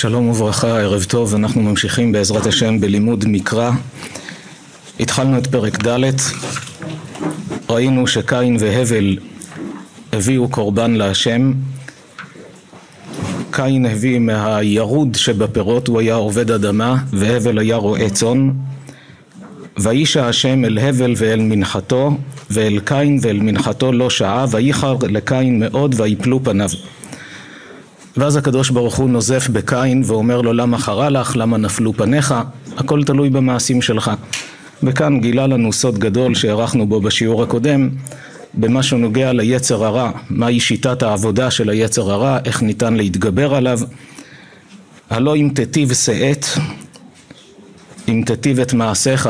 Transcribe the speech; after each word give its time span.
שלום 0.00 0.28
וברכה, 0.28 0.80
ערב 0.80 1.04
טוב, 1.04 1.34
אנחנו 1.34 1.62
ממשיכים 1.62 2.12
בעזרת 2.12 2.46
השם 2.46 2.80
בלימוד 2.80 3.24
מקרא. 3.28 3.70
התחלנו 5.00 5.38
את 5.38 5.46
פרק 5.46 5.86
ד', 5.86 6.10
ראינו 7.70 8.06
שקין 8.06 8.56
והבל 8.60 9.18
הביאו 10.12 10.48
קורבן 10.48 10.94
להשם. 10.94 11.52
קין 13.50 13.86
הביא 13.86 14.18
מהירוד 14.18 15.14
שבפירות, 15.14 15.88
הוא 15.88 16.00
היה 16.00 16.14
עובד 16.14 16.50
אדמה, 16.50 16.96
והבל 17.10 17.58
היה 17.58 17.76
רועה 17.76 18.10
צאן. 18.10 18.50
וישע 19.78 20.26
השם 20.26 20.64
אל 20.64 20.78
הבל 20.78 21.14
ואל 21.16 21.40
מנחתו, 21.40 22.16
ואל 22.50 22.78
קין 22.84 23.18
ואל 23.22 23.40
מנחתו 23.40 23.92
לא 23.92 24.10
שעה, 24.10 24.46
וייחר 24.50 24.96
לקין 25.02 25.58
מאוד 25.58 25.94
ויפלו 26.00 26.44
פניו. 26.44 26.70
ואז 28.16 28.36
הקדוש 28.36 28.70
ברוך 28.70 28.96
הוא 28.96 29.10
נוזף 29.10 29.48
בקין 29.48 30.02
ואומר 30.06 30.40
לו 30.40 30.52
למה 30.52 30.78
חרה 30.78 31.10
לך, 31.10 31.36
למה 31.36 31.56
נפלו 31.56 31.92
פניך, 31.92 32.34
הכל 32.76 33.04
תלוי 33.04 33.30
במעשים 33.30 33.82
שלך. 33.82 34.10
וכאן 34.82 35.20
גילה 35.20 35.46
לנו 35.46 35.72
סוד 35.72 35.98
גדול 35.98 36.34
שהערכנו 36.34 36.86
בו 36.86 37.00
בשיעור 37.00 37.42
הקודם, 37.42 37.88
במה 38.54 38.82
שנוגע 38.82 39.32
ליצר 39.32 39.84
הרע, 39.84 40.10
מהי 40.30 40.60
שיטת 40.60 41.02
העבודה 41.02 41.50
של 41.50 41.70
היצר 41.70 42.10
הרע, 42.10 42.38
איך 42.44 42.62
ניתן 42.62 42.94
להתגבר 42.94 43.54
עליו. 43.54 43.80
הלא 45.10 45.36
אם 45.36 45.50
תיטיב 45.54 45.94
שאת, 45.94 46.46
אם 48.08 48.22
תיטיב 48.26 48.60
את 48.60 48.72
מעשיך, 48.72 49.28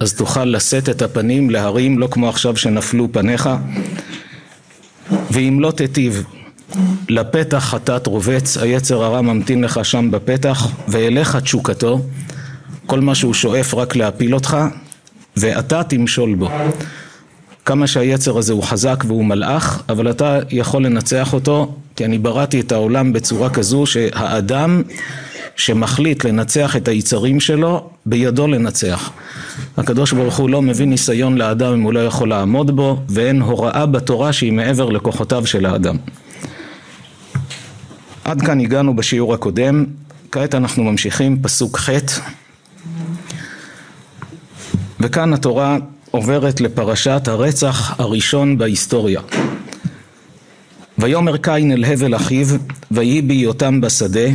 אז 0.00 0.14
תוכל 0.14 0.44
לשאת 0.44 0.88
את 0.88 1.02
הפנים 1.02 1.50
להרים, 1.50 1.98
לא 1.98 2.08
כמו 2.10 2.28
עכשיו 2.28 2.56
שנפלו 2.56 3.08
פניך. 3.12 3.48
ואם 5.30 5.58
לא 5.60 5.70
תיטיב, 5.70 6.24
לפתח 7.08 7.58
חטאת 7.58 8.06
רובץ, 8.06 8.56
היצר 8.56 9.02
הרע 9.02 9.20
ממתין 9.20 9.64
לך 9.64 9.84
שם 9.84 10.10
בפתח, 10.10 10.68
ואליך 10.88 11.36
תשוקתו, 11.36 12.00
כל 12.86 13.00
מה 13.00 13.14
שהוא 13.14 13.34
שואף 13.34 13.74
רק 13.74 13.96
להפיל 13.96 14.34
אותך, 14.34 14.56
ואתה 15.36 15.82
תמשול 15.82 16.34
בו. 16.34 16.48
כמה 17.64 17.86
שהיצר 17.86 18.38
הזה 18.38 18.52
הוא 18.52 18.62
חזק 18.62 19.04
והוא 19.06 19.24
מלאך, 19.24 19.82
אבל 19.88 20.10
אתה 20.10 20.38
יכול 20.50 20.84
לנצח 20.84 21.32
אותו, 21.32 21.74
כי 21.96 22.04
אני 22.04 22.18
בראתי 22.18 22.60
את 22.60 22.72
העולם 22.72 23.12
בצורה 23.12 23.50
כזו 23.50 23.86
שהאדם 23.86 24.82
שמחליט 25.56 26.24
לנצח 26.24 26.76
את 26.76 26.88
היצרים 26.88 27.40
שלו, 27.40 27.90
בידו 28.06 28.46
לנצח. 28.46 29.10
הקדוש 29.76 30.12
ברוך 30.12 30.36
הוא 30.36 30.50
לא 30.50 30.62
מביא 30.62 30.86
ניסיון 30.86 31.38
לאדם 31.38 31.72
אם 31.72 31.82
הוא 31.82 31.92
לא 31.92 32.06
יכול 32.06 32.28
לעמוד 32.28 32.76
בו, 32.76 33.00
ואין 33.08 33.42
הוראה 33.42 33.86
בתורה 33.86 34.32
שהיא 34.32 34.52
מעבר 34.52 34.88
לכוחותיו 34.88 35.46
של 35.46 35.66
האדם. 35.66 35.96
עד 38.28 38.42
כאן 38.42 38.60
הגענו 38.60 38.96
בשיעור 38.96 39.34
הקודם, 39.34 39.84
כעת 40.32 40.54
אנחנו 40.54 40.84
ממשיכים 40.84 41.42
פסוק 41.42 41.78
ח' 41.78 41.90
וכאן 45.00 45.32
התורה 45.32 45.76
עוברת 46.10 46.60
לפרשת 46.60 47.22
הרצח 47.26 48.00
הראשון 48.00 48.58
בהיסטוריה. 48.58 49.20
ויאמר 50.98 51.36
קין 51.36 51.72
אל 51.72 51.84
הבל 51.84 52.16
אחיו, 52.16 52.46
ויהי 52.90 53.22
בהיותם 53.22 53.80
בשדה, 53.80 54.28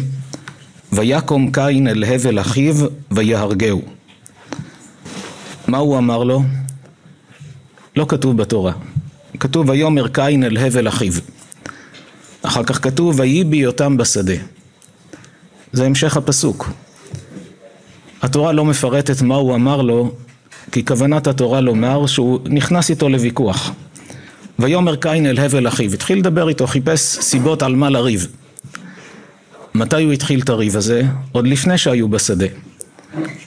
ויקום 0.94 1.52
קין 1.52 1.88
אל 1.88 2.04
הבל 2.04 2.40
אחיו, 2.40 2.76
ויהרגהו. 3.12 3.82
מה 5.68 5.78
הוא 5.78 5.98
אמר 5.98 6.24
לו? 6.24 6.44
לא 7.96 8.06
כתוב 8.10 8.38
בתורה. 8.38 8.74
כתוב 9.40 9.70
ויאמר 9.70 10.08
קין 10.08 10.44
אל 10.44 10.58
הבל 10.58 10.88
אחיו. 10.88 11.14
אחר 12.44 12.64
כך 12.64 12.84
כתוב 12.84 13.20
ויהי 13.20 13.44
בהיותם 13.44 13.98
בשדה. 13.98 14.34
זה 15.74 15.86
המשך 15.86 16.18
הפסוק. 16.18 16.70
התורה 18.22 18.52
לא 18.52 18.66
מפרטת 18.66 19.22
מה 19.22 19.36
הוא 19.36 19.56
אמר 19.56 19.82
לו, 19.82 20.12
כי 20.72 20.86
כוונת 20.86 21.28
התורה 21.28 21.62
לומר 21.62 22.08
שהוא 22.08 22.40
נכנס 22.46 22.90
איתו 22.90 23.10
לוויכוח. 23.10 23.72
ויאמר 24.60 24.96
קין 24.96 25.26
אל 25.26 25.40
הבל 25.40 25.68
אחיו, 25.68 25.94
התחיל 25.94 26.18
לדבר 26.18 26.50
איתו, 26.50 26.68
חיפש 26.68 27.00
סיבות 27.00 27.64
על 27.64 27.76
מה 27.76 27.90
לריב. 27.90 28.28
מתי 29.76 30.04
הוא 30.04 30.12
התחיל 30.12 30.42
את 30.42 30.50
הריב 30.50 30.78
הזה? 30.78 31.04
עוד 31.32 31.48
לפני 31.48 31.78
שהיו 31.78 32.08
בשדה. 32.10 32.46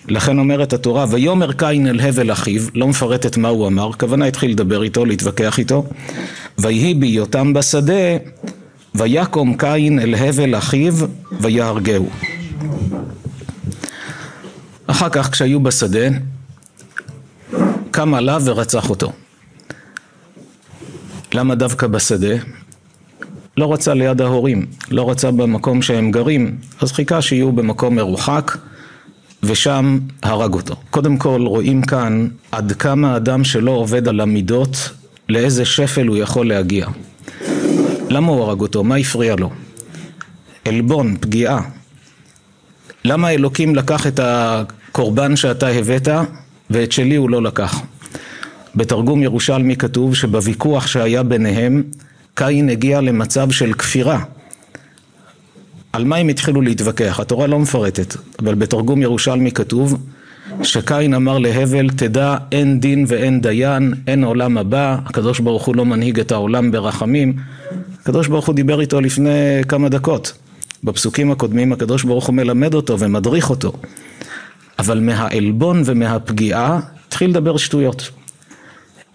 לכן 0.09 0.39
אומרת 0.39 0.73
התורה, 0.73 1.07
ויאמר 1.11 1.53
קין 1.53 1.87
אל 1.87 2.01
הבל 2.01 2.33
אחיו, 2.33 2.63
לא 2.75 2.89
מפרטת 2.89 3.37
מה 3.37 3.49
הוא 3.49 3.67
אמר, 3.67 3.93
כוונה 3.93 4.27
התחיל 4.27 4.51
לדבר 4.51 4.83
איתו, 4.83 5.05
להתווכח 5.05 5.59
איתו, 5.59 5.87
ויהי 6.59 6.95
בהיותם 6.95 7.53
בשדה, 7.53 8.17
ויקום 8.99 9.57
קין 9.57 9.99
אל 9.99 10.15
הבל 10.15 10.59
אחיו 10.59 10.95
ויהרגהו. 11.41 12.09
אחר 14.87 15.09
כך 15.09 15.31
כשהיו 15.33 15.61
בשדה, 15.61 16.09
קם 17.91 18.15
עליו 18.15 18.43
ורצח 18.45 18.91
אותו. 18.91 19.13
למה 21.35 21.55
דווקא 21.55 21.87
בשדה? 21.87 22.37
לא 23.57 23.73
רצה 23.73 23.95
ליד 23.95 24.21
ההורים, 24.21 24.67
לא 24.91 25.11
רצה 25.11 25.31
במקום 25.31 25.83
שהם 25.83 26.11
גרים, 26.11 26.57
אז 26.81 26.93
חיכה 26.93 27.23
שיהיו 27.23 27.53
במקום 27.53 27.97
מרוחק 27.97 28.57
ושם 29.43 29.99
הרג 30.23 30.55
אותו. 30.55 30.77
קודם 30.91 31.17
כל 31.17 31.43
רואים 31.47 31.83
כאן 31.83 32.29
עד 32.53 32.73
כמה 32.73 33.17
אדם 33.17 33.45
שלא 33.45 33.71
עובד 33.71 34.09
על 34.09 34.21
המידות, 34.21 34.91
לאיזה 35.29 35.65
שפל 35.65 36.07
הוא 36.07 36.17
יכול 36.17 36.49
להגיע. 36.49 36.87
למה 38.09 38.33
הוא 38.33 38.43
הרג 38.43 38.61
אותו? 38.61 38.85
מה 38.85 38.97
הפריע 38.97 39.37
לו? 39.37 39.51
עלבון, 40.65 41.17
פגיעה. 41.21 41.61
למה 43.05 43.31
אלוקים 43.31 43.75
לקח 43.75 44.07
את 44.07 44.21
הקורבן 44.23 45.37
שאתה 45.37 45.69
הבאת 45.69 46.09
ואת 46.71 46.93
שלי 46.93 47.17
הוא 47.17 47.31
לא 47.31 47.43
לקח? 47.43 47.83
בתרגום 48.75 49.23
ירושלמי 49.23 49.77
כתוב 49.77 50.15
שבוויכוח 50.15 50.87
שהיה 50.87 51.23
ביניהם 51.23 51.83
קין 52.35 52.69
הגיע 52.69 53.01
למצב 53.01 53.51
של 53.51 53.73
כפירה. 53.73 54.25
על 55.93 56.05
מה 56.05 56.17
הם 56.17 56.29
התחילו 56.29 56.61
להתווכח? 56.61 57.21
התורה 57.21 57.47
לא 57.47 57.59
מפרטת, 57.59 58.17
אבל 58.39 58.55
בתרגום 58.55 59.03
ירושלמי 59.03 59.53
כתוב 59.53 60.07
שקין 60.63 61.15
אמר 61.15 61.39
להבל, 61.39 61.91
תדע 61.91 62.37
אין 62.53 62.81
דין 62.81 63.05
ואין 63.09 63.41
דיין, 63.41 63.95
אין 64.07 64.25
עולם 64.25 64.59
הבא, 64.59 64.97
הקדוש 65.07 65.41
ברוך 65.41 65.65
הוא 65.65 65.77
לא 65.77 65.85
מנהיג 65.85 66.21
את 66.21 66.33
העולם 66.33 66.71
ברחמים. 66.71 67.37
הקדוש 68.07 68.29
ברוך 68.29 68.47
הוא 68.47 68.55
דיבר 68.55 68.81
איתו 68.81 69.01
לפני 69.01 69.63
כמה 69.69 69.89
דקות. 69.89 70.33
בפסוקים 70.85 71.31
הקודמים 71.31 71.73
הקדוש 71.73 72.05
ברוך 72.05 72.27
הוא 72.27 72.35
מלמד 72.35 72.75
אותו 72.75 72.99
ומדריך 72.99 73.51
אותו. 73.51 73.73
אבל 74.79 75.01
מהעלבון 75.01 75.83
ומהפגיעה 75.85 76.81
התחיל 77.07 77.31
לדבר 77.31 77.57
שטויות. 77.57 78.11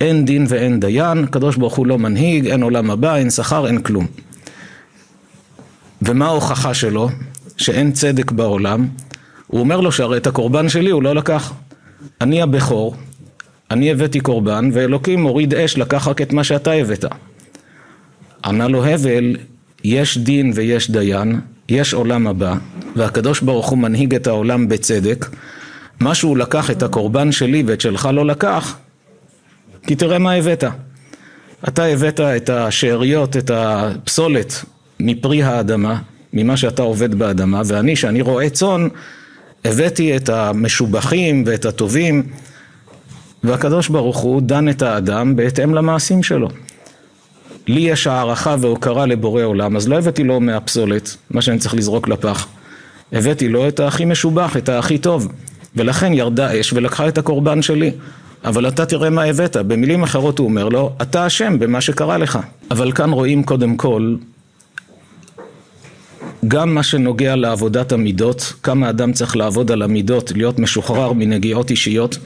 אין 0.01 0.25
דין 0.25 0.45
ואין 0.49 0.79
דיין, 0.79 1.23
הקדוש 1.23 1.55
ברוך 1.55 1.75
הוא 1.75 1.87
לא 1.87 1.97
מנהיג, 1.97 2.47
אין 2.47 2.63
עולם 2.63 2.91
הבא, 2.91 3.15
אין 3.15 3.29
שכר, 3.29 3.67
אין 3.67 3.81
כלום. 3.81 4.07
ומה 6.01 6.25
ההוכחה 6.25 6.73
שלו? 6.73 7.09
שאין 7.57 7.91
צדק 7.91 8.31
בעולם. 8.31 8.87
הוא 9.47 9.59
אומר 9.59 9.81
לו 9.81 9.91
שהרי 9.91 10.17
את 10.17 10.27
הקורבן 10.27 10.69
שלי 10.69 10.89
הוא 10.89 11.03
לא 11.03 11.15
לקח. 11.15 11.53
אני 12.21 12.41
הבכור, 12.41 12.95
אני 13.71 13.91
הבאתי 13.91 14.19
קורבן, 14.19 14.69
ואלוקים 14.73 15.21
מוריד 15.21 15.53
אש 15.53 15.77
לקח 15.77 16.07
רק 16.07 16.21
את 16.21 16.33
מה 16.33 16.43
שאתה 16.43 16.71
הבאת. 16.71 17.05
ענה 18.45 18.67
לו 18.67 18.85
הבל, 18.85 19.35
יש 19.83 20.17
דין 20.17 20.51
ויש 20.55 20.91
דיין, 20.91 21.39
יש 21.69 21.93
עולם 21.93 22.27
הבא, 22.27 22.55
והקדוש 22.95 23.41
ברוך 23.41 23.69
הוא 23.69 23.77
מנהיג 23.77 24.15
את 24.15 24.27
העולם 24.27 24.67
בצדק. 24.67 25.25
מה 25.99 26.15
שהוא 26.15 26.37
לקח 26.37 26.71
את 26.71 26.83
הקורבן 26.83 27.31
שלי 27.31 27.63
ואת 27.67 27.81
שלך 27.81 28.09
לא 28.13 28.25
לקח, 28.25 28.77
כי 29.87 29.95
תראה 29.95 30.19
מה 30.19 30.33
הבאת. 30.33 30.63
אתה 31.67 31.85
הבאת 31.85 32.19
את 32.19 32.49
השאריות, 32.49 33.37
את 33.37 33.51
הפסולת 33.53 34.65
מפרי 34.99 35.43
האדמה, 35.43 35.99
ממה 36.33 36.57
שאתה 36.57 36.81
עובד 36.81 37.15
באדמה, 37.15 37.61
ואני, 37.65 37.95
שאני 37.95 38.21
רועה 38.21 38.49
צאן, 38.49 38.87
הבאתי 39.65 40.15
את 40.15 40.29
המשובחים 40.29 41.43
ואת 41.45 41.65
הטובים, 41.65 42.23
והקדוש 43.43 43.89
ברוך 43.89 44.17
הוא 44.17 44.41
דן 44.41 44.69
את 44.69 44.81
האדם 44.81 45.35
בהתאם 45.35 45.73
למעשים 45.73 46.23
שלו. 46.23 46.49
לי 47.67 47.81
יש 47.81 48.07
הערכה 48.07 48.55
והוקרה 48.59 49.05
לבורא 49.05 49.43
עולם, 49.43 49.75
אז 49.75 49.87
לא 49.87 49.97
הבאתי 49.97 50.23
לו 50.23 50.39
מהפסולת, 50.39 51.17
מה 51.31 51.41
שאני 51.41 51.57
צריך 51.57 51.73
לזרוק 51.75 52.07
לפח. 52.07 52.47
הבאתי 53.11 53.49
לו 53.49 53.67
את 53.67 53.79
הכי 53.79 54.05
משובח, 54.05 54.57
את 54.57 54.69
הכי 54.69 54.97
טוב. 54.97 55.27
ולכן 55.75 56.13
ירדה 56.13 56.59
אש 56.59 56.73
ולקחה 56.73 57.07
את 57.07 57.17
הקורבן 57.17 57.61
שלי. 57.61 57.91
אבל 58.45 58.67
אתה 58.67 58.85
תראה 58.85 59.09
מה 59.09 59.23
הבאת. 59.23 59.57
במילים 59.57 60.03
אחרות 60.03 60.39
הוא 60.39 60.47
אומר 60.47 60.69
לו, 60.69 60.93
אתה 61.01 61.27
אשם 61.27 61.59
במה 61.59 61.81
שקרה 61.81 62.17
לך. 62.17 62.39
אבל 62.71 62.91
כאן 62.91 63.11
רואים 63.11 63.43
קודם 63.43 63.77
כל 63.77 64.15
גם 66.47 66.75
מה 66.75 66.83
שנוגע 66.83 67.35
לעבודת 67.35 67.91
המידות, 67.91 68.53
כמה 68.63 68.89
אדם 68.89 69.13
צריך 69.13 69.35
לעבוד 69.35 69.71
על 69.71 69.81
המידות, 69.81 70.31
להיות 70.35 70.59
משוחרר 70.59 71.13
מנגיעות 71.13 71.69
אישיות. 71.69 72.17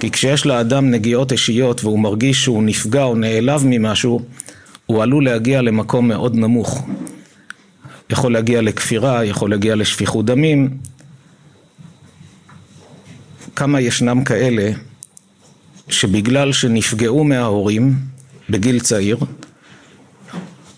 כי 0.00 0.10
כשיש 0.10 0.46
לאדם 0.46 0.90
נגיעות 0.90 1.32
אישיות 1.32 1.84
והוא 1.84 1.98
מרגיש 1.98 2.44
שהוא 2.44 2.62
נפגע 2.62 3.02
או 3.02 3.14
נעלב 3.14 3.62
ממשהו, 3.66 4.20
הוא 4.90 5.02
עלול 5.02 5.24
להגיע 5.24 5.62
למקום 5.62 6.08
מאוד 6.08 6.36
נמוך. 6.36 6.86
יכול 8.10 8.32
להגיע 8.32 8.62
לכפירה, 8.62 9.24
יכול 9.24 9.50
להגיע 9.50 9.76
לשפיכות 9.76 10.26
דמים. 10.26 10.78
כמה 13.56 13.80
ישנם 13.80 14.24
כאלה 14.24 14.70
שבגלל 15.88 16.52
שנפגעו 16.52 17.24
מההורים 17.24 17.94
בגיל 18.50 18.80
צעיר, 18.80 19.18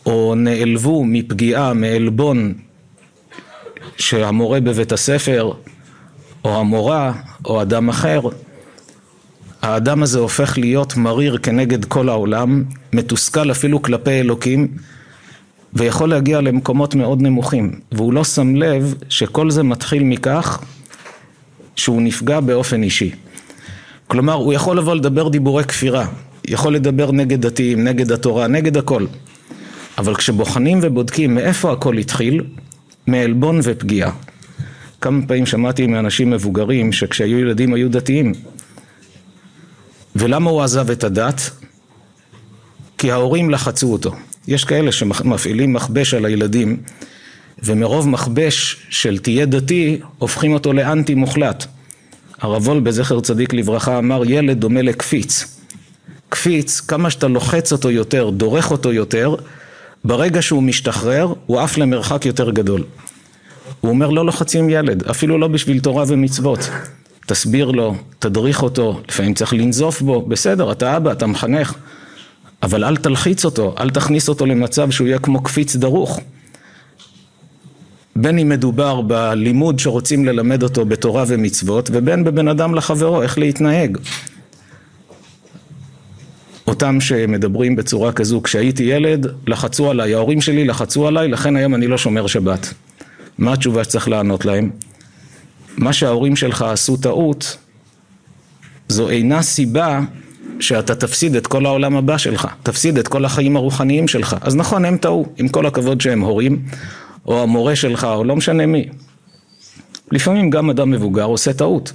או 0.07 0.35
נעלבו 0.37 1.05
מפגיעה, 1.05 1.75
מעלבון 1.75 2.55
שהמורה 3.99 4.61
בבית 4.61 4.93
הספר, 4.93 5.53
או 6.45 6.61
המורה, 6.61 7.13
או 7.45 7.63
אדם 7.63 7.89
אחר, 7.89 8.21
האדם 9.63 10.03
הזה 10.03 10.19
הופך 10.19 10.59
להיות 10.59 10.97
מריר 10.97 11.39
כנגד 11.39 11.85
כל 11.85 12.09
העולם, 12.09 12.65
מתוסכל 12.93 13.51
אפילו 13.51 13.83
כלפי 13.83 14.11
אלוקים, 14.11 14.69
ויכול 15.75 16.09
להגיע 16.11 16.41
למקומות 16.41 16.95
מאוד 16.95 17.23
נמוכים, 17.23 17.81
והוא 17.93 18.13
לא 18.13 18.25
שם 18.25 18.57
לב 18.57 18.95
שכל 19.09 19.51
זה 19.51 19.63
מתחיל 19.63 20.03
מכך 20.05 20.63
שהוא 21.77 22.03
נפגע 22.03 22.41
באופן 22.41 22.83
אישי. 22.83 23.11
כלומר, 24.07 24.35
הוא 24.35 24.53
יכול 24.53 24.79
לבוא 24.79 24.95
לדבר 24.95 25.29
דיבורי 25.29 25.65
כפירה, 25.65 26.07
יכול 26.49 26.75
לדבר 26.75 27.13
נגד 27.13 27.47
דתיים, 27.47 27.85
נגד 27.85 28.13
התורה, 28.13 28.47
נגד 28.47 28.77
הכל. 28.77 29.07
אבל 29.99 30.15
כשבוחנים 30.15 30.79
ובודקים 30.83 31.35
מאיפה 31.35 31.73
הכל 31.73 31.99
התחיל, 31.99 32.45
מעלבון 33.07 33.61
ופגיעה. 33.63 34.11
כמה 35.01 35.27
פעמים 35.27 35.47
שמעתי 35.47 35.87
מאנשים 35.87 36.31
מבוגרים 36.31 36.93
שכשהיו 36.93 37.39
ילדים 37.39 37.75
היו 37.75 37.91
דתיים. 37.91 38.33
ולמה 40.23 40.51
הוא 40.51 40.63
עזב 40.63 40.91
את 40.91 41.05
הדת? 41.05 41.51
כי 42.99 43.13
ההורים 43.13 43.51
לחצו 43.51 43.93
אותו. 43.93 44.13
יש 44.49 44.65
כאלה 44.65 44.93
שמפעילים 44.93 45.73
מכבש 45.73 46.15
על 46.15 46.25
הילדים, 46.25 46.83
ומרוב 47.63 48.09
מכבש 48.09 48.77
של 48.91 49.19
תהיה 49.19 49.47
דתי, 49.47 50.01
הופכים 50.19 50.53
אותו 50.53 50.73
לאנטי 50.73 51.15
מוחלט. 51.15 51.67
הרב 52.41 52.79
בזכר 52.85 53.21
צדיק 53.21 53.53
לברכה 53.53 53.99
אמר, 53.99 54.23
ילד 54.27 54.61
דומה 54.61 54.83
לקפיץ. 54.83 55.59
קפיץ, 56.29 56.81
כמה 56.81 57.11
שאתה 57.11 57.29
לוחץ 57.29 57.73
אותו 57.73 57.91
יותר, 57.91 58.31
דורך 58.31 58.71
אותו 58.71 58.93
יותר, 58.93 59.35
ברגע 60.05 60.43
שהוא 60.43 60.63
משתחרר, 60.63 61.33
הוא 61.47 61.61
עף 61.61 61.79
למרחק 61.79 62.27
יותר 62.27 62.51
גדול. 62.51 62.85
הוא 63.81 63.91
אומר 63.91 64.11
לא 64.11 64.27
לוחצים 64.27 64.71
ילד, 64.71 65.03
אפילו 65.03 65.39
לא 65.39 65.49
בשביל 65.49 65.81
תורה 65.81 66.05
ומצוות. 66.09 66.69
תסביר 67.27 67.71
לו, 67.71 67.95
תדריך 68.19 68.63
אותו, 68.63 69.01
לפעמים 69.09 69.35
צריך 69.35 69.53
לנזוף 69.53 70.03
בו, 70.03 70.23
בסדר, 70.23 70.73
אתה 70.73 70.97
אבא, 70.97 71.13
אתה 71.13 71.27
מחנך, 71.27 71.75
אבל 72.63 72.85
אל 72.85 72.97
תלחיץ 72.97 73.45
אותו, 73.45 73.75
אל 73.81 73.91
תכניס 73.91 74.29
אותו 74.29 74.47
למצב 74.47 74.91
שהוא 74.91 75.07
יהיה 75.07 75.19
כמו 75.19 75.43
קפיץ 75.43 75.77
דרוך. 75.77 76.21
בין 78.17 78.39
אם 78.39 78.49
מדובר 78.49 79.01
בלימוד 79.01 79.79
שרוצים 79.79 80.25
ללמד 80.25 80.63
אותו 80.63 80.85
בתורה 80.85 81.25
ומצוות, 81.29 81.91
ובין 81.93 82.25
בבן 82.25 82.49
אדם 82.49 82.75
לחברו, 82.75 83.23
איך 83.23 83.39
להתנהג. 83.39 83.99
אותם 86.67 87.01
שמדברים 87.01 87.77
בצורה 87.77 88.13
כזו, 88.13 88.43
כשהייתי 88.43 88.83
ילד, 88.83 89.27
לחצו 89.47 89.91
עליי, 89.91 90.15
ההורים 90.15 90.41
שלי 90.41 90.65
לחצו 90.65 91.07
עליי, 91.07 91.29
לכן 91.29 91.57
היום 91.57 91.75
אני 91.75 91.87
לא 91.87 91.99
שומר 91.99 92.27
שבת. 92.27 92.75
מה 93.39 93.53
התשובה 93.53 93.85
שצריך 93.85 94.09
לענות 94.09 94.45
להם? 94.45 94.71
מה 95.77 95.93
שההורים 95.93 96.37
שלך 96.37 96.63
עשו 96.63 96.97
טעות, 96.97 97.57
זו 98.89 99.09
אינה 99.09 99.43
סיבה 99.43 100.01
שאתה 100.61 100.95
תפסיד 100.95 101.37
את 101.37 101.47
כל 101.47 101.67
העולם 101.67 101.97
הבא 101.97 102.19
שלך, 102.19 102.47
תפסיד 102.63 102.99
את 102.99 103.09
כל 103.09 103.25
החיים 103.25 103.57
הרוחניים 103.57 104.09
שלך. 104.09 104.37
אז 104.41 104.57
נכון, 104.57 104.85
הם 104.85 104.97
טעו, 104.97 105.27
עם 105.37 105.49
כל 105.49 105.67
הכבוד 105.67 106.01
שהם 106.01 106.21
הורים, 106.21 106.63
או 107.27 107.43
המורה 107.43 107.77
שלך, 107.77 108.05
או 108.05 108.25
לא 108.25 108.37
משנה 108.37 108.67
מי. 108.67 108.89
לפעמים 110.13 110.51
גם 110.51 110.71
אדם 110.71 110.91
מבוגר 110.91 111.25
עושה 111.25 111.53
טעות. 111.53 111.93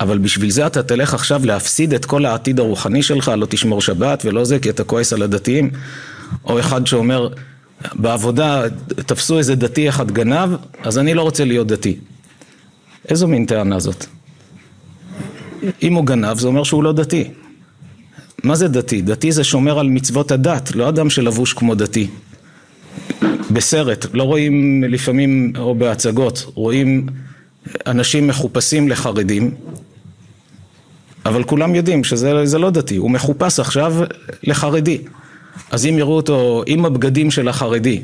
אבל 0.00 0.18
בשביל 0.18 0.50
זה 0.50 0.66
אתה 0.66 0.82
תלך 0.82 1.14
עכשיו 1.14 1.46
להפסיד 1.46 1.94
את 1.94 2.04
כל 2.04 2.24
העתיד 2.26 2.60
הרוחני 2.60 3.02
שלך, 3.02 3.32
לא 3.36 3.46
תשמור 3.46 3.80
שבת 3.80 4.22
ולא 4.24 4.44
זה, 4.44 4.58
כי 4.58 4.70
אתה 4.70 4.84
כועס 4.84 5.12
על 5.12 5.22
הדתיים. 5.22 5.70
או 6.44 6.60
אחד 6.60 6.86
שאומר, 6.86 7.28
בעבודה 7.94 8.62
תפסו 8.86 9.38
איזה 9.38 9.54
דתי 9.54 9.88
אחד 9.88 10.10
גנב, 10.10 10.50
אז 10.82 10.98
אני 10.98 11.14
לא 11.14 11.22
רוצה 11.22 11.44
להיות 11.44 11.66
דתי. 11.66 11.96
איזו 13.08 13.28
מין 13.28 13.46
טענה 13.46 13.78
זאת? 13.78 14.06
אם 15.82 15.94
הוא 15.94 16.06
גנב, 16.06 16.38
זה 16.38 16.48
אומר 16.48 16.64
שהוא 16.64 16.84
לא 16.84 16.92
דתי. 16.92 17.24
מה 18.44 18.54
זה 18.56 18.68
דתי? 18.68 19.02
דתי 19.02 19.32
זה 19.32 19.44
שומר 19.44 19.78
על 19.78 19.88
מצוות 19.88 20.30
הדת, 20.30 20.74
לא 20.74 20.88
אדם 20.88 21.10
שלבוש 21.10 21.52
כמו 21.52 21.74
דתי. 21.74 22.08
בסרט, 23.50 24.06
לא 24.12 24.22
רואים 24.22 24.84
לפעמים, 24.88 25.52
או 25.58 25.74
בהצגות, 25.74 26.46
רואים 26.54 27.06
אנשים 27.86 28.26
מחופשים 28.26 28.88
לחרדים, 28.88 29.54
אבל 31.26 31.44
כולם 31.44 31.74
יודעים 31.74 32.04
שזה 32.04 32.58
לא 32.58 32.70
דתי, 32.70 32.96
הוא 32.96 33.10
מחופש 33.10 33.60
עכשיו 33.60 33.94
לחרדי. 34.42 34.98
אז 35.70 35.86
אם 35.86 35.98
יראו 35.98 36.16
אותו 36.16 36.62
עם 36.66 36.84
הבגדים 36.84 37.30
של 37.30 37.48
החרדי, 37.48 38.02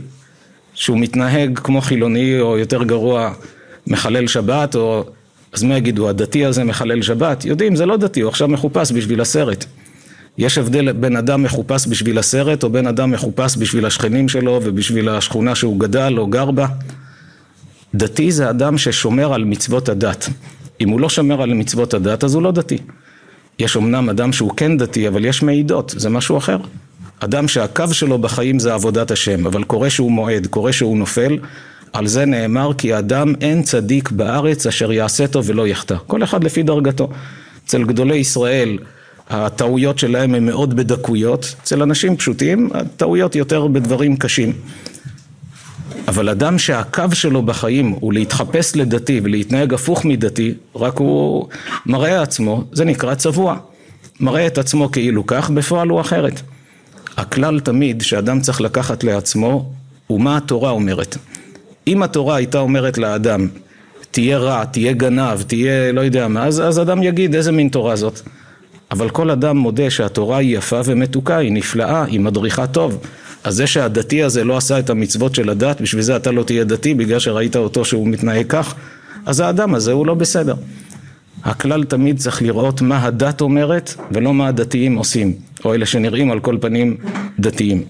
שהוא 0.75 0.99
מתנהג 0.99 1.59
כמו 1.59 1.81
חילוני 1.81 2.41
או 2.41 2.59
יותר 2.59 2.83
גרוע 2.83 3.33
מחלל 3.87 4.27
שבת, 4.27 4.75
או 4.75 5.05
אז 5.53 5.63
מה 5.63 5.77
יגידו, 5.77 6.09
הדתי 6.09 6.45
הזה 6.45 6.65
מחלל 6.65 7.03
שבת? 7.03 7.45
יודעים, 7.45 7.77
זה 7.77 7.87
לא 7.87 7.97
דתי, 7.97 8.21
הוא 8.21 8.29
עכשיו 8.29 8.49
מחופש 8.49 8.93
בשביל 8.93 9.21
הסרט. 9.21 9.65
יש 10.39 10.59
הבדל 10.59 10.93
בין 10.93 11.17
אדם 11.17 11.43
מחופש 11.43 11.87
בשביל 11.89 12.19
הסרט, 12.19 12.63
או 12.63 12.71
בין 12.71 12.87
אדם 12.87 13.11
מחופש 13.11 13.57
בשביל 13.59 13.87
השכנים 13.87 14.29
שלו 14.29 14.61
ובשביל 14.65 15.09
השכונה 15.09 15.55
שהוא 15.55 15.81
גדל 15.81 16.15
או 16.19 16.27
גר 16.27 16.51
בה. 16.51 16.67
דתי 17.95 18.33
זה 18.33 18.51
אדם 18.51 18.79
ששומר 18.79 19.35
על 19.35 19.45
מצוות 19.45 19.89
הדת. 19.89 20.29
אם 20.81 20.89
הוא 20.89 21.01
לא 21.01 21.09
שומר 21.09 21.43
על 21.43 21.55
מצוות 21.55 21.95
הדת, 21.95 22.25
אז 22.25 22.35
הוא 22.35 22.43
לא 22.43 22.53
דתי. 22.53 22.79
יש 23.59 23.77
אמנם 23.77 24.11
אדם 24.11 24.33
שהוא 24.33 24.51
כן 24.57 24.79
דתי, 24.79 25.09
אבל 25.09 25.25
יש 25.25 25.43
מעידות, 25.43 25.95
זה 25.97 26.09
משהו 26.09 26.39
אחר. 26.39 26.57
אדם 27.21 27.49
שהקו 27.49 27.85
שלו 27.93 28.19
בחיים 28.19 28.59
זה 28.59 28.75
עבודת 28.75 29.11
השם, 29.11 29.47
אבל 29.47 29.65
קורה 29.65 29.91
שהוא 29.91 30.13
מועד, 30.13 30.47
קורה 30.47 30.73
שהוא 30.73 30.99
נופל, 30.99 31.39
על 31.93 32.07
זה 32.07 32.25
נאמר 32.25 32.71
כי 32.79 32.99
אדם 32.99 33.35
אין 33.41 33.63
צדיק 33.63 34.11
בארץ 34.11 34.67
אשר 34.67 34.93
יעשה 34.93 35.27
טוב 35.27 35.45
ולא 35.49 35.69
יחטא. 35.69 35.97
כל 36.07 36.25
אחד 36.25 36.45
לפי 36.45 36.63
דרגתו. 36.63 37.09
אצל 37.67 37.85
גדולי 37.85 38.17
ישראל 38.17 38.79
הטעויות 39.31 39.99
שלהם 39.99 40.35
הן 40.35 40.47
מאוד 40.47 40.77
בדקויות, 40.77 41.55
אצל 41.63 41.83
אנשים 41.83 42.17
פשוטים 42.17 42.71
הטעויות 42.75 43.37
יותר 43.37 43.67
בדברים 43.67 44.17
קשים. 44.17 44.53
אבל 46.09 46.29
אדם 46.29 46.59
שהקו 46.59 47.05
שלו 47.13 47.43
בחיים 47.43 47.89
הוא 47.89 48.13
להתחפש 48.13 48.77
לדתי 48.77 49.21
ולהתנהג 49.25 49.75
הפוך 49.75 50.05
מדתי, 50.05 50.55
רק 50.77 50.99
הוא 50.99 51.49
מראה 51.87 52.23
עצמו, 52.23 52.65
זה 52.73 52.85
נקרא 52.85 53.15
צבוע. 53.15 53.57
מראה 54.21 54.47
את 54.47 54.59
עצמו 54.59 54.91
כאילו 54.91 55.27
כך, 55.27 55.51
בפועל 55.51 55.89
הוא 55.89 56.01
אחרת. 56.01 56.41
הכלל 57.17 57.61
תמיד 57.61 58.03
שאדם 58.03 58.41
צריך 58.41 58.61
לקחת 58.61 59.05
לעצמו 59.05 59.73
הוא 60.07 60.21
מה 60.21 60.37
התורה 60.37 60.71
אומרת. 60.71 61.17
אם 61.87 62.03
התורה 62.03 62.37
הייתה 62.37 62.59
אומרת 62.59 62.99
לאדם 62.99 63.49
תהיה 64.11 64.39
רע, 64.39 64.65
תהיה 64.65 64.93
גנב, 64.93 65.43
תהיה 65.43 65.93
לא 65.93 66.01
יודע 66.01 66.29
מה, 66.29 66.47
אז, 66.47 66.61
אז 66.61 66.81
אדם 66.81 67.03
יגיד 67.03 67.35
איזה 67.35 67.53
מין 67.53 67.69
תורה 67.69 67.97
זאת. 67.97 68.21
אבל 68.91 69.11
כל 69.11 69.31
אדם 69.31 69.57
מודה 69.57 69.91
שהתורה 69.91 70.39
היא 70.39 70.59
יפה 70.59 70.81
ומתוקה, 70.85 71.37
היא 71.37 71.53
נפלאה, 71.53 72.05
היא 72.05 72.21
מדריכה 72.21 72.67
טוב. 72.67 72.99
אז 73.45 73.55
זה 73.55 73.67
שהדתי 73.67 74.23
הזה 74.23 74.45
לא 74.45 74.57
עשה 74.57 74.79
את 74.79 74.91
המצוות 74.91 75.35
של 75.35 75.51
הדת, 75.51 75.81
בשביל 75.81 76.03
זה 76.03 76.17
אתה 76.17 76.31
לא 76.31 76.43
תהיה 76.43 76.65
דתי, 76.65 76.95
בגלל 76.95 77.19
שראית 77.19 77.57
אותו 77.57 77.85
שהוא 77.85 78.09
מתנהג 78.09 78.47
כך, 78.49 78.75
אז 79.27 79.41
האדם 79.41 79.75
הזה 79.75 79.93
הוא 79.93 80.07
לא 80.07 80.15
בסדר. 80.15 80.55
הכלל 81.45 81.85
תמיד 81.85 82.19
צריך 82.19 82.43
לראות 82.43 82.83
מה 82.83 83.05
הדת 83.05 83.41
אומרת, 83.41 83.95
ולא 84.11 84.35
מה 84.35 84.49
הדתיים 84.49 84.97
עושים, 84.97 85.35
או 85.65 85.75
אלה 85.75 85.87
שנראים 85.87 86.31
על 86.31 86.41
כל 86.41 86.57
פנים 86.61 86.97
דתיים. 87.39 87.83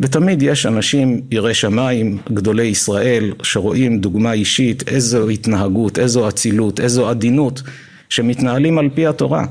ותמיד 0.00 0.42
יש 0.42 0.66
אנשים 0.66 1.20
יראי 1.30 1.54
שמיים, 1.54 2.18
גדולי 2.32 2.66
ישראל, 2.66 3.32
שרואים 3.42 3.98
דוגמה 3.98 4.32
אישית, 4.32 4.88
איזו 4.88 5.28
התנהגות, 5.28 5.98
איזו 5.98 6.28
אצילות, 6.28 6.80
איזו 6.80 7.08
עדינות, 7.08 7.62
שמתנהלים 8.08 8.78
על 8.78 8.88
פי 8.94 9.06
התורה, 9.06 9.44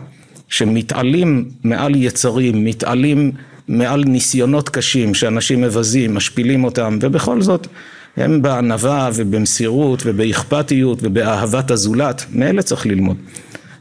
שמתעלים 0.50 1.50
מעל 1.63 1.96
יצרים, 1.96 2.65
מתעלים 2.65 3.32
מעל 3.68 4.03
ניסיונות 4.03 4.70
קשים 4.70 5.13
שאנשים 5.13 5.62
מבזים, 5.62 6.13
משפילים 6.13 6.63
אותם, 6.63 7.00
ובכל 7.01 7.41
זאת 7.41 7.68
הם 8.18 8.41
בענווה 8.41 9.10
ובמסירות 9.15 10.03
ובאכפתיות 10.06 11.00
ובאהבת 11.01 11.72
הזולת, 11.72 12.25
מאלה 12.34 12.62
צריך 12.62 12.86
ללמוד. 12.86 13.18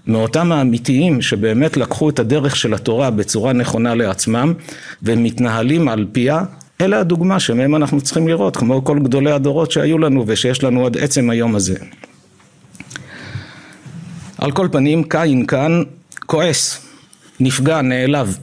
מאותם 0.09 0.53
האמיתיים 0.53 1.23
שבאמת 1.23 1.77
לקחו 1.77 2.11
את 2.11 2.19
הדרך 2.19 2.57
של 2.57 2.75
התורה 2.75 3.11
בצורה 3.11 3.53
נכונה 3.53 3.95
לעצמם 3.95 4.55
ומתנהלים 5.03 5.89
על 5.89 6.07
פיה, 6.13 6.43
אלה 6.81 7.01
הדוגמה 7.01 7.41
שמהם 7.41 7.75
אנחנו 7.75 8.01
צריכים 8.01 8.29
לראות, 8.29 8.57
כמו 8.57 8.85
כל 8.85 8.99
גדולי 8.99 9.33
הדורות 9.33 9.71
שהיו 9.71 9.99
לנו 9.99 10.25
ושיש 10.27 10.65
לנו 10.65 10.87
עד 10.87 10.97
עצם 10.97 11.31
היום 11.31 11.57
הזה. 11.57 11.75
על 14.39 14.53
כל 14.53 14.69
פנים, 14.73 15.05
קין 15.05 15.47
כאן 15.47 15.83
כועס, 16.27 16.87
נפגע, 17.41 17.83
נעלב. 17.83 18.39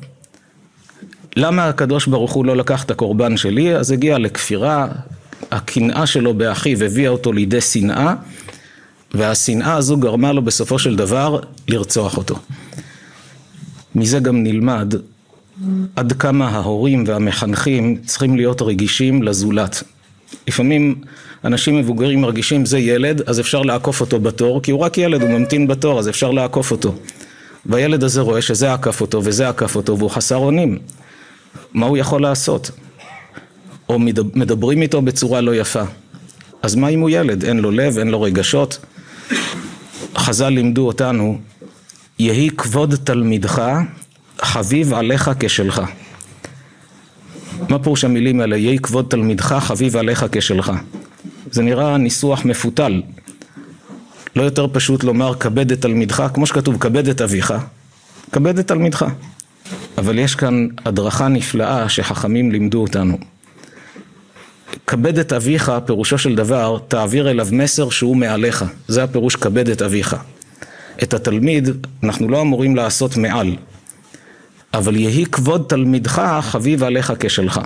למה 1.36 1.68
הקדוש 1.68 2.08
ברוך 2.08 2.32
הוא 2.32 2.46
לא 2.46 2.58
לקח 2.58 2.84
את 2.84 2.92
הקורבן 2.92 3.38
שלי? 3.38 3.76
אז 3.76 3.92
הגיע 3.92 4.18
לכפירה, 4.18 4.88
הקנאה 5.52 6.06
שלו 6.06 6.34
באחיו 6.34 6.84
הביאה 6.84 7.10
אותו 7.10 7.34
לידי 7.34 7.62
שנאה, 7.62 8.14
והשנאה 9.18 9.76
הזו 9.76 9.98
גרמה 9.98 10.32
לו 10.32 10.42
בסופו 10.42 10.80
של 10.80 10.96
דבר 10.96 11.40
לרצוח 11.68 12.18
אותו. 12.18 12.36
מזה 13.96 14.20
גם 14.20 14.44
נלמד 14.44 14.94
עד 15.96 16.14
כמה 16.14 16.50
ההורים 16.50 17.04
והמחנכים 17.08 17.98
צריכים 18.06 18.36
להיות 18.36 18.62
רגישים 18.62 19.24
לזולת. 19.24 19.84
לפעמים 20.48 20.96
אנשים 21.46 21.78
מבוגרים 21.78 22.22
מרגישים 22.22 22.66
זה 22.66 22.80
ילד, 22.80 23.22
אז 23.30 23.40
אפשר 23.40 23.62
לעקוף 23.62 24.02
אותו 24.02 24.20
בתור, 24.20 24.62
כי 24.62 24.72
הוא 24.72 24.80
רק 24.80 24.98
ילד, 24.98 25.22
הוא 25.22 25.30
ממתין 25.30 25.68
בתור, 25.68 26.00
אז 26.00 26.10
אפשר 26.10 26.32
לעקוף 26.32 26.72
אותו. 26.72 26.96
והילד 27.66 28.04
הזה 28.04 28.22
רואה 28.22 28.42
שזה 28.42 28.74
עקף 28.74 29.02
אותו 29.02 29.22
וזה 29.24 29.50
עקף 29.50 29.76
אותו 29.76 29.98
והוא 29.98 30.10
חסר 30.10 30.36
אונים. 30.36 30.78
מה 31.74 31.86
הוא 31.86 31.98
יכול 31.98 32.22
לעשות? 32.22 32.72
או 33.90 34.00
מדברים 34.36 34.82
איתו 34.82 35.02
בצורה 35.02 35.42
לא 35.42 35.56
יפה. 35.56 35.84
אז 36.62 36.76
מה 36.76 36.88
אם 36.88 37.00
הוא 37.00 37.10
ילד? 37.10 37.44
אין 37.46 37.60
לו 37.60 37.72
לב, 37.72 37.98
אין 37.98 38.08
לו 38.08 38.22
רגשות. 38.22 38.80
חז"ל 40.26 40.50
לימדו 40.50 40.88
אותנו, 40.88 41.38
יהי 42.20 42.50
כבוד 42.58 42.96
תלמידך 43.04 43.72
חביב 44.42 44.94
עליך 44.94 45.32
כשלך. 45.40 45.82
מה 47.70 47.80
פירוש 47.80 48.04
המילים 48.04 48.40
האלה? 48.40 48.58
יהי 48.58 48.80
כבוד 48.80 49.06
תלמידך 49.10 49.56
חביב 49.60 49.98
עליך 49.98 50.26
כשלך. 50.32 50.72
זה 51.52 51.64
נראה 51.64 51.98
ניסוח 51.98 52.46
מפותל. 52.46 53.02
לא 54.36 54.44
יותר 54.44 54.68
פשוט 54.74 55.04
לומר 55.04 55.36
כבד 55.36 55.72
את 55.72 55.82
תלמידך, 55.82 56.24
כמו 56.34 56.46
שכתוב 56.46 56.78
כבד 56.78 57.08
את 57.08 57.22
אביך, 57.22 57.54
כבד 58.32 58.60
את 58.60 58.68
תלמידך. 58.68 59.06
אבל 59.98 60.20
יש 60.20 60.36
כאן 60.36 60.68
הדרכה 60.86 61.28
נפלאה 61.28 61.90
שחכמים 61.90 62.52
לימדו 62.52 62.82
אותנו. 62.82 63.18
כבד 64.88 65.20
את 65.20 65.34
אביך, 65.34 65.72
פירושו 65.86 66.18
של 66.18 66.36
דבר, 66.36 66.78
תעביר 66.88 67.32
אליו 67.32 67.48
מסר 67.52 67.90
שהוא 67.90 68.18
מעליך. 68.18 68.66
זה 68.88 69.04
הפירוש 69.04 69.36
כבד 69.36 69.70
את 69.70 69.82
אביך. 69.82 70.16
את 71.04 71.14
התלמיד 71.14 71.70
אנחנו 72.04 72.30
לא 72.30 72.42
אמורים 72.42 72.76
לעשות 72.76 73.18
מעל, 73.18 73.56
אבל 74.74 74.96
יהי 74.96 75.26
כבוד 75.26 75.66
תלמידך 75.68 76.40
חביב 76.42 76.84
עליך 76.84 77.14
כשלך. 77.20 77.62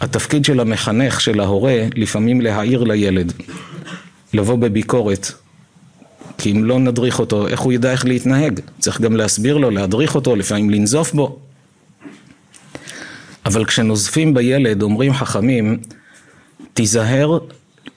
התפקיד 0.00 0.44
של 0.44 0.60
המחנך, 0.60 1.20
של 1.20 1.40
ההורה, 1.40 1.86
לפעמים 1.94 2.40
להעיר 2.40 2.84
לילד, 2.84 3.32
לבוא 4.32 4.56
בביקורת, 4.56 5.32
כי 6.38 6.52
אם 6.52 6.64
לא 6.64 6.78
נדריך 6.78 7.18
אותו, 7.18 7.48
איך 7.48 7.60
הוא 7.60 7.72
ידע 7.72 7.92
איך 7.92 8.04
להתנהג? 8.04 8.60
צריך 8.78 9.00
גם 9.00 9.16
להסביר 9.16 9.56
לו, 9.56 9.70
להדריך 9.70 10.14
אותו, 10.14 10.36
לפעמים 10.36 10.70
לנזוף 10.70 11.12
בו. 11.12 11.38
אבל 13.46 13.64
כשנוזפים 13.64 14.34
בילד, 14.34 14.82
אומרים 14.82 15.14
חכמים, 15.14 15.78
תיזהר 16.74 17.38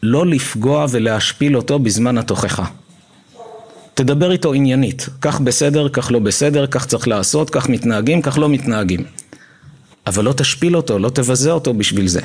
לא 0.03 0.25
לפגוע 0.25 0.85
ולהשפיל 0.89 1.57
אותו 1.57 1.79
בזמן 1.79 2.17
התוכחה. 2.17 2.65
תדבר 3.93 4.31
איתו 4.31 4.53
עניינית, 4.53 5.09
כך 5.21 5.41
בסדר, 5.41 5.89
כך 5.89 6.11
לא 6.11 6.19
בסדר, 6.19 6.67
כך 6.67 6.85
צריך 6.85 7.07
לעשות, 7.07 7.49
כך 7.49 7.69
מתנהגים, 7.69 8.21
כך 8.21 8.37
לא 8.37 8.49
מתנהגים. 8.49 9.03
אבל 10.07 10.23
לא 10.23 10.33
תשפיל 10.33 10.77
אותו, 10.77 10.99
לא 10.99 11.09
תבזה 11.09 11.51
אותו 11.51 11.73
בשביל 11.73 12.07
זה. 12.07 12.21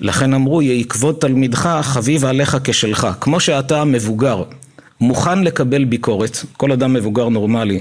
לכן 0.00 0.34
אמרו, 0.34 0.62
יהי 0.62 0.84
כבוד 0.84 1.14
תלמידך 1.20 1.80
חביב 1.82 2.24
עליך 2.24 2.56
כשלך. 2.64 3.08
כמו 3.20 3.40
שאתה 3.40 3.84
מבוגר, 3.84 4.42
מוכן 5.00 5.44
לקבל 5.44 5.84
ביקורת, 5.84 6.38
כל 6.56 6.72
אדם 6.72 6.92
מבוגר 6.92 7.28
נורמלי, 7.28 7.80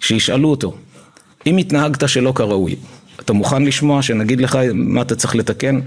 שישאלו 0.00 0.50
אותו, 0.50 0.74
אם 1.46 1.56
התנהגת 1.56 2.08
שלא 2.08 2.32
כראוי, 2.36 2.76
אתה 3.24 3.32
מוכן 3.32 3.62
לשמוע 3.62 4.02
שנגיד 4.02 4.40
לך 4.40 4.58
מה 4.74 5.02
אתה 5.02 5.14
צריך 5.14 5.36
לתקן? 5.36 5.80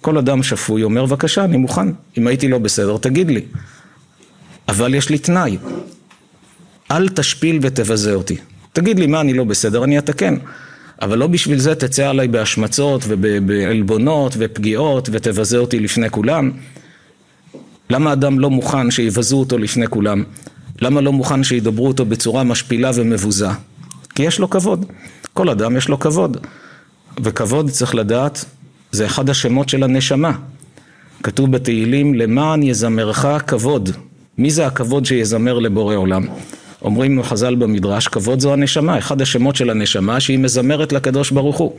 כל 0.00 0.18
אדם 0.18 0.42
שפוי 0.42 0.82
אומר, 0.82 1.06
בבקשה, 1.06 1.44
אני 1.44 1.56
מוכן. 1.56 1.88
אם 2.18 2.26
הייתי 2.26 2.48
לא 2.48 2.58
בסדר, 2.58 2.96
תגיד 2.96 3.30
לי. 3.30 3.40
אבל 4.68 4.94
יש 4.94 5.08
לי 5.08 5.18
תנאי, 5.18 5.56
אל 6.90 7.08
תשפיל 7.08 7.58
ותבזה 7.62 8.14
אותי. 8.14 8.36
תגיד 8.72 8.98
לי 8.98 9.06
מה 9.06 9.20
אני 9.20 9.34
לא 9.34 9.44
בסדר, 9.44 9.84
אני 9.84 9.98
אתקן. 9.98 10.36
אבל 11.02 11.18
לא 11.18 11.26
בשביל 11.26 11.58
זה 11.58 11.74
תצא 11.74 12.08
עליי 12.08 12.28
בהשמצות 12.28 13.04
ובעלבונות 13.08 14.34
ופגיעות 14.38 15.08
ותבזה 15.12 15.58
אותי 15.58 15.80
לפני 15.80 16.10
כולם. 16.10 16.50
למה 17.90 18.12
אדם 18.12 18.38
לא 18.38 18.50
מוכן 18.50 18.90
שיבזו 18.90 19.36
אותו 19.36 19.58
לפני 19.58 19.86
כולם? 19.86 20.24
למה 20.80 21.00
לא 21.00 21.12
מוכן 21.12 21.44
שידברו 21.44 21.86
אותו 21.86 22.04
בצורה 22.04 22.44
משפילה 22.44 22.90
ומבוזה? 22.94 23.48
כי 24.14 24.22
יש 24.22 24.38
לו 24.38 24.50
כבוד. 24.50 24.86
כל 25.40 25.48
אדם 25.48 25.76
יש 25.76 25.88
לו 25.88 25.98
כבוד. 25.98 26.36
וכבוד, 27.22 27.70
צריך 27.70 27.94
לדעת, 27.94 28.44
זה 28.92 29.06
אחד 29.06 29.30
השמות 29.30 29.68
של 29.68 29.82
הנשמה. 29.82 30.32
כתוב 31.22 31.52
בתהילים, 31.52 32.14
למען 32.14 32.62
יזמרך 32.62 33.26
כבוד. 33.46 33.90
מי 34.38 34.50
זה 34.50 34.66
הכבוד 34.66 35.04
שיזמר 35.04 35.58
לבורא 35.58 35.94
עולם? 35.94 36.26
אומרים 36.82 37.22
חז"ל 37.22 37.54
במדרש, 37.54 38.08
כבוד 38.08 38.40
זו 38.40 38.52
הנשמה, 38.52 38.98
אחד 38.98 39.22
השמות 39.22 39.56
של 39.56 39.70
הנשמה 39.70 40.20
שהיא 40.20 40.38
מזמרת 40.38 40.92
לקדוש 40.92 41.30
ברוך 41.30 41.58
הוא. 41.58 41.78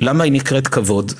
למה 0.00 0.24
היא 0.24 0.32
נקראת 0.32 0.68
כבוד? 0.68 1.12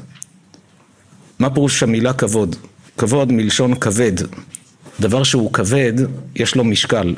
מה 1.38 1.50
פירוש 1.50 1.82
המילה 1.82 2.12
כבוד? 2.12 2.56
כבוד 2.96 3.32
מלשון 3.32 3.74
כבד. 3.74 4.14
דבר 5.00 5.22
שהוא 5.22 5.52
כבד, 5.52 5.94
יש 6.36 6.54
לו 6.54 6.64
משקל. 6.64 7.14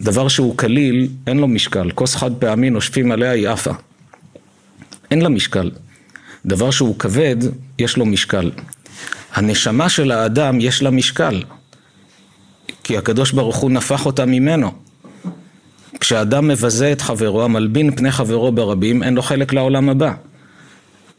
דבר 0.00 0.28
שהוא 0.28 0.56
קליל, 0.56 1.08
אין 1.26 1.38
לו 1.38 1.48
משקל. 1.48 1.90
כוס 1.90 2.14
חד 2.14 2.30
פעמי 2.38 2.70
נושפים 2.70 3.12
עליה, 3.12 3.30
היא 3.30 3.48
עפה. 3.48 3.72
אין 5.10 5.22
לה 5.22 5.28
משקל. 5.28 5.70
דבר 6.46 6.70
שהוא 6.70 6.98
כבד, 6.98 7.36
יש 7.78 7.96
לו 7.96 8.06
משקל. 8.06 8.50
הנשמה 9.34 9.88
של 9.88 10.10
האדם 10.10 10.60
יש 10.60 10.82
לה 10.82 10.90
משקל. 10.90 11.42
כי 12.84 12.96
הקדוש 12.96 13.32
ברוך 13.32 13.56
הוא 13.56 13.70
נפח 13.70 14.06
אותה 14.06 14.26
ממנו. 14.26 14.72
כשאדם 16.00 16.48
מבזה 16.48 16.92
את 16.92 17.00
חברו, 17.00 17.44
המלבין 17.44 17.96
פני 17.96 18.10
חברו 18.12 18.52
ברבים, 18.52 19.02
אין 19.02 19.14
לו 19.14 19.22
חלק 19.22 19.52
לעולם 19.52 19.88
הבא. 19.88 20.12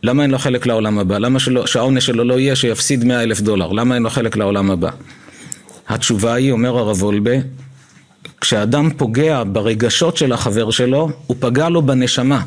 למה 0.03 0.23
אין 0.23 0.31
לו 0.31 0.37
חלק 0.37 0.65
לעולם 0.65 0.99
הבא? 0.99 1.17
למה 1.17 1.39
שלא, 1.39 1.67
שהעונש 1.67 2.05
שלו 2.05 2.23
לא 2.23 2.39
יהיה 2.39 2.55
שיפסיד 2.55 3.03
מאה 3.03 3.23
אלף 3.23 3.41
דולר? 3.41 3.71
למה 3.71 3.95
אין 3.95 4.03
לו 4.03 4.09
חלק 4.09 4.35
לעולם 4.35 4.71
הבא? 4.71 4.89
התשובה 5.87 6.33
היא, 6.33 6.51
אומר 6.51 6.77
הרב 6.77 7.03
וולבה, 7.03 7.31
כשאדם 8.41 8.89
פוגע 8.97 9.43
ברגשות 9.51 10.17
של 10.17 10.31
החבר 10.31 10.71
שלו, 10.71 11.09
הוא 11.27 11.37
פגע 11.39 11.69
לו 11.69 11.81
בנשמה. 11.81 12.41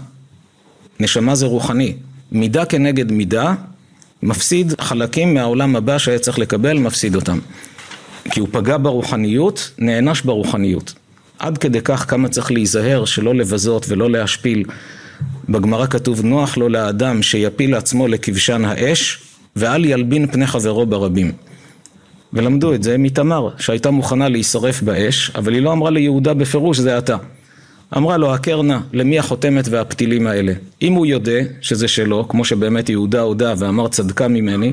נשמה 1.01 1.35
זה 1.35 1.47
רוחני. 1.47 1.95
מידה 2.33 2.65
כנגד 2.65 3.13
מידה, 3.13 3.55
מפסיד 4.23 4.81
חלקים 4.81 5.35
מהעולם 5.35 5.77
הבא 5.77 5.99
שהיה 5.99 6.19
צריך 6.19 6.39
לקבל, 6.39 6.79
מפסיד 6.79 7.15
אותם. 7.15 7.39
כי 8.31 8.41
הוא 8.41 8.49
פגע 8.53 8.77
ברוחניות, 8.83 9.71
נענש 9.79 10.21
ברוחניות. 10.21 10.95
עד 11.39 11.59
כדי 11.59 11.81
כך 11.85 12.11
כמה 12.11 12.29
צריך 12.29 12.53
להיזהר 12.53 13.05
שלא 13.05 13.35
לבזות 13.35 13.87
ולא 13.89 14.11
להשפיל. 14.11 14.65
בגמרא 15.49 15.87
כתוב 15.87 16.25
נוח 16.25 16.57
לו 16.57 16.69
לאדם 16.69 17.23
שיפיל 17.23 17.75
עצמו 17.75 18.09
לכבשן 18.09 18.65
האש 18.65 19.19
ואל 19.57 19.85
ילבין 19.85 20.27
פני 20.27 20.47
חברו 20.47 20.87
ברבים. 20.87 21.33
ולמדו 22.33 22.75
את 22.75 22.83
זה 22.83 22.99
מתמר, 22.99 23.49
שהייתה 23.59 23.91
מוכנה 23.91 24.29
להישרף 24.29 24.83
באש, 24.83 25.31
אבל 25.35 25.55
היא 25.55 25.63
לא 25.63 25.73
אמרה 25.73 25.91
ליהודה 25.91 26.35
בפירוש 26.35 26.79
זה 26.79 26.99
אתה. 26.99 27.17
אמרה 27.97 28.17
לו 28.17 28.35
הכר 28.35 28.63
נא, 28.63 28.79
למי 28.93 29.19
החותמת 29.19 29.69
והפתילים 29.69 30.27
האלה? 30.27 30.53
אם 30.83 30.93
הוא 30.93 31.07
יודע 31.07 31.41
שזה 31.61 31.89
שלו, 31.89 32.29
כמו 32.29 32.45
שבאמת 32.45 32.89
יהודה 32.89 33.21
הודה 33.21 33.55
ואמר 33.59 33.89
צדקה 33.89 34.29
ממני, 34.29 34.73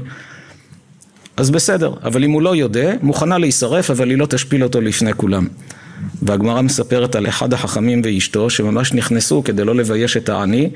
אז 1.38 1.52
בסדר, 1.52 1.94
אבל 2.04 2.24
אם 2.24 2.32
הוא 2.32 2.42
לא 2.42 2.56
יודע, 2.56 2.94
מוכנה 3.02 3.38
להישרף, 3.38 3.92
אבל 3.92 4.10
היא 4.10 4.18
לא 4.18 4.26
תשפיל 4.26 4.64
אותו 4.64 4.82
לפני 4.82 5.14
כולם. 5.14 5.48
והגמרא 6.22 6.62
מספרת 6.62 7.16
על 7.16 7.28
אחד 7.28 7.54
החכמים 7.54 8.02
ואשתו, 8.04 8.50
שממש 8.50 8.94
נכנסו 8.94 9.44
כדי 9.44 9.64
לא 9.64 9.76
לבייש 9.76 10.18
את 10.18 10.30
העני, 10.30 10.70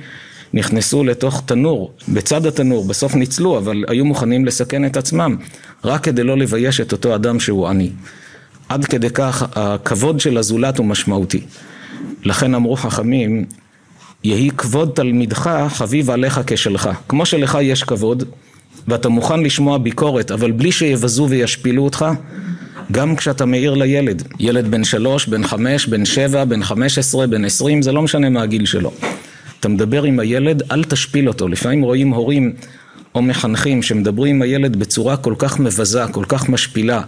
נכנסו 0.54 1.04
לתוך 1.04 1.44
תנור, 1.46 1.92
בצד 2.08 2.46
התנור, 2.46 2.86
בסוף 2.86 3.16
ניצלו, 3.16 3.58
אבל 3.58 3.84
היו 3.88 4.06
מוכנים 4.06 4.46
לסכן 4.46 4.86
את 4.86 4.98
עצמם, 4.98 5.38
רק 5.84 6.04
כדי 6.04 6.24
לא 6.24 6.38
לבייש 6.38 6.82
את 6.82 6.92
אותו 6.92 7.16
אדם 7.16 7.40
שהוא 7.40 7.68
עני. 7.68 7.90
עד 8.70 8.86
כדי 8.86 9.10
כך 9.10 9.46
הכבוד 9.56 10.20
של 10.20 10.38
הזולת 10.38 10.78
הוא 10.78 10.86
משמעותי. 10.86 11.42
לכן 12.24 12.56
אמרו 12.56 12.76
חכמים, 12.76 13.46
יהי 14.24 14.50
כבוד 14.58 14.92
תלמידך 14.96 15.68
חביב 15.70 16.10
עליך 16.10 16.42
כשלך. 16.48 16.90
כמו 17.08 17.26
שלך 17.26 17.58
יש 17.62 17.84
כבוד, 17.84 18.24
ואתה 18.88 19.10
מוכן 19.10 19.40
לשמוע 19.40 19.78
ביקורת, 19.78 20.32
אבל 20.32 20.52
בלי 20.52 20.72
שיבזו 20.72 21.28
וישפילו 21.30 21.84
אותך, 21.84 22.06
גם 22.92 23.16
כשאתה 23.16 23.46
מעיר 23.46 23.74
לילד, 23.74 24.24
ילד 24.40 24.72
בן 24.72 24.84
שלוש, 24.84 25.28
בן 25.28 25.48
חמש, 25.48 25.88
בן 25.88 26.06
שבע, 26.06 26.46
בן 26.46 26.64
חמש 26.64 26.98
עשרה, 26.98 27.28
בן 27.28 27.46
עשרים, 27.46 27.82
זה 27.82 27.92
לא 27.92 28.02
משנה 28.02 28.30
מה 28.30 28.42
הגיל 28.42 28.66
שלו. 28.66 28.94
אתה 29.62 29.70
מדבר 29.70 30.04
עם 30.04 30.20
הילד, 30.20 30.64
אל 30.72 30.84
תשפיל 30.84 31.28
אותו. 31.28 31.48
לפעמים 31.48 31.82
רואים 31.82 32.10
הורים 32.10 32.54
או 33.16 33.22
מחנכים 33.22 33.82
שמדברים 33.82 34.36
עם 34.36 34.42
הילד 34.42 34.76
בצורה 34.76 35.18
כל 35.18 35.34
כך 35.38 35.60
מבזה, 35.60 36.08
כל 36.12 36.26
כך 36.28 36.50
משפילה. 36.50 37.02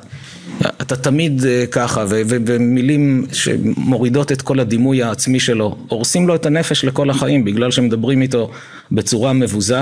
אתה 0.62 0.96
תמיד 0.96 1.46
אה, 1.46 1.66
ככה, 1.72 2.06
ומילים 2.10 3.26
שמורידות 3.32 4.32
את 4.32 4.42
כל 4.42 4.60
הדימוי 4.60 5.04
העצמי 5.04 5.40
שלו, 5.40 5.78
הורסים 5.88 6.28
לו 6.28 6.36
את 6.36 6.46
הנפש 6.46 6.86
לכל 6.86 7.10
החיים 7.10 7.46
בגלל 7.46 7.72
שמדברים 7.72 8.22
איתו 8.22 8.52
בצורה 8.92 9.34
מבוזה. 9.34 9.80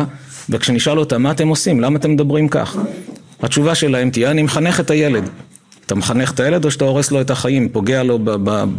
וכשנשאל 0.49 0.99
אותם, 0.99 1.23
מה 1.23 1.31
אתם 1.31 1.47
עושים? 1.47 1.79
למה 1.79 1.99
אתם 1.99 2.11
מדברים 2.11 2.49
כך? 2.49 2.77
התשובה 3.41 3.75
שלהם 3.75 4.09
תהיה, 4.09 4.31
אני 4.31 4.41
מחנך 4.43 4.79
את 4.79 4.89
הילד. 4.89 5.29
אתה 5.85 5.95
מחנך 5.95 6.31
את 6.31 6.39
הילד 6.39 6.65
או 6.65 6.71
שאתה 6.71 6.85
הורס 6.85 7.11
לו 7.11 7.21
את 7.21 7.29
החיים, 7.29 7.69
פוגע 7.69 8.03
לו 8.03 8.19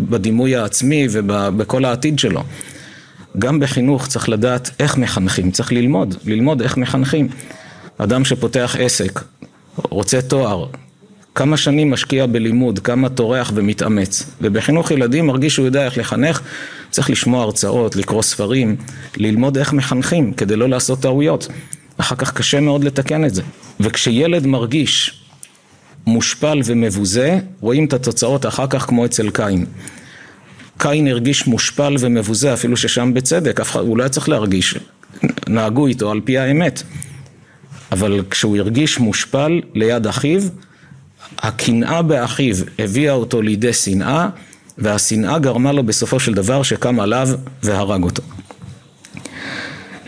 בדימוי 0.09 0.57
העצמי 0.57 1.07
ובכל 1.11 1.85
העתיד 1.85 2.19
שלו. 2.19 2.43
גם 3.39 3.61
בחינוך 3.61 4.07
צריך 4.07 4.29
לדעת 4.29 4.71
איך 4.81 4.97
מחנכים, 4.97 5.51
צריך 5.51 5.73
ללמוד, 5.73 6.15
ללמוד 6.25 6.63
איך 6.63 6.77
מחנכים. 6.77 7.29
אדם 7.99 8.25
שפותח 8.25 8.77
עסק, 8.79 9.21
רוצה 9.77 10.23
תואר, 10.23 10.67
כמה 11.35 11.57
שנים 11.57 11.91
משקיע 11.91 12.27
בלימוד, 12.27 12.79
כמה 12.79 13.09
טורח 13.09 13.53
ומתאמץ. 13.55 14.31
ובחינוך 14.41 14.91
ילדים 14.91 15.27
מרגיש 15.27 15.55
שהוא 15.55 15.67
יודע 15.67 15.85
איך 15.85 15.99
לחנך, 15.99 16.41
צריך 16.91 17.11
לשמוע 17.11 17.43
הרצאות, 17.43 17.97
לקרוא 17.97 18.23
ספרים, 18.23 18.77
ללמוד 19.17 19.59
איך 19.59 19.73
מחנכים 19.73 20.33
כדי 20.33 20.57
לא 20.57 20.69
לעשות 20.69 21.01
טעויות. 21.01 21.49
אחר 21.97 22.17
כך 22.17 22.33
קשה 22.33 22.61
מאוד 22.61 22.85
לתקן 22.85 23.25
את 23.25 23.35
זה. 23.35 23.43
וכשילד 23.81 24.47
מרגיש 24.47 25.23
מושפל 26.07 26.61
ומבוזה, 26.65 27.39
רואים 27.61 27.85
את 27.85 27.93
התוצאות 27.93 28.47
אחר 28.47 28.67
כך 28.67 28.87
כמו 28.87 29.05
אצל 29.05 29.31
קין. 29.31 29.67
קין 30.83 31.09
הרגיש 31.09 31.47
מושפל 31.47 31.97
ומבוזה, 32.01 32.55
אפילו 32.55 32.77
ששם 32.77 33.15
בצדק, 33.15 33.61
הוא 33.75 33.99
לא 33.99 34.03
היה 34.03 34.09
צריך 34.09 34.29
להרגיש, 34.29 34.79
נהגו 35.49 35.87
איתו 35.87 36.11
על 36.11 36.21
פי 36.25 36.39
האמת. 36.39 36.83
אבל 37.93 38.23
כשהוא 38.31 38.57
הרגיש 38.57 38.99
מושפל 38.99 39.61
ליד 39.75 40.07
אחיו, 40.07 40.43
הקנאה 41.39 42.03
באחיו 42.03 42.57
הביאה 42.79 43.13
אותו 43.13 43.43
לידי 43.43 43.73
שנאה, 43.73 44.29
והשנאה 44.79 45.39
גרמה 45.39 45.73
לו 45.73 45.83
בסופו 45.83 46.21
של 46.21 46.35
דבר 46.35 46.63
שקם 46.63 47.01
עליו 47.01 47.29
והרג 47.63 48.03
אותו. 48.03 48.23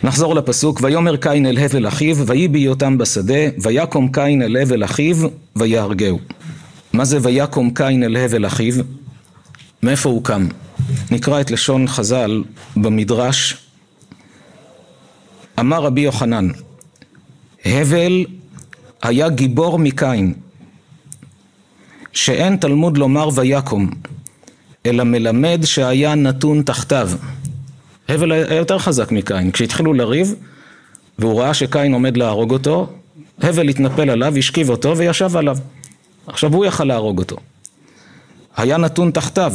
נחזור 0.03 0.35
לפסוק, 0.35 0.81
ויאמר 0.83 1.17
קין 1.17 1.47
אל 1.47 1.59
הבל 1.59 1.89
אחיו, 1.89 2.17
ויהי 2.27 2.49
בהיותם 2.49 2.99
בשדה, 2.99 3.43
ויקום 3.63 4.13
קין 4.13 4.43
אל 4.43 4.57
הבל 4.57 4.85
אחיו, 4.85 5.17
ויהרגהו. 5.57 6.19
מה 6.93 7.05
זה 7.05 7.19
ויקום 7.23 7.71
קין 7.75 8.03
אל 8.03 8.17
הבל 8.17 8.47
אחיו? 8.47 8.75
מאיפה 9.83 10.09
הוא 10.09 10.25
קם? 10.25 10.47
נקרא 11.11 11.41
את 11.41 11.51
לשון 11.51 11.89
חז"ל 11.89 12.43
במדרש. 12.77 13.57
אמר 15.61 15.83
רבי 15.83 16.01
יוחנן, 16.01 16.49
הבל 17.65 18.25
היה 19.03 19.29
גיבור 19.29 19.79
מקין, 19.79 20.35
שאין 22.13 22.57
תלמוד 22.57 22.99
לומר 22.99 23.29
ויקום, 23.35 23.91
אלא 24.87 25.05
מלמד 25.05 25.61
שהיה 25.65 26.15
נתון 26.15 26.63
תחתיו. 26.63 27.11
הבל 28.09 28.33
היה 28.33 28.55
יותר 28.55 28.79
חזק 28.79 29.13
מקין. 29.13 29.51
כשהתחילו 29.51 29.93
לריב, 29.93 30.35
והוא 31.19 31.41
ראה 31.41 31.55
שקין 31.55 31.93
עומד 31.93 32.17
להרוג 32.17 32.53
אותו, 32.53 32.93
הבל 33.41 33.69
התנפל 33.69 34.11
עליו, 34.11 34.37
השכיב 34.37 34.71
אותו 34.71 34.97
וישב 34.97 35.37
עליו. 35.37 35.59
עכשיו 36.27 36.55
הוא 36.55 36.65
יכל 36.65 36.85
להרוג 36.85 37.19
אותו. 37.19 37.37
היה 38.57 38.77
נתון 38.77 39.11
תחתיו. 39.11 39.53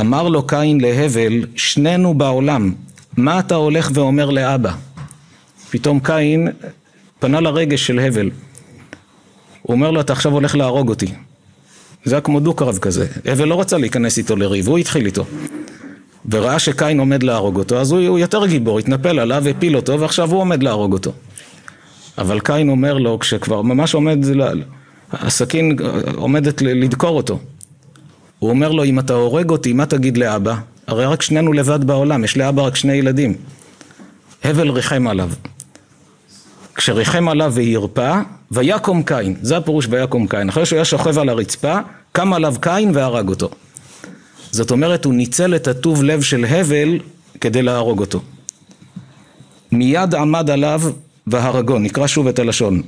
אמר 0.00 0.28
לו 0.28 0.46
קין 0.46 0.80
להבל, 0.80 1.44
שנינו 1.56 2.14
בעולם, 2.14 2.72
מה 3.16 3.38
אתה 3.38 3.54
הולך 3.54 3.90
ואומר 3.94 4.30
לאבא? 4.30 4.72
פתאום 5.70 6.00
קין 6.00 6.48
פנה 7.18 7.40
לרגש 7.40 7.86
של 7.86 7.98
הבל. 7.98 8.30
הוא 9.62 9.74
אומר 9.74 9.90
לו, 9.90 10.00
אתה 10.00 10.12
עכשיו 10.12 10.32
הולך 10.32 10.54
להרוג 10.54 10.88
אותי. 10.88 11.06
זה 12.04 12.14
היה 12.14 12.20
כמו 12.20 12.40
דו-קרב 12.40 12.78
כזה. 12.78 13.06
הבל 13.26 13.44
לא 13.44 13.60
רצה 13.60 13.78
להיכנס 13.78 14.18
איתו 14.18 14.36
לריב, 14.36 14.68
הוא 14.68 14.78
התחיל 14.78 15.06
איתו. 15.06 15.24
וראה 16.30 16.58
שקין 16.58 16.98
עומד 16.98 17.22
להרוג 17.22 17.56
אותו, 17.56 17.80
אז 17.80 17.92
הוא, 17.92 18.06
הוא 18.06 18.18
יותר 18.18 18.46
גיבור, 18.46 18.78
התנפל 18.78 19.18
עליו, 19.18 19.48
הפיל 19.48 19.76
אותו, 19.76 20.00
ועכשיו 20.00 20.30
הוא 20.30 20.40
עומד 20.40 20.62
להרוג 20.62 20.92
אותו. 20.92 21.12
אבל 22.18 22.40
קין 22.40 22.68
אומר 22.68 22.98
לו, 22.98 23.18
כשכבר 23.18 23.62
ממש 23.62 23.94
עומד, 23.94 24.18
הסכין 25.12 25.76
עומדת 26.16 26.62
לדקור 26.62 27.16
אותו. 27.16 27.38
הוא 28.38 28.50
אומר 28.50 28.72
לו, 28.72 28.84
אם 28.84 28.98
אתה 28.98 29.12
הורג 29.12 29.50
אותי, 29.50 29.72
מה 29.72 29.86
תגיד 29.86 30.18
לאבא? 30.18 30.54
הרי 30.86 31.04
רק 31.04 31.22
שנינו 31.22 31.52
לבד 31.52 31.84
בעולם, 31.84 32.24
יש 32.24 32.36
לאבא 32.36 32.62
רק 32.62 32.76
שני 32.76 32.92
ילדים. 32.92 33.34
הבל 34.44 34.70
ריחם 34.70 35.06
עליו. 35.08 35.30
כשריחם 36.74 37.28
עליו 37.28 37.52
והרפא, 37.54 38.20
ויקום 38.50 39.02
קין, 39.02 39.36
זה 39.42 39.56
הפירוש 39.56 39.86
ויקום 39.90 40.28
קין. 40.28 40.48
אחרי 40.48 40.66
שהוא 40.66 40.76
היה 40.76 40.84
שוכב 40.84 41.18
על 41.18 41.28
הרצפה, 41.28 41.78
קם 42.12 42.32
עליו 42.32 42.54
קין 42.60 42.90
והרג 42.94 43.28
אותו. 43.28 43.50
זאת 44.50 44.70
אומרת, 44.70 45.04
הוא 45.04 45.14
ניצל 45.14 45.56
את 45.56 45.68
הטוב 45.68 46.02
לב 46.02 46.22
של 46.22 46.44
הבל 46.44 46.98
כדי 47.40 47.62
להרוג 47.62 48.00
אותו. 48.00 48.20
מיד 49.72 50.14
עמד 50.14 50.50
עליו 50.50 50.82
והרגו, 51.26 51.78
נקרא 51.78 52.06
שוב 52.06 52.26
את 52.26 52.38
הלשון. 52.38 52.82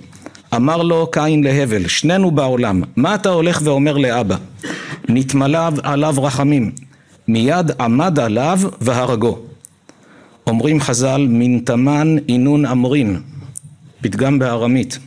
אמר 0.54 0.82
לו 0.82 1.08
קין 1.12 1.44
להבל, 1.44 1.88
שנינו 1.88 2.30
בעולם, 2.30 2.82
מה 2.96 3.14
אתה 3.14 3.28
הולך 3.28 3.60
ואומר 3.64 3.96
לאבא? 3.96 4.36
נתמלא 5.14 5.68
עליו 5.82 6.14
רחמים. 6.22 6.72
מיד 7.28 7.70
עמד 7.80 8.18
עליו 8.18 8.60
והרגו. 8.80 9.38
אומרים 10.46 10.80
חז"ל, 10.80 11.26
מן 11.30 11.58
תמן 11.58 12.16
אינון 12.28 12.66
אמרין, 12.66 13.20
פתגם 14.00 14.38
בארמית. 14.38 14.98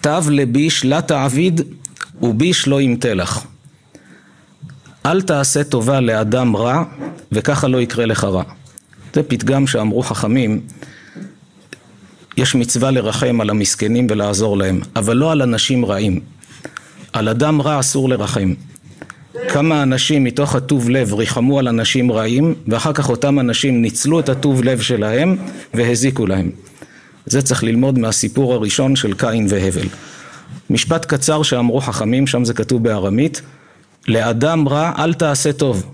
תו 0.00 0.10
לביש 0.30 0.84
לה 0.84 1.02
תעביד 1.02 1.60
וביש 2.22 2.68
לא 2.68 2.80
ימתה 2.80 3.14
לך. 3.14 3.44
אל 5.06 5.22
תעשה 5.22 5.64
טובה 5.64 6.00
לאדם 6.00 6.56
רע 6.56 6.84
וככה 7.32 7.68
לא 7.68 7.80
יקרה 7.80 8.06
לך 8.06 8.24
רע. 8.24 8.42
זה 9.14 9.22
פתגם 9.22 9.66
שאמרו 9.66 10.02
חכמים, 10.02 10.60
יש 12.36 12.54
מצווה 12.54 12.90
לרחם 12.90 13.40
על 13.40 13.50
המסכנים 13.50 14.06
ולעזור 14.10 14.56
להם, 14.56 14.80
אבל 14.96 15.16
לא 15.16 15.32
על 15.32 15.42
אנשים 15.42 15.84
רעים. 15.84 16.20
על 17.14 17.28
אדם 17.28 17.62
רע 17.62 17.80
אסור 17.80 18.08
לרחם. 18.08 18.54
כמה 19.48 19.82
אנשים 19.82 20.24
מתוך 20.24 20.54
הטוב 20.54 20.90
לב 20.90 21.14
ריחמו 21.14 21.58
על 21.58 21.68
אנשים 21.68 22.12
רעים, 22.12 22.54
ואחר 22.68 22.92
כך 22.92 23.08
אותם 23.08 23.40
אנשים 23.40 23.82
ניצלו 23.82 24.20
את 24.20 24.28
הטוב 24.28 24.64
לב 24.64 24.80
שלהם 24.80 25.36
והזיקו 25.74 26.26
להם. 26.26 26.50
זה 27.26 27.42
צריך 27.42 27.64
ללמוד 27.64 27.98
מהסיפור 27.98 28.54
הראשון 28.54 28.96
של 28.96 29.14
קין 29.14 29.46
והבל. 29.48 29.86
משפט 30.70 31.04
קצר 31.04 31.42
שאמרו 31.42 31.80
חכמים, 31.80 32.26
שם 32.26 32.44
זה 32.44 32.54
כתוב 32.54 32.82
בארמית, 32.82 33.42
לאדם 34.08 34.68
רע 34.68 34.92
אל 34.98 35.14
תעשה 35.14 35.52
טוב, 35.52 35.86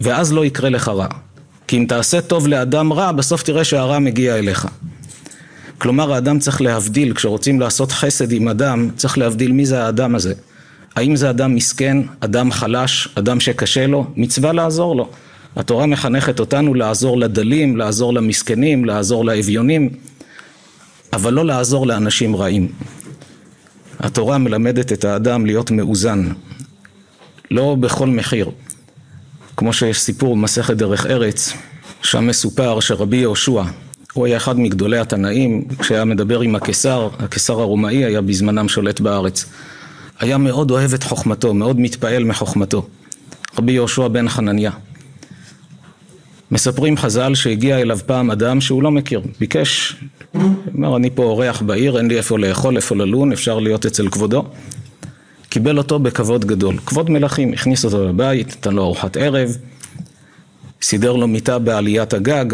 ואז 0.00 0.32
לא 0.32 0.44
יקרה 0.44 0.70
לך 0.70 0.88
רע. 0.88 1.06
כי 1.68 1.78
אם 1.78 1.84
תעשה 1.88 2.20
טוב 2.20 2.48
לאדם 2.48 2.92
רע, 2.92 3.12
בסוף 3.12 3.42
תראה 3.42 3.64
שהרע 3.64 3.98
מגיע 3.98 4.38
אליך. 4.38 4.68
כלומר, 5.78 6.12
האדם 6.12 6.38
צריך 6.38 6.62
להבדיל, 6.62 7.14
כשרוצים 7.14 7.60
לעשות 7.60 7.92
חסד 7.92 8.32
עם 8.32 8.48
אדם, 8.48 8.90
צריך 8.96 9.18
להבדיל 9.18 9.52
מי 9.52 9.66
זה 9.66 9.84
האדם 9.84 10.14
הזה. 10.14 10.34
האם 10.96 11.16
זה 11.16 11.30
אדם 11.30 11.54
מסכן, 11.54 11.96
אדם 12.20 12.52
חלש, 12.52 13.08
אדם 13.14 13.40
שקשה 13.40 13.86
לו? 13.86 14.06
מצווה 14.16 14.52
לעזור 14.52 14.96
לו. 14.96 15.10
התורה 15.56 15.86
מחנכת 15.86 16.40
אותנו 16.40 16.74
לעזור 16.74 17.18
לדלים, 17.18 17.76
לעזור 17.76 18.14
למסכנים, 18.14 18.84
לעזור 18.84 19.24
לאביונים, 19.24 19.90
אבל 21.12 21.32
לא 21.32 21.44
לעזור 21.44 21.86
לאנשים 21.86 22.36
רעים. 22.36 22.68
התורה 23.98 24.38
מלמדת 24.38 24.92
את 24.92 25.04
האדם 25.04 25.46
להיות 25.46 25.70
מאוזן, 25.70 26.28
לא 27.50 27.76
בכל 27.80 28.06
מחיר. 28.06 28.50
כמו 29.56 29.72
שיש 29.72 30.00
סיפור 30.00 30.36
במסכת 30.36 30.76
דרך 30.76 31.06
ארץ, 31.06 31.52
שם 32.02 32.26
מסופר 32.26 32.80
שרבי 32.80 33.16
יהושע, 33.16 33.62
הוא 34.12 34.26
היה 34.26 34.36
אחד 34.36 34.58
מגדולי 34.58 34.98
התנאים, 34.98 35.64
כשהיה 35.78 36.04
מדבר 36.04 36.40
עם 36.40 36.54
הקיסר, 36.54 37.08
הקיסר 37.18 37.60
הרומאי 37.60 38.04
היה 38.04 38.20
בזמנם 38.20 38.68
שולט 38.68 39.00
בארץ. 39.00 39.44
היה 40.20 40.38
מאוד 40.38 40.70
אוהב 40.70 40.94
את 40.94 41.02
חוכמתו, 41.02 41.54
מאוד 41.54 41.80
מתפעל 41.80 42.24
מחוכמתו. 42.24 42.86
רבי 43.58 43.72
יהושע 43.72 44.08
בן 44.08 44.28
חנניה. 44.28 44.70
מספרים 46.50 46.96
חז"ל 46.96 47.34
שהגיע 47.34 47.78
אליו 47.78 47.98
פעם 48.06 48.30
אדם 48.30 48.60
שהוא 48.60 48.82
לא 48.82 48.90
מכיר, 48.90 49.22
ביקש, 49.40 49.96
אמר 50.76 50.96
אני 50.96 51.10
פה 51.10 51.22
אורח 51.22 51.62
בעיר, 51.62 51.98
אין 51.98 52.08
לי 52.08 52.16
איפה 52.16 52.38
לאכול, 52.38 52.76
איפה 52.76 52.96
ללון, 52.96 53.32
אפשר 53.32 53.58
להיות 53.58 53.86
אצל 53.86 54.08
כבודו. 54.08 54.44
קיבל 55.48 55.78
אותו 55.78 55.98
בכבוד 55.98 56.44
גדול, 56.44 56.76
כבוד 56.86 57.10
מלכים, 57.10 57.52
הכניס 57.52 57.84
אותו 57.84 58.04
לבית, 58.08 58.48
נתן 58.48 58.74
לו 58.74 58.82
ארוחת 58.82 59.16
ערב, 59.16 59.56
סידר 60.82 61.12
לו 61.12 61.28
מיטה 61.28 61.58
בעליית 61.58 62.14
הגג, 62.14 62.44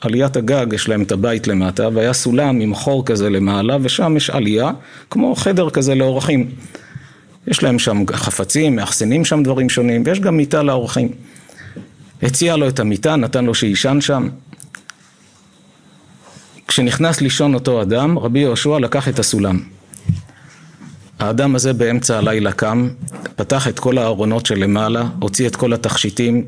עליית 0.00 0.36
הגג 0.36 0.66
יש 0.72 0.88
להם 0.88 1.02
את 1.02 1.12
הבית 1.12 1.46
למטה, 1.46 1.88
והיה 1.94 2.12
סולם 2.12 2.60
עם 2.60 2.74
חור 2.74 3.06
כזה 3.06 3.30
למעלה, 3.30 3.76
ושם 3.82 4.16
יש 4.16 4.30
עלייה, 4.30 4.70
כמו 5.10 5.36
חדר 5.36 5.70
כזה 5.70 5.94
לאורחים. 5.94 6.50
יש 7.50 7.62
להם 7.62 7.78
שם 7.78 8.04
חפצים, 8.12 8.76
מאחסנים 8.76 9.24
שם 9.24 9.42
דברים 9.42 9.68
שונים, 9.68 10.02
ויש 10.06 10.20
גם 10.20 10.36
מיטה 10.36 10.62
לאורחים. 10.62 11.08
הציע 12.22 12.56
לו 12.56 12.68
את 12.68 12.80
המיטה, 12.80 13.16
נתן 13.16 13.44
לו 13.44 13.54
שיישן 13.54 14.00
שם. 14.00 14.28
כשנכנס 16.68 17.20
לישון 17.20 17.54
אותו 17.54 17.82
אדם, 17.82 18.18
רבי 18.18 18.38
יהושע 18.38 18.78
לקח 18.78 19.08
את 19.08 19.18
הסולם. 19.18 19.60
האדם 21.18 21.54
הזה 21.54 21.72
באמצע 21.72 22.18
הלילה 22.18 22.52
קם, 22.52 22.88
פתח 23.36 23.68
את 23.68 23.78
כל 23.78 23.98
הארונות 23.98 24.46
שלמעלה, 24.46 25.08
הוציא 25.20 25.46
את 25.46 25.56
כל 25.56 25.72
התכשיטים, 25.72 26.44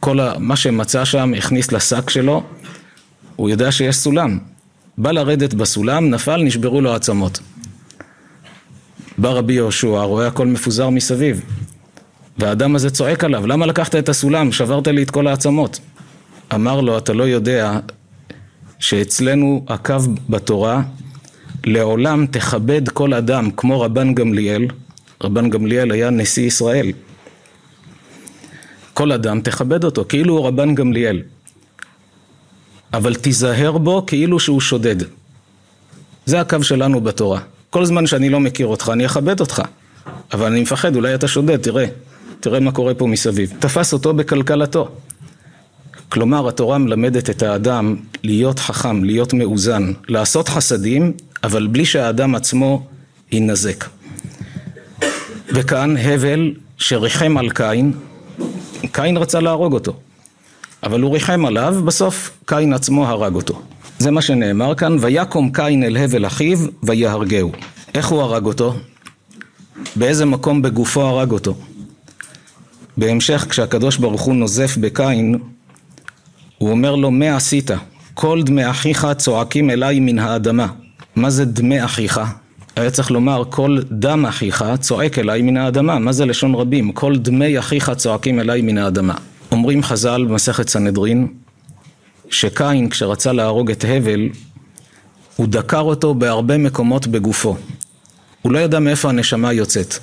כל 0.00 0.20
ה... 0.20 0.38
מה 0.38 0.56
שמצא 0.56 1.04
שם 1.04 1.32
הכניס 1.38 1.72
לשק 1.72 2.10
שלו, 2.10 2.42
הוא 3.36 3.50
יודע 3.50 3.72
שיש 3.72 3.96
סולם. 3.96 4.38
בא 4.98 5.10
לרדת 5.10 5.54
בסולם, 5.54 6.10
נפל, 6.10 6.42
נשברו 6.42 6.80
לו 6.80 6.92
העצמות. 6.92 7.40
בא 9.18 9.28
רבי 9.28 9.52
יהושע, 9.52 10.02
רואה 10.02 10.26
הכל 10.26 10.46
מפוזר 10.46 10.88
מסביב. 10.88 11.42
והאדם 12.38 12.74
הזה 12.74 12.90
צועק 12.90 13.24
עליו, 13.24 13.46
למה 13.46 13.66
לקחת 13.66 13.94
את 13.94 14.08
הסולם? 14.08 14.52
שברת 14.52 14.86
לי 14.88 15.02
את 15.02 15.10
כל 15.10 15.26
העצמות. 15.26 15.80
אמר 16.54 16.80
לו, 16.80 16.98
אתה 16.98 17.12
לא 17.12 17.24
יודע 17.24 17.78
שאצלנו 18.78 19.64
הקו 19.68 19.96
בתורה, 20.28 20.82
לעולם 21.64 22.26
תכבד 22.26 22.88
כל 22.88 23.14
אדם 23.14 23.50
כמו 23.50 23.80
רבן 23.80 24.14
גמליאל. 24.14 24.66
רבן 25.24 25.50
גמליאל 25.50 25.92
היה 25.92 26.10
נשיא 26.10 26.46
ישראל. 26.46 26.92
כל 28.94 29.12
אדם 29.12 29.40
תכבד 29.40 29.84
אותו, 29.84 30.04
כאילו 30.08 30.38
הוא 30.38 30.46
רבן 30.46 30.74
גמליאל. 30.74 31.22
אבל 32.92 33.14
תיזהר 33.14 33.78
בו 33.78 34.06
כאילו 34.06 34.40
שהוא 34.40 34.60
שודד. 34.60 34.96
זה 36.26 36.40
הקו 36.40 36.62
שלנו 36.62 37.00
בתורה. 37.00 37.40
כל 37.70 37.84
זמן 37.84 38.06
שאני 38.06 38.28
לא 38.28 38.40
מכיר 38.40 38.66
אותך, 38.66 38.90
אני 38.92 39.06
אכבד 39.06 39.40
אותך. 39.40 39.62
אבל 40.32 40.46
אני 40.46 40.62
מפחד, 40.62 40.96
אולי 40.96 41.14
אתה 41.14 41.28
שודד, 41.28 41.56
תראה. 41.56 41.86
תראה 42.40 42.60
מה 42.60 42.72
קורה 42.72 42.94
פה 42.94 43.06
מסביב. 43.06 43.52
תפס 43.58 43.92
אותו 43.92 44.14
בקלקלתו. 44.14 44.88
כלומר, 46.08 46.48
התורה 46.48 46.78
מלמדת 46.78 47.30
את 47.30 47.42
האדם 47.42 47.96
להיות 48.22 48.58
חכם, 48.58 49.04
להיות 49.04 49.32
מאוזן, 49.32 49.92
לעשות 50.08 50.48
חסדים, 50.48 51.12
אבל 51.44 51.66
בלי 51.66 51.84
שהאדם 51.84 52.34
עצמו 52.34 52.86
יינזק. 53.32 53.84
וכאן 55.48 55.96
הבל 55.96 56.52
שריחם 56.78 57.36
על 57.38 57.50
קין, 57.50 57.92
קין 58.92 59.16
רצה 59.16 59.40
להרוג 59.40 59.72
אותו, 59.72 59.92
אבל 60.82 61.00
הוא 61.00 61.14
ריחם 61.14 61.44
עליו, 61.44 61.76
בסוף 61.84 62.30
קין 62.46 62.72
עצמו 62.72 63.06
הרג 63.06 63.34
אותו. 63.34 63.62
זה 63.98 64.10
מה 64.10 64.22
שנאמר 64.22 64.74
כאן, 64.74 64.96
ויקום 65.00 65.50
קין 65.52 65.82
אל 65.82 65.96
הבל 65.96 66.26
אחיו 66.26 66.58
ויהרגהו. 66.82 67.52
איך 67.94 68.08
הוא 68.08 68.22
הרג 68.22 68.46
אותו? 68.46 68.74
באיזה 69.96 70.24
מקום 70.24 70.62
בגופו 70.62 71.02
הרג 71.02 71.30
אותו? 71.30 71.54
בהמשך, 72.96 73.46
כשהקדוש 73.48 73.96
ברוך 73.96 74.22
הוא 74.22 74.34
נוזף 74.34 74.76
בקין, 74.80 75.38
הוא 76.58 76.70
אומר 76.70 76.94
לו, 76.94 77.10
מה 77.10 77.36
עשית? 77.36 77.70
כל 78.14 78.42
דמי 78.42 78.70
אחיך 78.70 79.06
צועקים 79.16 79.70
אליי 79.70 80.00
מן 80.00 80.18
האדמה. 80.18 80.66
מה 81.16 81.30
זה 81.30 81.44
דמי 81.44 81.84
אחיך? 81.84 82.20
היה 82.76 82.90
צריך 82.90 83.10
לומר, 83.10 83.42
כל 83.50 83.78
דם 83.90 84.26
אחיך 84.26 84.64
צועק 84.80 85.18
אליי 85.18 85.42
מן 85.42 85.56
האדמה. 85.56 85.98
מה 85.98 86.12
זה 86.12 86.26
לשון 86.26 86.54
רבים? 86.54 86.92
כל 86.92 87.16
דמי 87.16 87.58
אחיך 87.58 87.90
צועקים 87.90 88.40
אליי 88.40 88.62
מן 88.62 88.78
האדמה. 88.78 89.14
אומרים 89.52 89.82
חז"ל 89.82 90.24
במסכת 90.28 90.68
סנהדרין, 90.68 91.28
שקין, 92.30 92.88
כשרצה 92.88 93.32
להרוג 93.32 93.70
את 93.70 93.84
הבל, 93.88 94.28
הוא 95.36 95.46
דקר 95.46 95.80
אותו 95.80 96.14
בהרבה 96.14 96.58
מקומות 96.58 97.06
בגופו. 97.06 97.56
הוא 98.42 98.52
לא 98.52 98.58
ידע 98.58 98.78
מאיפה 98.78 99.08
הנשמה 99.08 99.52
יוצאת. 99.52 99.94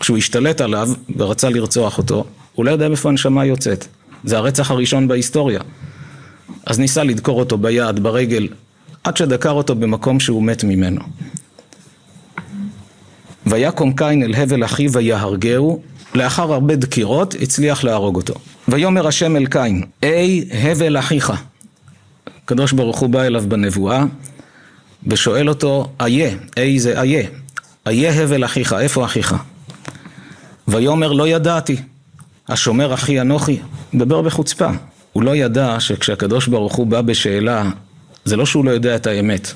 כשהוא 0.00 0.18
השתלט 0.18 0.60
עליו 0.60 0.88
ורצה 1.16 1.48
לרצוח 1.50 1.98
אותו, 1.98 2.24
הוא 2.54 2.64
לא 2.64 2.70
ידע 2.70 2.88
מאיפה 2.88 3.08
הנשמה 3.08 3.44
יוצאת. 3.44 3.86
זה 4.24 4.38
הרצח 4.38 4.70
הראשון 4.70 5.08
בהיסטוריה. 5.08 5.60
אז 6.66 6.78
ניסה 6.78 7.04
לדקור 7.04 7.38
אותו 7.38 7.58
ביד, 7.58 8.00
ברגל, 8.00 8.48
עד 9.04 9.16
שדקר 9.16 9.50
אותו 9.50 9.74
במקום 9.74 10.20
שהוא 10.20 10.42
מת 10.42 10.64
ממנו. 10.64 11.00
ויקום 13.46 13.92
קין 13.92 14.22
אל 14.22 14.34
הבל 14.34 14.64
אחיו 14.64 14.92
ויהרגהו, 14.92 15.82
לאחר 16.14 16.52
הרבה 16.52 16.76
דקירות 16.76 17.34
הצליח 17.42 17.84
להרוג 17.84 18.16
אותו. 18.16 18.34
ויאמר 18.68 19.06
השם 19.06 19.36
אל 19.36 19.46
קין, 19.46 19.82
אי 20.02 20.48
הבל 20.52 20.98
אחיך. 20.98 21.32
הקדוש 22.44 22.72
ברוך 22.72 22.98
הוא 22.98 23.08
בא 23.08 23.22
אליו 23.22 23.44
בנבואה 23.48 24.04
ושואל 25.06 25.48
אותו, 25.48 25.88
איה, 26.00 26.30
אי 26.56 26.80
זה 26.80 27.00
איה, 27.00 27.28
איה 27.86 28.22
הבל 28.22 28.44
אחיך, 28.44 28.72
איפה 28.72 29.04
אחיך? 29.04 29.34
ויאמר 30.68 31.12
לא 31.12 31.28
ידעתי, 31.28 31.76
השומר 32.48 32.94
אחי 32.94 33.20
אנוכי, 33.20 33.58
מדבר 33.92 34.22
בחוצפה. 34.22 34.70
הוא 35.12 35.22
לא 35.22 35.36
ידע 35.36 35.76
שכשהקדוש 35.80 36.46
ברוך 36.46 36.74
הוא 36.74 36.86
בא 36.86 37.00
בשאלה, 37.00 37.70
זה 38.24 38.36
לא 38.36 38.46
שהוא 38.46 38.64
לא 38.64 38.70
יודע 38.70 38.96
את 38.96 39.06
האמת. 39.06 39.52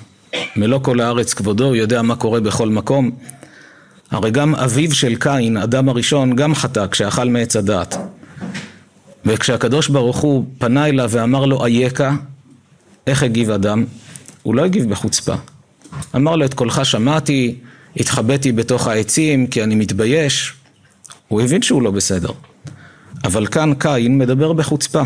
מלוא 0.57 0.79
כל 0.79 1.01
הארץ 1.01 1.35
כבודו, 1.35 1.65
הוא 1.65 1.77
יודע 1.77 2.03
מה 2.03 2.17
קורה 2.17 2.41
בכל 2.41 2.69
מקום. 2.69 3.11
הרי 4.11 4.31
גם 4.31 4.55
אביו 4.55 4.95
של 4.95 5.17
קין, 5.17 5.57
אדם 5.57 5.89
הראשון, 5.89 6.37
גם 6.37 6.55
חטא 6.55 6.87
כשאכל 6.87 7.29
מעץ 7.29 7.57
הדעת. 7.57 7.97
וכשהקדוש 9.25 9.89
ברוך 9.89 10.17
הוא 10.17 10.45
פנה 10.59 10.87
אליו 10.87 11.11
ואמר 11.13 11.45
לו 11.45 11.65
אייכה, 11.65 12.17
איך 13.07 13.23
הגיב 13.23 13.51
אדם? 13.51 13.85
הוא 14.43 14.55
לא 14.55 14.65
הגיב 14.65 14.91
בחוצפה. 14.91 15.35
אמר 16.17 16.37
לו 16.37 16.45
את 16.45 16.55
קולך 16.55 16.87
שמעתי, 16.87 17.55
התחבאתי 17.97 18.53
בתוך 18.53 18.87
העצים 18.87 19.47
כי 19.47 19.63
אני 19.65 19.75
מתבייש. 19.75 20.53
הוא 21.29 21.41
הבין 21.41 21.63
שהוא 21.63 21.83
לא 21.83 21.91
בסדר. 21.91 22.31
אבל 23.25 23.47
כאן 23.47 23.73
קין 23.79 24.19
מדבר 24.19 24.53
בחוצפה. 24.53 25.03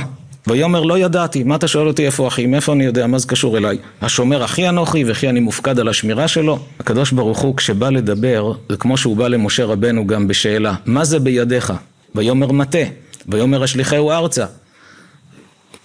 ויאמר 0.47 0.83
לא 0.83 0.99
ידעתי, 0.99 1.43
מה 1.43 1.57
אתה 1.57 1.69
שואל 1.69 1.89
אותי 1.89 2.07
איפה 2.07 2.29
אחי, 2.29 2.47
מאיפה 2.47 2.73
אני 2.73 2.85
יודע, 2.85 3.07
מה 3.07 3.19
זה 3.19 3.29
קשור 3.29 3.59
אליי? 3.59 3.79
השומר 4.03 4.45
אחי 4.45 4.69
אנוכי 4.69 5.05
וכי 5.07 5.29
אני 5.29 5.41
מופקד 5.41 5.79
על 5.79 5.89
השמירה 5.89 6.29
שלו? 6.29 6.59
הקדוש 6.81 7.13
ברוך 7.13 7.39
הוא 7.39 7.57
כשבא 7.57 7.91
לדבר, 7.91 8.53
זה 8.69 8.77
כמו 8.77 8.97
שהוא 8.97 9.17
בא 9.17 9.29
למשה 9.29 9.65
רבנו 9.65 10.07
גם 10.07 10.29
בשאלה, 10.29 10.75
מה 10.87 11.05
זה 11.05 11.19
בידיך? 11.19 11.73
ויאמר 12.15 12.53
מטה, 12.53 12.79
ויאמר 13.29 13.65
אשליכהו 13.65 14.11
ארצה. 14.11 14.47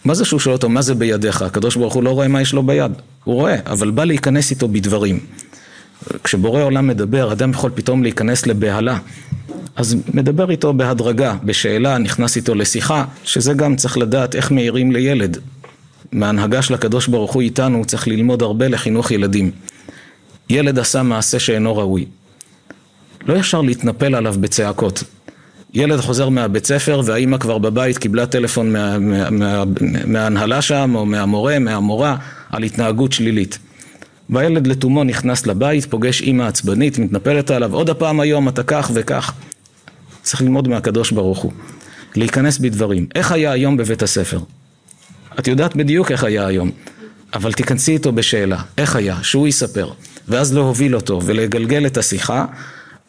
מה 0.06 0.14
זה 0.14 0.26
שהוא 0.26 0.40
שואל 0.40 0.56
אותו, 0.56 0.70
מה 0.70 0.82
זה 0.82 0.96
בידיך? 0.96 1.42
הקדוש 1.42 1.76
ברוך 1.76 1.94
הוא 1.94 2.04
לא 2.04 2.10
רואה 2.10 2.28
מה 2.28 2.42
יש 2.42 2.54
לו 2.54 2.64
ביד, 2.64 2.92
הוא 3.24 3.36
רואה, 3.36 3.56
אבל 3.66 3.92
בא 3.92 4.04
להיכנס 4.04 4.52
איתו 4.52 4.68
בדברים. 4.68 5.20
כשבורא 6.24 6.64
עולם 6.64 6.88
מדבר, 6.88 7.32
אדם 7.32 7.52
יכול 7.52 7.72
פתאום 7.76 8.04
להיכנס 8.04 8.48
לבהלה. 8.48 8.98
אז 9.76 9.96
מדבר 10.14 10.52
איתו 10.52 10.74
בהדרגה, 10.74 11.36
בשאלה, 11.44 11.98
נכנס 11.98 12.36
איתו 12.36 12.56
לשיחה, 12.56 13.06
שזה 13.24 13.54
גם 13.54 13.76
צריך 13.76 13.98
לדעת 13.98 14.36
איך 14.36 14.52
מעירים 14.52 14.92
לילד. 14.92 15.38
מההנהגה 16.12 16.62
של 16.62 16.74
הקדוש 16.74 17.08
ברוך 17.08 17.32
הוא 17.32 17.42
איתנו 17.42 17.86
צריך 17.86 18.08
ללמוד 18.08 18.42
הרבה 18.42 18.68
לחינוך 18.68 19.12
ילדים. 19.12 19.52
ילד 20.50 20.80
עשה 20.80 21.04
מעשה 21.04 21.40
שאינו 21.40 21.78
ראוי. 21.78 22.06
לא 23.28 23.34
ישר 23.34 23.62
להתנפל 23.62 24.16
עליו 24.16 24.36
בצעקות. 24.40 25.04
ילד 25.74 26.00
חוזר 26.00 26.30
מהבית 26.30 26.66
ספר 26.66 27.02
והאימא 27.06 27.38
כבר 27.38 27.58
בבית 27.58 27.98
קיבלה 27.98 28.26
טלפון 28.26 28.74
מה, 28.74 29.00
מה, 29.00 29.30
מה, 29.30 29.64
מההנהלה 30.06 30.62
שם 30.62 30.92
או 30.96 31.06
מהמורה, 31.06 31.60
מהמורה 31.60 32.16
על 32.50 32.64
התנהגות 32.64 33.12
שלילית. 33.12 33.58
והילד 34.30 34.68
לתומו 34.68 35.04
נכנס 35.04 35.48
לבית, 35.48 35.86
פוגש 35.86 36.22
אימא 36.22 36.44
עצבנית, 36.44 37.00
מתנפלת 37.00 37.52
עליו, 37.52 37.74
עוד 37.74 37.90
הפעם 37.90 38.20
היום 38.20 38.50
אתה 38.50 38.64
כך 38.64 38.92
וכך. 38.94 39.34
צריך 40.22 40.42
ללמוד 40.42 40.68
מהקדוש 40.68 41.12
ברוך 41.12 41.40
הוא. 41.40 41.52
להיכנס 42.16 42.58
בדברים. 42.58 43.08
איך 43.16 43.32
היה 43.32 43.52
היום 43.52 43.78
בבית 43.78 44.04
הספר? 44.04 44.40
את 45.40 45.48
יודעת 45.48 45.76
בדיוק 45.76 46.12
איך 46.12 46.24
היה 46.24 46.48
היום, 46.48 46.72
אבל 47.34 47.54
תיכנסי 47.54 47.94
איתו 47.94 48.12
בשאלה, 48.12 48.62
איך 48.78 48.96
היה, 48.96 49.18
שהוא 49.24 49.48
יספר, 49.48 49.90
ואז 50.28 50.54
להוביל 50.54 50.96
אותו 50.96 51.22
ולגלגל 51.26 51.86
את 51.86 51.98
השיחה 51.98 52.46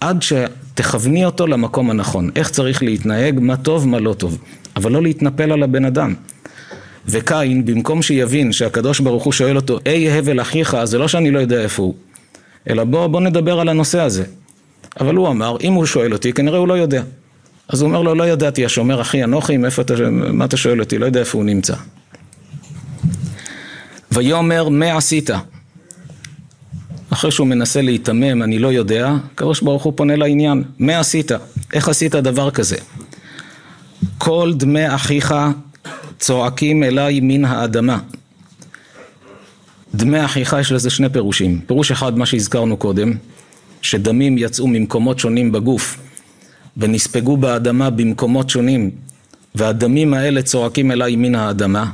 עד 0.01 0.23
שתכווני 0.73 1.25
אותו 1.25 1.47
למקום 1.47 1.91
הנכון, 1.91 2.31
איך 2.37 2.51
צריך 2.51 2.83
להתנהג, 2.83 3.39
מה 3.41 3.57
טוב, 3.57 3.89
מה 3.89 4.01
לא 4.01 4.13
טוב, 4.13 4.39
אבל 4.77 4.93
לא 4.93 5.03
להתנפל 5.03 5.53
על 5.53 5.63
הבן 5.63 5.85
אדם. 5.85 6.15
וקין, 7.07 7.65
במקום 7.65 8.03
שיבין 8.03 8.53
שהקדוש 8.53 9.01
ברוך 9.01 9.25
הוא 9.25 9.33
שואל 9.33 9.57
אותו, 9.57 9.79
אי 9.87 10.11
הבל 10.11 10.41
אחיך, 10.41 10.77
זה 10.85 10.99
לא 10.99 11.09
שאני 11.09 11.31
לא 11.31 11.39
יודע 11.39 11.63
איפה 11.63 11.83
הוא, 11.83 11.95
אלא 12.71 12.85
בוא, 12.85 13.07
בוא 13.07 13.21
נדבר 13.21 13.61
על 13.61 13.69
הנושא 13.69 14.01
הזה. 14.01 14.25
אבל 15.01 15.15
הוא 15.15 15.29
אמר, 15.29 15.57
אם 15.63 15.73
הוא 15.73 15.87
שואל 15.87 16.13
אותי, 16.13 16.33
כנראה 16.33 16.59
הוא 16.59 16.69
לא 16.69 16.75
יודע. 16.75 17.03
אז 17.69 17.83
הוא 17.83 17.89
אומר 17.89 18.03
לו, 18.03 18.15
לא 18.15 18.29
ידעתי, 18.29 18.65
השומר 18.65 19.01
אחי 19.01 19.25
אנוכי, 19.25 19.57
מאיפה 19.57 19.83
אתה, 19.83 19.95
מה 20.11 20.45
אתה 20.45 20.57
שואל 20.57 20.81
אותי, 20.81 20.99
לא 20.99 21.07
יודע 21.07 21.21
איפה 21.21 21.39
הוא 21.39 21.45
נמצא. 21.45 21.75
ויאמר, 24.13 24.69
מה 24.69 24.97
עשית? 24.97 25.31
אחרי 27.13 27.31
שהוא 27.31 27.47
מנסה 27.47 27.83
להיתמם, 27.83 28.43
אני 28.43 28.59
לא 28.59 28.73
יודע, 28.73 29.15
הקדוש 29.35 29.61
ברוך 29.61 29.83
הוא 29.83 29.93
פונה 29.97 30.17
לעניין, 30.17 30.63
מה 30.79 31.01
עשית? 31.01 31.31
איך 31.73 31.89
עשית 31.89 32.15
דבר 32.15 32.51
כזה? 32.51 32.77
כל 34.19 34.53
דמי 34.57 34.95
אחיך 34.95 35.35
צועקים 36.19 36.83
אליי 36.83 37.21
מן 37.23 37.45
האדמה. 37.45 37.99
דמי 39.95 40.25
אחיך 40.25 40.57
יש 40.61 40.73
לזה 40.73 40.91
שני 40.91 41.09
פירושים. 41.09 41.61
פירוש 41.67 41.91
אחד, 41.91 42.19
מה 42.19 42.27
שהזכרנו 42.27 42.77
קודם, 42.77 43.13
שדמים 43.83 44.39
יצאו 44.39 44.67
ממקומות 44.67 45.19
שונים 45.19 45.53
בגוף 45.53 45.99
ונספגו 46.77 47.37
באדמה 47.37 47.91
במקומות 47.91 48.51
שונים 48.51 48.91
והדמים 49.55 50.15
האלה 50.15 50.43
צועקים 50.43 50.91
אליי 50.91 51.17
מן 51.17 51.35
האדמה 51.35 51.91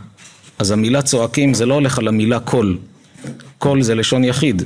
אז 0.59 0.71
המילה 0.71 1.03
צועקים 1.03 1.55
זה 1.55 1.67
לא 1.67 1.75
הולך 1.75 1.99
על 1.99 2.09
המילה 2.09 2.41
קול 2.41 2.79
קול 3.59 3.83
זה 3.83 3.95
לשון 3.95 4.25
יחיד 4.25 4.63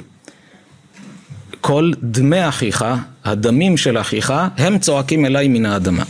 כל 1.62 1.92
דמי 2.02 2.48
אחיך, 2.48 2.84
הדמים 3.24 3.76
של 3.76 4.00
אחיך, 4.00 4.32
הם 4.56 4.78
צועקים 4.78 5.26
אליי 5.26 5.48
מן 5.48 5.66
האדמה. 5.66 6.02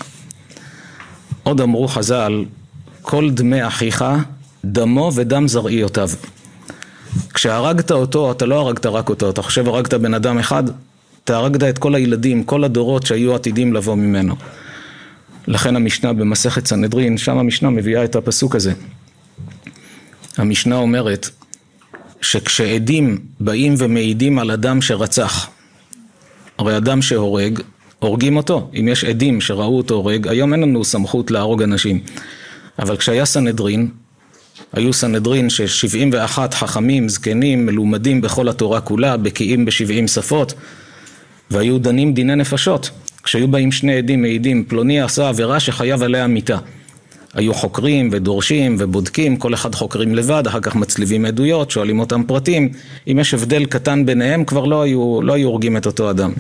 עוד 1.43 1.61
אמרו 1.61 1.89
חז"ל, 1.89 2.45
כל 3.03 3.31
דמי 3.31 3.67
אחיך, 3.67 4.05
דמו 4.65 5.11
ודם 5.15 5.49
זרעיותיו. 5.49 6.11
כשהרגת 7.35 7.91
אותו, 7.91 8.33
אתה 8.33 8.47
לא 8.47 8.61
הרגת 8.61 8.87
רק 8.87 9.09
אותו, 9.09 9.31
אתה 9.31 9.43
חושב 9.43 9.69
הרגת 9.69 9.95
בן 9.95 10.15
אדם 10.15 10.39
אחד, 10.39 10.65
אתה 11.25 11.37
הרגת 11.37 11.63
את 11.63 11.79
כל 11.79 11.95
הילדים, 11.95 12.45
כל 12.45 12.65
הדורות 12.65 13.07
שהיו 13.07 13.35
עתידים 13.35 13.73
לבוא 13.73 13.95
ממנו. 13.95 14.35
לכן 15.47 15.77
המשנה 15.77 16.13
במסכת 16.13 16.67
סנהדרין, 16.67 17.19
שם 17.19 17.39
המשנה 17.39 17.71
מביאה 17.71 18.05
את 18.05 18.17
הפסוק 18.17 18.57
הזה. 18.57 18.73
המשנה 20.37 20.77
אומרת 20.77 21.31
שכשעדים 22.23 23.19
באים 23.41 23.75
ומעידים 23.79 24.39
על 24.39 24.51
אדם 24.51 24.83
שרצח, 24.83 25.49
הרי 26.59 26.77
אדם 26.77 27.03
שהורג, 27.03 27.61
הורגים 27.99 28.37
אותו. 28.37 28.71
אם 28.81 28.89
יש 28.89 29.05
עדים 29.05 29.41
שראו 29.41 29.77
אותו 29.77 29.95
הורג, 29.95 30.29
היום 30.29 30.53
אין 30.53 30.61
לנו 30.63 30.85
סמכות 30.85 31.31
להרוג 31.31 31.63
אנשים. 31.63 32.01
אבל 32.79 32.97
כשהיה 32.97 33.25
סנהדרין, 33.25 33.89
היו 34.73 34.93
סנהדרין 34.93 35.51
ש-71 35.51 36.39
חכמים, 36.53 37.09
זקנים, 37.09 37.67
מלומדים 37.67 38.21
בכל 38.21 38.49
התורה 38.49 38.81
כולה, 38.81 39.17
בקיאים 39.17 39.65
ב-70 39.65 40.07
שפות, 40.07 40.55
והיו 41.51 41.79
דנים 41.79 42.15
דיני 42.15 42.37
נפשות. 42.37 42.91
כשהיו 43.23 43.49
באים 43.49 43.73
שני 43.73 43.97
עדים 43.97 44.23
מעידים, 44.23 44.65
פלוני 44.69 45.01
עשה 45.01 45.29
עבירה 45.29 45.61
שחייב 45.61 46.03
עליה 46.03 46.27
מיתה. 46.27 46.59
היו 47.35 47.55
חוקרים 47.55 48.09
ודורשים 48.13 48.77
ובודקים, 48.79 49.37
כל 49.37 49.55
אחד 49.55 49.75
חוקרים 49.75 50.15
לבד, 50.15 50.47
אחר 50.47 50.61
כך 50.61 50.75
מצליבים 50.75 51.25
עדויות, 51.25 51.71
שואלים 51.71 52.01
אותם 52.01 52.23
פרטים. 52.27 52.69
אם 53.09 53.19
יש 53.19 53.35
הבדל 53.35 53.65
קטן 53.65 54.07
ביניהם, 54.07 54.45
כבר 54.45 54.65
לא 54.65 54.83
היו, 54.83 55.23
לא 55.23 55.33
היו 55.33 55.49
הורגים 55.49 55.77
את 55.77 55.87
אותו 55.87 56.11
אדם. 56.11 56.33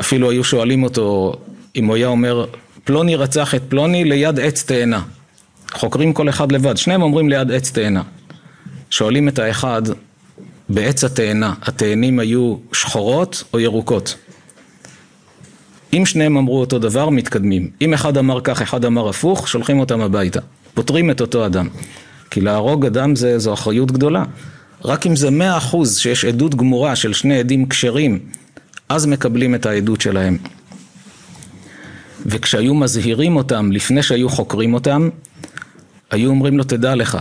אפילו 0.00 0.30
היו 0.30 0.44
שואלים 0.44 0.82
אותו, 0.82 1.34
אם 1.76 1.86
הוא 1.86 1.96
היה 1.96 2.06
אומר, 2.06 2.46
פלוני 2.84 3.16
רצח 3.16 3.54
את 3.54 3.62
פלוני 3.68 4.04
ליד 4.04 4.40
עץ 4.40 4.62
תאנה. 4.62 5.02
חוקרים 5.72 6.12
כל 6.12 6.28
אחד 6.28 6.52
לבד, 6.52 6.76
שניהם 6.76 7.02
אומרים 7.02 7.28
ליד 7.28 7.52
עץ 7.52 7.70
תאנה. 7.70 8.02
שואלים 8.90 9.28
את 9.28 9.38
האחד, 9.38 9.82
בעץ 10.68 11.04
התאנה, 11.04 11.54
התאנים 11.62 12.18
היו 12.18 12.56
שחורות 12.72 13.44
או 13.52 13.60
ירוקות? 13.60 14.16
אם 15.92 16.06
שניהם 16.06 16.36
אמרו 16.36 16.60
אותו 16.60 16.78
דבר, 16.78 17.08
מתקדמים. 17.08 17.70
אם 17.80 17.94
אחד 17.94 18.16
אמר 18.16 18.40
כך, 18.44 18.62
אחד 18.62 18.84
אמר 18.84 19.08
הפוך, 19.08 19.48
שולחים 19.48 19.80
אותם 19.80 20.00
הביתה. 20.00 20.40
פותרים 20.74 21.10
את 21.10 21.20
אותו 21.20 21.46
אדם. 21.46 21.68
כי 22.30 22.40
להרוג 22.40 22.86
אדם 22.86 23.16
זה, 23.16 23.38
זו 23.38 23.52
אחריות 23.52 23.92
גדולה. 23.92 24.24
רק 24.84 25.06
אם 25.06 25.16
זה 25.16 25.30
מאה 25.30 25.56
אחוז 25.56 25.98
שיש 25.98 26.24
עדות 26.24 26.54
גמורה 26.54 26.96
של 26.96 27.12
שני 27.12 27.38
עדים 27.38 27.68
כשרים, 27.68 28.18
אז 28.88 29.06
מקבלים 29.06 29.54
את 29.54 29.66
העדות 29.66 30.00
שלהם. 30.00 30.38
וכשהיו 32.26 32.74
מזהירים 32.74 33.36
אותם 33.36 33.72
לפני 33.72 34.02
שהיו 34.02 34.28
חוקרים 34.28 34.74
אותם, 34.74 35.08
היו 36.10 36.30
אומרים 36.30 36.58
לו, 36.58 36.64
תדע 36.64 36.94
לך, 36.94 37.18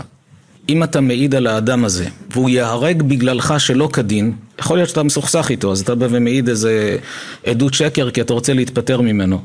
אם 0.70 0.84
אתה 0.84 1.02
מעיד 1.02 1.36
על 1.36 1.48
האדם 1.48 1.86
הזה, 1.86 2.06
והוא 2.32 2.50
ייהרג 2.50 3.02
בגללך 3.02 3.54
שלא 3.58 3.90
כדין, 3.94 4.34
יכול 4.60 4.78
להיות 4.78 4.90
שאתה 4.90 5.04
מסוכסך 5.04 5.48
איתו, 5.50 5.72
אז 5.72 5.82
אתה 5.82 5.96
בא 5.96 6.08
ומעיד 6.10 6.50
איזה 6.50 6.98
עדות 7.46 7.74
שקר 7.74 8.12
כי 8.12 8.22
אתה 8.22 8.34
רוצה 8.34 8.54
להתפטר 8.54 9.02
ממנו. 9.02 9.42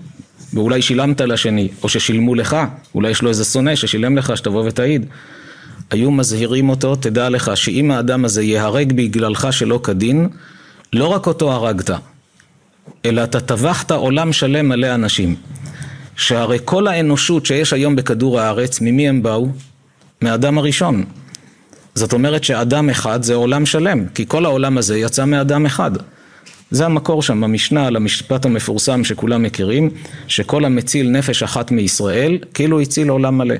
ואולי 0.52 0.82
שילמת 0.82 1.20
לשני, 1.20 1.68
או 1.82 1.88
ששילמו 1.88 2.34
לך, 2.34 2.56
אולי 2.94 3.10
יש 3.10 3.22
לו 3.22 3.28
איזה 3.28 3.44
שונא 3.44 3.74
ששילם 3.74 4.16
לך 4.16 4.36
שתבוא 4.36 4.64
ותעיד. 4.66 5.06
היו 5.90 6.10
מזהירים 6.10 6.68
אותו, 6.68 6.96
תדע 6.96 7.28
לך 7.28 7.56
שאם 7.56 7.90
האדם 7.90 8.24
הזה 8.24 8.42
ייהרג 8.42 8.92
בגללך 8.92 9.52
שלא 9.52 9.80
כדין, 9.82 10.28
לא 10.92 11.06
רק 11.06 11.26
אותו 11.26 11.52
הרגת, 11.52 11.90
אלא 13.04 13.24
אתה 13.24 13.40
טבחת 13.40 13.90
עולם 13.90 14.32
שלם 14.32 14.68
מלא 14.68 14.94
אנשים. 14.94 15.34
שהרי 16.16 16.58
כל 16.64 16.86
האנושות 16.86 17.46
שיש 17.46 17.72
היום 17.72 17.96
בכדור 17.96 18.40
הארץ, 18.40 18.80
ממי 18.80 19.08
הם 19.08 19.22
באו? 19.22 19.48
מאדם 20.22 20.58
הראשון. 20.58 21.04
זאת 21.94 22.12
אומרת 22.12 22.44
שאדם 22.44 22.90
אחד 22.90 23.22
זה 23.22 23.34
עולם 23.34 23.66
שלם, 23.66 24.06
כי 24.14 24.24
כל 24.28 24.44
העולם 24.44 24.78
הזה 24.78 24.98
יצא 24.98 25.24
מאדם 25.24 25.66
אחד. 25.66 25.90
זה 26.70 26.86
המקור 26.86 27.22
שם 27.22 27.40
במשנה 27.40 27.86
על 27.86 27.96
המשפט 27.96 28.44
המפורסם 28.44 29.04
שכולם 29.04 29.42
מכירים, 29.42 29.90
שכל 30.28 30.64
המציל 30.64 31.10
נפש 31.10 31.42
אחת 31.42 31.70
מישראל, 31.70 32.38
כאילו 32.54 32.80
הציל 32.80 33.08
עולם 33.08 33.38
מלא. 33.38 33.54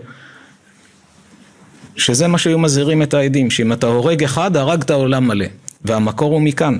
שזה 1.97 2.27
מה 2.27 2.39
שהיו 2.39 2.59
מזהירים 2.59 3.03
את 3.03 3.15
העדים, 3.15 3.51
שאם 3.51 3.73
אתה 3.73 3.87
הורג 3.87 4.25
אחד, 4.25 4.57
הרגת 4.57 4.91
עולם 4.91 5.29
מלא. 5.29 5.47
והמקור 5.85 6.33
הוא 6.33 6.43
מכאן. 6.43 6.79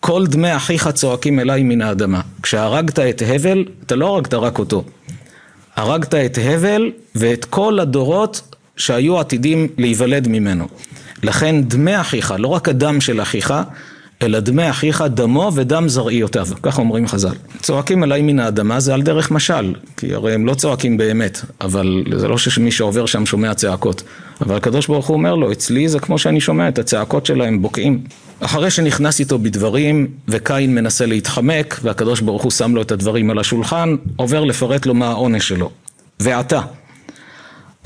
כל 0.00 0.26
דמי 0.26 0.56
אחיך 0.56 0.88
צועקים 0.88 1.40
אליי 1.40 1.62
מן 1.62 1.82
האדמה. 1.82 2.20
כשהרגת 2.42 2.98
את 2.98 3.22
הבל, 3.26 3.64
אתה 3.86 3.96
לא 3.96 4.06
הרגת 4.06 4.34
רק 4.34 4.58
אותו. 4.58 4.84
הרגת 5.76 6.14
את 6.14 6.38
הבל 6.42 6.92
ואת 7.14 7.44
כל 7.44 7.80
הדורות 7.80 8.51
שהיו 8.76 9.20
עתידים 9.20 9.68
להיוולד 9.78 10.28
ממנו. 10.28 10.68
לכן 11.22 11.62
דמי 11.62 12.00
אחיך, 12.00 12.34
לא 12.38 12.48
רק 12.48 12.68
הדם 12.68 13.00
של 13.00 13.22
אחיך, 13.22 13.54
אלא 14.22 14.40
דמי 14.40 14.70
אחיך 14.70 15.04
דמו 15.08 15.50
ודם 15.54 15.88
זרעיותיו, 15.88 16.46
כך 16.62 16.78
אומרים 16.78 17.08
חז"ל. 17.08 17.34
צועקים 17.62 18.02
עליי 18.02 18.22
מן 18.22 18.38
האדמה 18.38 18.80
זה 18.80 18.94
על 18.94 19.02
דרך 19.02 19.30
משל, 19.30 19.74
כי 19.96 20.14
הרי 20.14 20.34
הם 20.34 20.46
לא 20.46 20.54
צועקים 20.54 20.96
באמת, 20.96 21.40
אבל 21.60 22.04
זה 22.16 22.28
לא 22.28 22.38
שמי 22.38 22.70
שעובר 22.70 23.06
שם 23.06 23.26
שומע 23.26 23.54
צעקות. 23.54 24.02
אבל 24.40 24.56
הקדוש 24.56 24.86
ברוך 24.86 25.06
הוא 25.06 25.16
אומר 25.16 25.34
לו, 25.34 25.52
אצלי 25.52 25.88
זה 25.88 26.00
כמו 26.00 26.18
שאני 26.18 26.40
שומע 26.40 26.68
את 26.68 26.78
הצעקות 26.78 27.26
שלהם 27.26 27.62
בוקעים. 27.62 28.00
אחרי 28.40 28.70
שנכנס 28.70 29.20
איתו 29.20 29.38
בדברים, 29.38 30.06
וקין 30.28 30.74
מנסה 30.74 31.06
להתחמק, 31.06 31.80
והקדוש 31.82 32.20
ברוך 32.20 32.42
הוא 32.42 32.50
שם 32.50 32.74
לו 32.74 32.82
את 32.82 32.92
הדברים 32.92 33.30
על 33.30 33.38
השולחן, 33.38 33.96
עובר 34.16 34.44
לפרט 34.44 34.86
לו 34.86 34.94
מה 34.94 35.06
העונש 35.06 35.48
שלו. 35.48 35.70
ועתה, 36.20 36.60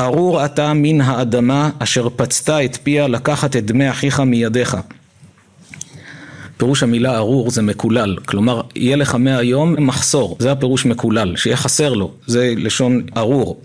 ארור 0.00 0.44
אתה 0.44 0.72
מן 0.74 1.00
האדמה 1.00 1.70
אשר 1.78 2.09
פצתה 2.16 2.64
את 2.64 2.78
פיה 2.82 3.09
לקחת 3.09 3.56
את 3.56 3.66
דמי 3.66 3.90
אחיך 3.90 4.20
מידיך. 4.20 4.76
פירוש 6.56 6.82
המילה 6.82 7.16
ארור 7.16 7.50
זה 7.50 7.62
מקולל, 7.62 8.16
כלומר 8.26 8.61
יהיה 8.74 8.96
לך 8.96 9.14
מהיום 9.14 9.74
מחסור, 9.78 10.37
זה 10.40 10.52
הפירוש 10.52 10.87
מקולל, 10.87 11.37
שיהיה 11.37 11.56
חסר 11.56 11.92
לו, 11.92 12.12
זה 12.26 12.54
לשון 12.56 13.02
ארור. 13.16 13.61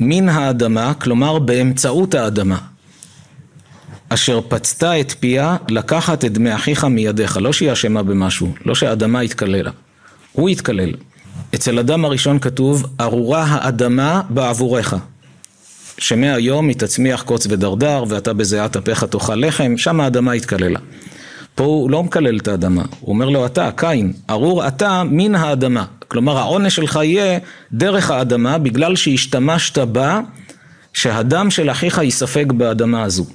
מן 0.00 0.28
האדמה, 0.28 0.94
כלומר 0.94 1.38
באמצעות 1.38 2.14
האדמה, 2.14 2.58
אשר 4.08 4.40
פצתה 4.48 5.00
את 5.00 5.12
פיה 5.20 5.56
לקחת 5.68 6.24
את 6.24 6.32
דמי 6.32 6.54
אחיך 6.54 6.84
מידיך, 6.84 7.36
לא 7.36 7.52
שהיא 7.52 7.72
אשמה 7.72 8.02
במשהו, 8.02 8.52
לא 8.64 8.74
שהאדמה 8.74 9.20
התקללה, 9.20 9.70
הוא 10.32 10.48
התקלל. 10.48 10.92
אצל 11.54 11.78
אדם 11.78 12.04
הראשון 12.04 12.38
כתוב, 12.38 12.86
ארורה 13.00 13.44
האדמה 13.44 14.22
בעבורך. 14.30 14.94
שמהיום 16.00 16.68
היא 16.68 16.76
תצמיח 16.76 17.22
קוץ 17.22 17.46
ודרדר, 17.50 18.04
ואתה 18.08 18.32
בזיעת 18.32 18.76
אפיך 18.76 19.04
תאכל 19.04 19.34
לחם, 19.34 19.74
שם 19.76 20.00
האדמה 20.00 20.32
התקללה. 20.32 20.78
פה 21.54 21.64
הוא 21.64 21.90
לא 21.90 22.02
מקלל 22.02 22.38
את 22.38 22.48
האדמה, 22.48 22.82
הוא 23.00 23.14
אומר 23.14 23.28
לו 23.28 23.46
אתה, 23.46 23.70
קין, 23.76 24.12
ארור 24.30 24.68
אתה 24.68 25.02
מן 25.10 25.34
האדמה. 25.34 25.84
כלומר 26.08 26.38
העונש 26.38 26.76
שלך 26.76 26.98
יהיה 27.02 27.38
דרך 27.72 28.10
האדמה 28.10 28.58
בגלל 28.58 28.96
שהשתמשת 28.96 29.78
בה 29.78 30.20
שהדם 30.92 31.50
של 31.50 31.70
אחיך 31.70 31.98
ייספג 31.98 32.52
באדמה 32.52 33.02
הזו. 33.02 33.26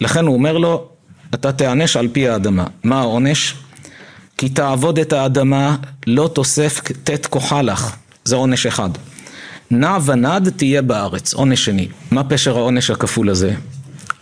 לכן 0.00 0.26
הוא 0.26 0.34
אומר 0.34 0.58
לו, 0.58 0.88
אתה 1.34 1.52
תיענש 1.52 1.96
על 1.96 2.08
פי 2.12 2.28
האדמה. 2.28 2.64
מה 2.84 3.00
העונש? 3.00 3.54
כי 4.38 4.48
תעבוד 4.48 4.98
את 4.98 5.12
האדמה, 5.12 5.76
לא 6.06 6.30
תוסף 6.32 6.80
ט' 7.04 7.26
כוחה 7.26 7.62
לך. 7.62 7.96
זה 8.24 8.36
עונש 8.36 8.66
אחד. 8.66 8.90
נע 9.70 9.98
ונד 10.04 10.50
תהיה 10.56 10.82
בארץ, 10.82 11.34
עונש 11.34 11.64
שני. 11.64 11.88
מה 12.10 12.24
פשר 12.24 12.56
העונש 12.56 12.90
הכפול 12.90 13.30
הזה? 13.30 13.54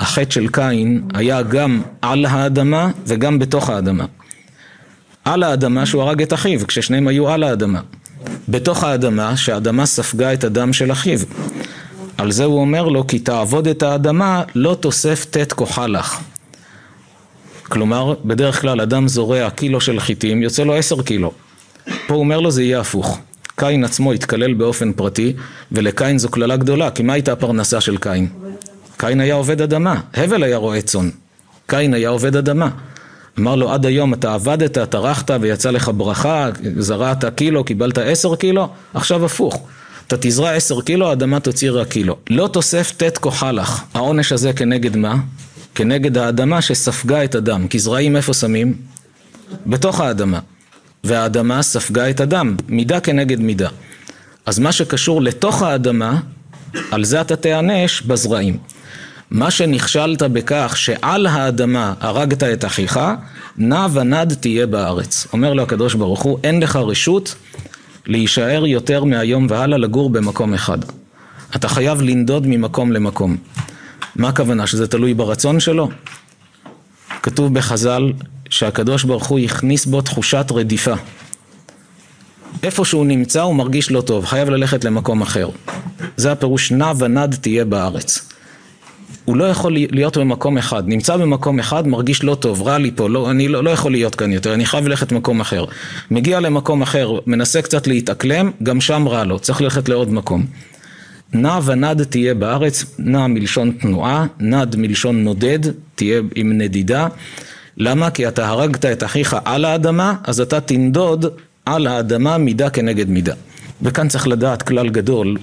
החטא 0.01 0.31
של 0.31 0.49
קין 0.49 1.03
היה 1.15 1.43
גם 1.43 1.83
על 2.03 2.27
האדמה 2.27 2.91
וגם 3.07 3.39
בתוך 3.39 3.71
האדמה. 3.71 4.05
על 5.25 5.43
האדמה 5.43 5.87
שהוא 5.87 6.03
הרג 6.03 6.23
את 6.23 6.33
אחיו, 6.33 6.67
כששניהם 6.67 7.09
היו 7.09 7.29
על 7.29 7.43
האדמה. 7.43 7.81
בתוך 8.49 8.85
האדמה, 8.85 9.37
שהאדמה 9.37 9.87
ספגה 9.87 10.33
את 10.33 10.45
הדם 10.45 10.73
של 10.73 10.93
אחיו. 10.93 11.19
על 12.19 12.33
זה 12.33 12.45
הוא 12.45 12.61
אומר 12.61 12.89
לו, 12.89 13.07
כי 13.07 13.19
תעבוד 13.19 13.69
את 13.69 13.83
האדמה, 13.83 14.43
לא 14.55 14.77
תוסף 14.81 15.25
ט' 15.31 15.53
כוחה 15.53 15.87
לך. 15.87 16.21
כלומר, 17.63 18.15
בדרך 18.25 18.61
כלל 18.61 18.81
אדם 18.81 19.09
זורע 19.09 19.51
קילו 19.51 19.81
של 19.81 20.01
חיטים, 20.01 20.43
יוצא 20.43 20.63
לו 20.63 20.75
עשר 20.75 21.03
קילו. 21.03 21.33
פה 22.07 22.15
הוא 22.15 22.21
אומר 22.21 22.41
לו 22.41 22.51
זה 22.51 22.63
יהיה 22.63 22.81
הפוך. 22.81 23.19
קין 23.57 23.85
עצמו 23.85 24.13
התקלל 24.13 24.55
באופן 24.55 24.93
פרטי, 24.93 25.33
ולקין 25.73 26.19
זו 26.19 26.29
קללה 26.29 26.57
גדולה, 26.57 26.91
כי 26.91 27.03
מה 27.03 27.13
הייתה 27.13 27.33
הפרנסה 27.33 27.81
של 27.81 27.97
קין? 27.97 28.29
קין 28.97 29.21
היה 29.21 29.35
עובד 29.35 29.63
אדמה, 29.63 30.01
הבל 30.15 30.43
היה 30.43 30.57
רועה 30.57 30.83
צאן. 30.83 31.11
קין 31.67 31.95
היה 31.95 32.09
עובד 32.09 32.37
אדמה. 32.37 32.69
אמר 33.39 33.57
לו, 33.57 33.73
עד 33.73 33.87
היום 33.87 34.15
אתה 34.15 34.35
עבדת, 34.35 34.79
טרחת 34.79 35.31
ויצא 35.41 35.71
לך 35.71 35.91
ברכה, 35.97 36.49
זרעת 36.79 37.25
קילו, 37.25 37.65
קיבלת 37.65 37.99
עשר 37.99 38.37
קילו, 38.37 38.69
עכשיו 38.95 39.25
הפוך. 39.25 39.67
אתה 40.07 40.17
תזרע 40.21 40.51
עשר 40.51 40.81
קילו, 40.81 41.09
האדמה 41.09 41.41
תוציא 41.41 41.71
רק 41.71 41.89
קילו. 41.89 42.17
לא 42.31 42.49
תוסף 42.53 42.93
ט' 42.97 43.19
כוחה 43.19 43.53
לך. 43.53 43.83
העונש 43.95 44.33
הזה 44.33 44.53
כנגד 44.53 44.97
מה? 44.97 45.17
כנגד 45.75 46.19
האדמה 46.19 46.63
שספגה 46.63 47.25
את 47.25 47.35
הדם. 47.35 47.69
כי 47.69 47.79
זרעים 47.79 48.17
איפה 48.17 48.35
שמים? 48.35 48.75
בתוך 49.67 50.01
האדמה. 50.01 50.39
והאדמה 51.05 51.63
ספגה 51.63 52.11
את 52.11 52.21
הדם, 52.21 52.57
מידה 52.69 53.01
כנגד 53.01 53.41
מידה. 53.41 53.69
אז 54.47 54.59
מה 54.59 54.73
שקשור 54.73 55.23
לתוך 55.23 55.63
האדמה, 55.63 56.21
על 56.91 57.05
זה 57.05 57.21
אתה 57.21 57.37
תיענש 57.37 58.03
בזרעים. 58.03 58.59
מה 59.31 59.51
שנכשלת 59.51 60.23
בכך 60.23 60.73
שעל 60.77 61.27
האדמה 61.27 61.95
הרגת 62.01 62.43
את 62.43 62.65
אחיך, 62.65 63.01
נע 63.57 63.87
ונד 63.93 64.35
תהיה 64.35 64.67
בארץ. 64.67 65.27
אומר 65.33 65.55
לו 65.55 65.63
הקדוש 65.63 65.95
ברוך 65.95 66.23
הוא, 66.23 66.39
אין 66.45 66.61
לך 66.61 66.77
רשות 66.77 67.35
להישאר 68.07 68.67
יותר 68.67 69.05
מהיום 69.05 69.47
והלאה 69.51 69.79
לגור 69.79 70.11
במקום 70.11 70.55
אחד. 70.55 70.79
אתה 71.57 71.69
חייב 71.69 72.03
לנדוד 72.03 72.47
ממקום 72.47 72.93
למקום. 72.93 73.37
מה 74.17 74.29
הכוונה? 74.29 74.67
שזה 74.67 74.87
תלוי 74.87 75.15
ברצון 75.15 75.61
שלו? 75.61 75.89
כתוב 77.25 77.55
בחז"ל 77.55 78.13
שהקדוש 78.51 79.05
ברוך 79.05 79.27
הוא 79.27 79.39
הכניס 79.39 79.87
בו 79.87 80.01
תחושת 80.01 80.47
רדיפה. 80.51 80.95
איפה 82.63 82.85
שהוא 82.85 83.07
נמצא 83.07 83.43
הוא 83.43 83.55
מרגיש 83.55 83.91
לא 83.91 84.01
טוב, 84.01 84.25
חייב 84.25 84.51
ללכת 84.51 84.85
למקום 84.85 85.23
אחר. 85.23 85.49
זה 86.17 86.33
הפירוש 86.33 86.73
נע 86.73 86.93
ונד 86.99 87.37
תהיה 87.41 87.65
בארץ. 87.65 88.31
הוא 89.25 89.37
לא 89.37 89.45
יכול 89.45 89.77
להיות 89.91 90.17
במקום 90.17 90.59
אחד, 90.59 90.89
נמצא 90.89 91.17
במקום 91.17 91.59
אחד, 91.59 91.87
מרגיש 91.87 92.25
לא 92.25 92.35
טוב, 92.35 92.63
רע 92.63 92.79
לי 92.79 92.91
פה, 92.97 93.09
לא, 93.09 93.31
אני 93.31 93.49
לא, 93.49 93.65
לא 93.65 93.71
יכול 93.71 93.93
להיות 93.93 94.15
כאן 94.15 94.33
יותר, 94.33 94.55
אני 94.55 94.67
חייב 94.67 94.89
ללכת 94.89 95.13
למקום 95.13 95.41
אחר. 95.41 95.65
מגיע 96.11 96.41
למקום 96.41 96.83
אחר, 96.83 97.19
מנסה 97.27 97.63
קצת 97.63 97.87
להתאקלם, 97.87 98.51
גם 98.63 98.81
שם 98.81 99.09
רע 99.09 99.25
לו, 99.25 99.39
צריך 99.39 99.61
ללכת 99.61 99.89
לעוד 99.89 100.13
מקום. 100.13 100.47
נע 101.35 101.59
ונד 101.65 102.05
תהיה 102.05 102.35
בארץ, 102.35 102.85
נע 102.99 103.27
מלשון 103.27 103.73
תנועה, 103.81 104.27
נד 104.41 104.77
מלשון 104.77 105.25
נודד, 105.25 105.59
תהיה 105.95 106.21
עם 106.35 106.59
נדידה. 106.59 107.07
למה? 107.77 108.11
כי 108.11 108.29
אתה 108.29 108.49
הרגת 108.49 108.85
את 108.85 109.05
אחיך 109.05 109.37
על 109.45 109.65
האדמה, 109.65 110.15
אז 110.25 110.41
אתה 110.41 110.61
תנדוד 110.61 111.27
על 111.67 111.87
האדמה 111.87 112.39
מידה 112.39 112.71
כנגד 112.71 113.09
מידה. 113.09 113.35
וכאן 113.83 114.09
צריך 114.09 114.27
לדעת 114.27 114.63
כלל 114.63 114.89
גדול, 114.89 115.37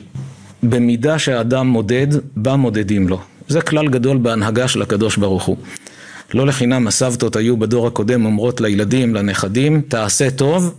במידה 0.64 1.20
שהאדם 1.20 1.68
מודד, 1.68 2.08
בה 2.36 2.56
מודדים 2.56 3.08
לו. 3.08 3.20
זה 3.48 3.62
כלל 3.62 3.88
גדול 3.88 4.18
בהנהגה 4.18 4.68
של 4.68 4.82
הקדוש 4.82 5.18
ברוך 5.18 5.44
הוא. 5.44 5.58
לא 6.34 6.48
לחינם 6.48 6.88
הסבתות 6.88 7.36
היו 7.36 7.58
בדור 7.58 7.88
הקודם 7.88 8.26
אומרות 8.26 8.62
לילדים, 8.62 9.16
לנכדים, 9.16 9.82
תעשה 9.82 10.32
טוב, 10.32 10.74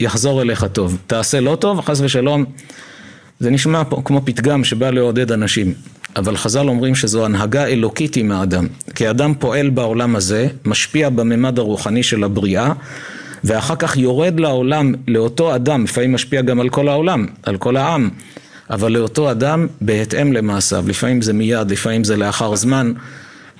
יחזור 0.00 0.42
אליך 0.42 0.64
טוב. 0.72 0.98
תעשה 1.06 1.40
לא 1.40 1.56
טוב, 1.60 1.80
חס 1.80 2.00
ושלום, 2.00 2.44
זה 3.40 3.50
נשמע 3.50 3.82
כמו 4.04 4.20
פתגם 4.24 4.64
שבא 4.64 4.90
לעודד 4.90 5.32
אנשים. 5.32 5.74
אבל 6.16 6.36
חז"ל 6.36 6.68
אומרים 6.68 6.94
שזו 6.94 7.24
הנהגה 7.24 7.66
אלוקית 7.66 8.16
עם 8.16 8.32
האדם. 8.32 8.66
כי 8.94 9.10
אדם 9.10 9.34
פועל 9.38 9.70
בעולם 9.70 10.16
הזה, 10.16 10.48
משפיע 10.64 11.10
בממד 11.10 11.58
הרוחני 11.58 12.02
של 12.02 12.24
הבריאה, 12.24 12.72
ואחר 13.44 13.76
כך 13.76 13.96
יורד 13.96 14.40
לעולם, 14.40 14.94
לאותו 15.08 15.54
אדם, 15.54 15.84
לפעמים 15.84 16.12
משפיע 16.12 16.42
גם 16.42 16.60
על 16.60 16.68
כל 16.68 16.88
העולם, 16.88 17.26
על 17.42 17.56
כל 17.56 17.76
העם. 17.76 18.08
אבל 18.70 18.92
לאותו 18.92 19.30
אדם 19.30 19.66
בהתאם 19.80 20.32
למעשיו, 20.32 20.84
לפעמים 20.88 21.22
זה 21.22 21.32
מיד, 21.32 21.70
לפעמים 21.70 22.04
זה 22.04 22.16
לאחר 22.16 22.56
זמן, 22.56 22.92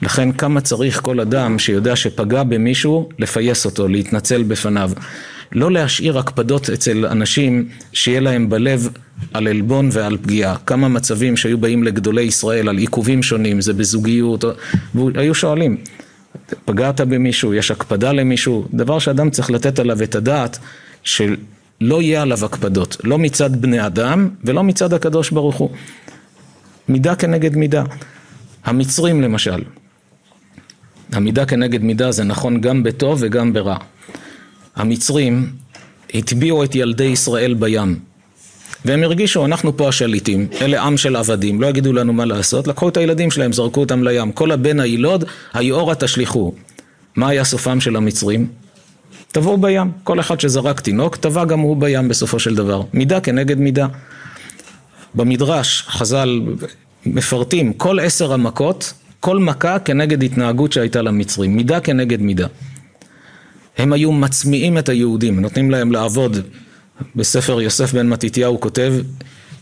לכן 0.03 0.33
כמה 0.33 0.61
צריך 0.61 1.01
כל 1.03 1.21
אדם 1.21 1.59
שיודע 1.59 1.97
שפגע 1.97 2.43
במישהו, 2.43 3.09
לפייס 3.19 3.65
אותו, 3.65 3.89
להתנצל 3.89 4.43
בפניו. 4.43 4.91
לא 5.53 5.71
להשאיר 5.71 6.19
הקפדות 6.19 6.71
אצל 6.71 7.07
אנשים 7.07 7.69
שיהיה 7.93 8.21
להם 8.21 8.51
בלב 8.51 8.89
על 9.35 9.47
עלבון 9.47 9.89
ועל 9.93 10.17
פגיעה. 10.23 10.57
כמה 10.67 10.89
מצבים 10.89 11.37
שהיו 11.37 11.59
באים 11.59 11.85
לגדולי 11.85 12.23
ישראל 12.23 12.69
על 12.69 12.79
עיכובים 12.79 13.23
שונים, 13.23 13.61
זה 13.61 13.73
בזוגיות, 13.73 14.45
והיו 14.95 15.35
שואלים, 15.35 15.77
פגעת 16.65 17.01
במישהו, 17.01 17.55
יש 17.55 17.71
הקפדה 17.71 18.13
למישהו, 18.13 18.67
דבר 18.75 18.99
שאדם 18.99 19.31
צריך 19.31 19.51
לתת 19.51 19.79
עליו 19.79 20.03
את 20.03 20.15
הדעת 20.15 20.59
של 21.03 21.37
לא 21.81 22.03
יהיה 22.03 22.23
עליו 22.23 22.45
הקפדות, 22.45 22.97
לא 23.05 23.19
מצד 23.19 23.63
בני 23.63 23.87
אדם 23.87 24.29
ולא 24.45 24.65
מצד 24.65 24.93
הקדוש 24.93 25.31
ברוך 25.31 25.57
הוא. 25.57 25.71
מידה 26.89 27.15
כנגד 27.15 27.57
מידה. 27.57 27.85
המצרים 28.65 29.23
למשל, 29.23 29.63
המידה 31.13 31.47
כנגד 31.47 31.83
מידה 31.83 32.13
זה 32.13 32.25
נכון 32.25 32.61
גם 32.61 32.83
בטוב 32.83 33.19
וגם 33.23 33.53
ברע. 33.53 33.77
המצרים 34.79 35.51
הטביעו 36.15 36.65
את 36.65 36.75
ילדי 36.75 37.05
ישראל 37.05 37.55
בים. 37.55 37.99
והם 38.85 39.03
הרגישו, 39.03 39.45
אנחנו 39.45 39.77
פה 39.77 39.89
השליטים, 39.89 40.49
אלה 40.61 40.83
עם 40.83 40.97
של 40.97 41.17
עבדים, 41.17 41.61
לא 41.61 41.67
יגידו 41.67 41.93
לנו 41.93 42.13
מה 42.13 42.25
לעשות, 42.25 42.67
לקחו 42.67 42.89
את 42.89 42.97
הילדים 42.97 43.31
שלהם, 43.31 43.53
זרקו 43.53 43.81
אותם 43.81 44.05
לים. 44.05 44.33
כל 44.33 44.51
הבן 44.51 44.81
הילוד, 44.81 45.25
היאורה 45.55 45.95
תשליכו. 45.95 46.55
מה 47.17 47.29
היה 47.29 47.45
סופם 47.45 47.81
של 47.81 47.97
המצרים? 47.97 48.47
טבעו 49.33 49.59
בים. 49.59 49.91
כל 50.05 50.21
אחד 50.21 50.41
שזרק 50.41 50.81
תינוק, 50.81 51.17
טבע 51.17 51.45
גם 51.45 51.61
הוא 51.61 51.77
בים 51.77 52.09
בסופו 52.09 52.39
של 52.39 52.55
דבר. 52.55 52.83
מידה 52.93 53.21
כנגד 53.21 53.59
מידה. 53.59 53.87
במדרש 55.15 55.85
חז"ל 55.89 56.41
מפרטים 57.07 57.73
כל 57.73 58.01
עשר 58.01 58.33
המכות, 58.33 58.93
כל 59.21 59.39
מכה 59.39 59.79
כנגד 59.79 60.23
התנהגות 60.23 60.73
שהייתה 60.73 61.03
למצרים. 61.03 61.57
מידה 61.57 61.81
כנגד 61.81 62.21
מידה. 62.21 62.47
הם 63.79 63.93
היו 63.93 64.13
מצמיעים 64.13 64.79
את 64.79 64.89
היהודים, 64.89 65.41
נותנים 65.41 65.71
להם 65.71 65.93
לעבוד. 65.93 66.37
בספר 67.17 67.61
יוסף 67.61 67.93
בן 67.93 68.09
מתתיהו 68.09 68.61
כותב 68.61 68.95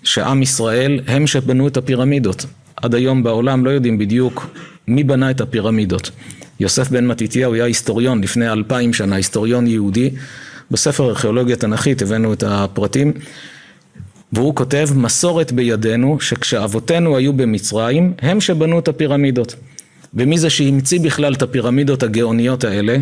שעם 0.03 0.43
ישראל 0.43 1.01
הם 1.07 1.27
שבנו 1.27 1.69
את 1.69 1.77
הפירמידות. 1.77 2.47
עד 2.77 2.95
היום 2.95 3.23
בעולם 3.23 3.65
לא 3.65 3.71
יודעים 3.71 3.99
בדיוק 3.99 4.47
מי 4.89 5.05
בנה 5.05 5.31
את 5.31 5.41
הפירמידות. 5.41 6.11
יוסף 6.61 6.91
בן 6.91 7.07
מתתיהו 7.07 7.55
היה 7.55 7.65
היסטוריון 7.65 8.21
לפני 8.21 8.49
אלפיים 8.49 8.93
שנה, 8.93 9.17
היסטוריון 9.17 9.67
יהודי. 9.67 10.11
בספר 10.71 11.05
ארכיאולוגיה 11.05 11.57
תנכית 11.57 12.03
הבאנו 12.03 12.33
את 12.33 12.43
הפרטים. 12.43 13.13
והוא 14.33 14.55
כותב, 14.55 14.89
מסורת 14.95 15.53
בידינו 15.53 16.21
שכשאבותינו 16.21 17.17
היו 17.17 17.33
במצרים, 17.33 18.13
הם 18.23 18.41
שבנו 18.41 18.79
את 18.79 18.89
הפירמידות. 18.89 19.55
ומי 20.15 20.39
זה 20.39 20.51
שהמציא 20.51 21.01
בכלל 21.01 21.35
את 21.35 21.43
הפירמידות 21.43 22.03
הגאוניות 22.03 22.65
האלה? 22.65 22.97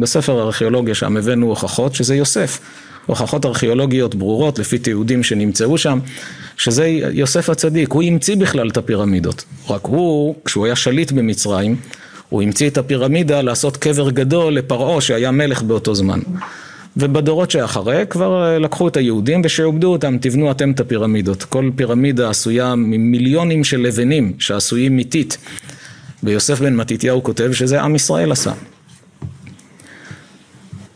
בספר 0.00 0.40
הארכיאולוגיה 0.40 0.94
שם 0.94 1.16
הבאנו 1.16 1.46
הוכחות 1.46 1.94
שזה 1.94 2.16
יוסף. 2.16 2.60
הוכחות 3.06 3.46
ארכיאולוגיות 3.46 4.14
ברורות 4.14 4.58
לפי 4.58 4.78
תיעודים 4.78 5.22
שנמצאו 5.22 5.78
שם, 5.78 5.98
שזה 6.56 6.86
יוסף 7.12 7.50
הצדיק, 7.50 7.92
הוא 7.92 8.02
המציא 8.02 8.36
בכלל 8.36 8.68
את 8.68 8.76
הפירמידות. 8.76 9.44
רק 9.68 9.84
הוא, 9.84 10.34
כשהוא 10.44 10.66
היה 10.66 10.76
שליט 10.76 11.12
במצרים, 11.12 11.76
הוא 12.28 12.42
המציא 12.42 12.68
את 12.68 12.78
הפירמידה 12.78 13.42
לעשות 13.42 13.76
קבר 13.76 14.10
גדול 14.10 14.54
לפרעה 14.54 15.00
שהיה 15.00 15.30
מלך 15.30 15.62
באותו 15.62 15.94
זמן. 15.94 16.20
ובדורות 16.96 17.50
שאחרי 17.50 18.04
כבר 18.10 18.44
אה, 18.44 18.58
לקחו 18.58 18.88
את 18.88 18.96
היהודים 18.96 19.42
ושעובדו 19.44 19.92
אותם, 19.92 20.18
תבנו 20.20 20.50
אתם 20.50 20.70
את 20.70 20.80
הפירמידות. 20.80 21.44
כל 21.44 21.70
פירמידה 21.76 22.30
עשויה 22.30 22.74
ממיליונים 22.74 23.64
של 23.64 23.80
לבנים 23.80 24.32
שעשויים 24.38 24.96
מטיט. 24.96 25.34
ויוסף 26.22 26.60
בן 26.60 26.76
מתתיהו 26.76 27.22
כותב 27.22 27.52
שזה 27.52 27.82
עם 27.82 27.94
ישראל 27.94 28.32
עשה. 28.32 28.52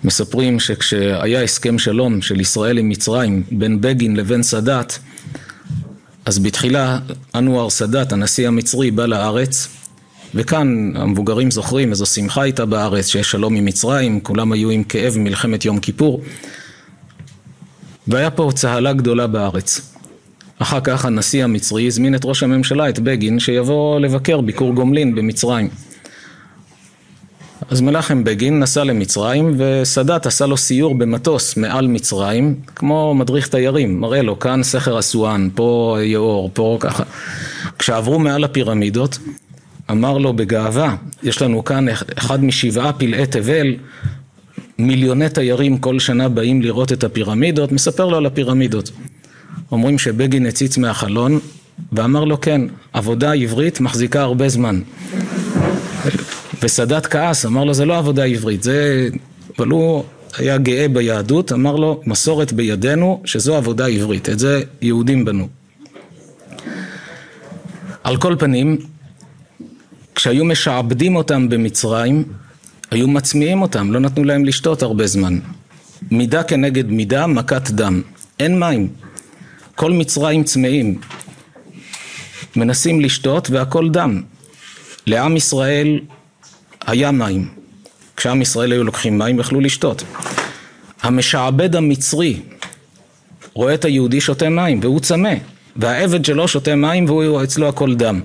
מספרים 0.05 0.61
שכשהיה 0.61 1.43
הסכם 1.43 1.79
שלום 1.79 2.23
של 2.23 2.41
ישראל 2.41 2.79
עם 2.79 2.89
מצרים 2.89 3.43
בין 3.51 3.81
בגין 3.81 4.17
לבין 4.17 4.43
סאדאת, 4.43 4.99
אז 6.27 6.39
בתחילה 6.39 6.99
אנואר 7.35 7.71
סאדאת, 7.71 8.13
הנשיא 8.13 8.49
המצרי, 8.49 8.91
בא 8.91 9.07
לארץ 9.07 9.69
וכאן 10.35 10.93
המבוגרים 10.95 11.51
זוכרים 11.51 11.91
איזו 11.91 12.07
שמחה 12.07 12.43
הייתה 12.43 12.67
בארץ 12.67 13.07
שיש 13.07 13.31
שלום 13.31 13.55
עם 13.55 13.65
מצרים, 13.65 14.21
כולם 14.21 14.53
היו 14.53 14.71
עם 14.71 14.85
כאב 14.85 15.19
ממלחמת 15.19 15.65
יום 15.65 15.81
כיפור 15.81 16.23
והיה 18.09 18.31
פה 18.31 18.51
צהלה 18.55 18.93
גדולה 18.93 19.27
בארץ. 19.27 19.81
אחר 20.59 20.81
כך 20.85 21.05
הנשיא 21.05 21.45
המצרי 21.45 21.87
הזמין 21.87 22.15
את 22.15 22.21
ראש 22.25 22.43
הממשלה, 22.43 22.89
את 22.89 22.99
בגין, 22.99 23.39
שיבוא 23.39 24.01
לבקר 24.01 24.41
ביקור 24.41 24.75
גומלין 24.75 25.15
במצרים. 25.15 25.69
אז 27.71 27.81
מנחם 27.81 28.25
בגין 28.25 28.61
נסע 28.61 28.85
למצרים 28.85 29.55
וסאדאת 29.59 30.27
עשה 30.27 30.47
לו 30.47 30.57
סיור 30.57 30.95
במטוס 30.99 31.57
מעל 31.57 31.87
מצרים 31.87 32.55
כמו 32.77 33.15
מדריך 33.15 33.49
תיירים, 33.49 34.01
מראה 34.01 34.23
לו 34.23 34.39
כאן 34.39 34.63
סכר 34.63 34.99
אסואן, 34.99 35.49
פה 35.55 35.99
יאור, 36.03 36.51
פה 36.53 36.77
ככה. 36.81 37.03
כשעברו 37.79 38.19
מעל 38.19 38.45
הפירמידות 38.45 39.19
אמר 39.91 40.19
לו 40.19 40.33
בגאווה, 40.33 40.97
יש 41.23 41.43
לנו 41.43 41.65
כאן 41.65 41.87
אחד 42.19 42.45
משבעה 42.45 42.93
פלאי 42.93 43.27
תבל, 43.27 43.75
מיליוני 44.79 45.29
תיירים 45.29 45.79
כל 45.79 45.99
שנה 45.99 46.29
באים 46.29 46.63
לראות 46.63 46.93
את 46.93 47.05
הפירמידות, 47.05 47.73
מספר 47.73 48.07
לו 48.07 48.17
על 48.17 48.27
הפירמידות. 48.27 48.91
אומרים 49.73 49.99
שבגין 49.99 50.47
הציץ 50.47 50.79
מהחלון 50.79 51.39
ואמר 51.93 52.25
לו 52.25 52.41
כן, 52.41 52.61
עבודה 52.93 53.33
עברית 53.33 53.81
מחזיקה 53.81 54.23
הרבה 54.23 54.49
זמן. 54.49 54.81
וסאדאת 56.65 57.07
כעס, 57.07 57.47
אמר 57.47 57.65
לו 57.65 57.75
זה 57.75 57.85
לא 57.85 57.99
עבודה 57.99 58.25
עברית, 58.25 58.63
זה... 58.63 59.09
אבל 59.59 59.69
הוא 59.69 60.05
היה 60.39 60.59
גאה 60.59 60.89
ביהדות, 60.89 61.53
אמר 61.53 61.77
לו 61.77 62.01
מסורת 62.07 62.53
בידינו 62.53 63.23
שזו 63.25 63.57
עבודה 63.57 63.87
עברית, 63.87 64.29
את 64.29 64.39
זה 64.39 64.63
יהודים 64.83 65.25
בנו. 65.25 65.49
על 68.05 68.17
כל 68.17 68.37
פנים, 68.39 68.79
כשהיו 70.15 70.45
משעבדים 70.45 71.17
אותם 71.17 71.49
במצרים, 71.49 72.25
היו 72.91 73.09
מצמיעים 73.09 73.63
אותם, 73.63 73.93
לא 73.93 74.01
נתנו 74.01 74.25
להם 74.25 74.45
לשתות 74.45 74.83
הרבה 74.83 75.07
זמן. 75.07 75.39
מידה 76.11 76.43
כנגד 76.43 76.91
מידה, 76.91 77.27
מכת 77.27 77.71
דם. 77.71 78.03
אין 78.41 78.61
מים. 78.61 78.89
כל 79.75 79.93
מצרים 79.93 80.45
צמאים. 80.45 80.99
מנסים 82.57 83.01
לשתות 83.01 83.51
והכל 83.51 83.91
דם. 83.91 84.23
לעם 85.07 85.37
ישראל 85.37 86.01
היה 86.87 87.11
מים. 87.11 87.49
כשעם 88.17 88.43
ישראל 88.43 88.73
היו 88.73 88.85
לוקחים 88.85 89.19
מים 89.19 89.41
יכלו 89.41 89.61
לשתות. 89.61 90.03
המשעבד 91.03 91.77
המצרי 91.77 92.41
רואה 93.53 93.75
את 93.75 93.85
היהודי 93.85 94.21
שותה 94.21 94.49
מים 94.49 94.81
והוא 94.83 95.01
צמא 95.01 95.35
והעבד 95.77 96.25
שלו 96.25 96.49
שותה 96.49 96.75
מים 96.75 97.05
והוא 97.05 97.43
אצלו 97.43 97.69
הכל 97.69 97.95
דם. 97.95 98.21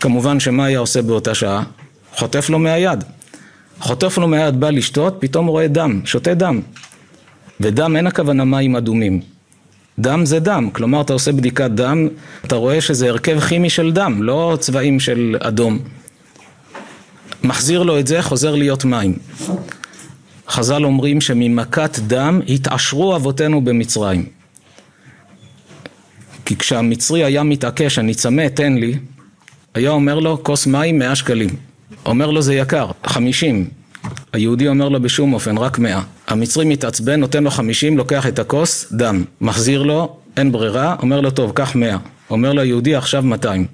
כמובן 0.00 0.40
שמה 0.40 0.64
היה 0.64 0.78
עושה 0.78 1.02
באותה 1.02 1.34
שעה? 1.34 1.62
חוטף 2.14 2.50
לו 2.50 2.58
מהיד. 2.58 3.04
חוטף 3.80 4.18
לו 4.18 4.28
מהיד, 4.28 4.60
בא 4.60 4.70
לשתות, 4.70 5.16
פתאום 5.18 5.46
הוא 5.46 5.52
רואה 5.52 5.68
דם, 5.68 6.00
שותה 6.04 6.34
דם. 6.34 6.60
ודם 7.60 7.96
אין 7.96 8.06
הכוונה 8.06 8.44
מים 8.44 8.76
אדומים. 8.76 9.20
דם 9.98 10.26
זה 10.26 10.40
דם, 10.40 10.70
כלומר 10.72 11.00
אתה 11.00 11.12
עושה 11.12 11.32
בדיקת 11.32 11.70
דם, 11.70 12.08
אתה 12.44 12.56
רואה 12.56 12.80
שזה 12.80 13.08
הרכב 13.08 13.40
כימי 13.40 13.70
של 13.70 13.92
דם, 13.92 14.22
לא 14.22 14.56
צבעים 14.60 15.00
של 15.00 15.36
אדום. 15.40 15.78
מחזיר 17.44 17.82
לו 17.82 17.98
את 17.98 18.06
זה, 18.06 18.22
חוזר 18.22 18.54
להיות 18.54 18.84
מים. 18.84 19.18
חז"ל 20.48 20.84
אומרים 20.84 21.20
שממכת 21.20 21.98
דם 22.06 22.40
התעשרו 22.48 23.16
אבותינו 23.16 23.64
במצרים. 23.64 24.26
כי 26.44 26.56
כשהמצרי 26.56 27.24
היה 27.24 27.42
מתעקש, 27.42 27.98
אני 27.98 28.14
צמא, 28.14 28.48
תן 28.48 28.72
לי, 28.72 28.98
היה 29.74 29.90
אומר 29.90 30.18
לו, 30.18 30.44
כוס 30.44 30.66
מים 30.66 30.98
מאה 30.98 31.16
שקלים. 31.16 31.48
אומר 32.06 32.30
לו 32.30 32.42
זה 32.42 32.54
יקר, 32.54 32.90
חמישים. 33.04 33.68
היהודי 34.32 34.68
אומר 34.68 34.88
לו 34.88 35.02
בשום 35.02 35.32
אופן, 35.32 35.58
רק 35.58 35.78
מאה. 35.78 36.02
המצרי 36.28 36.64
מתעצבן, 36.64 37.20
נותן 37.20 37.44
לו 37.44 37.50
חמישים, 37.50 37.98
לוקח 37.98 38.26
את 38.26 38.38
הכוס, 38.38 38.92
דם. 38.92 39.24
מחזיר 39.40 39.82
לו, 39.82 40.16
אין 40.36 40.52
ברירה, 40.52 40.96
אומר 41.02 41.20
לו, 41.20 41.30
טוב, 41.30 41.52
קח 41.52 41.74
מאה. 41.74 41.96
אומר 42.30 42.52
לו 42.52 42.62
היהודי, 42.62 42.94
עכשיו 42.94 43.22
מאתיים. 43.22 43.66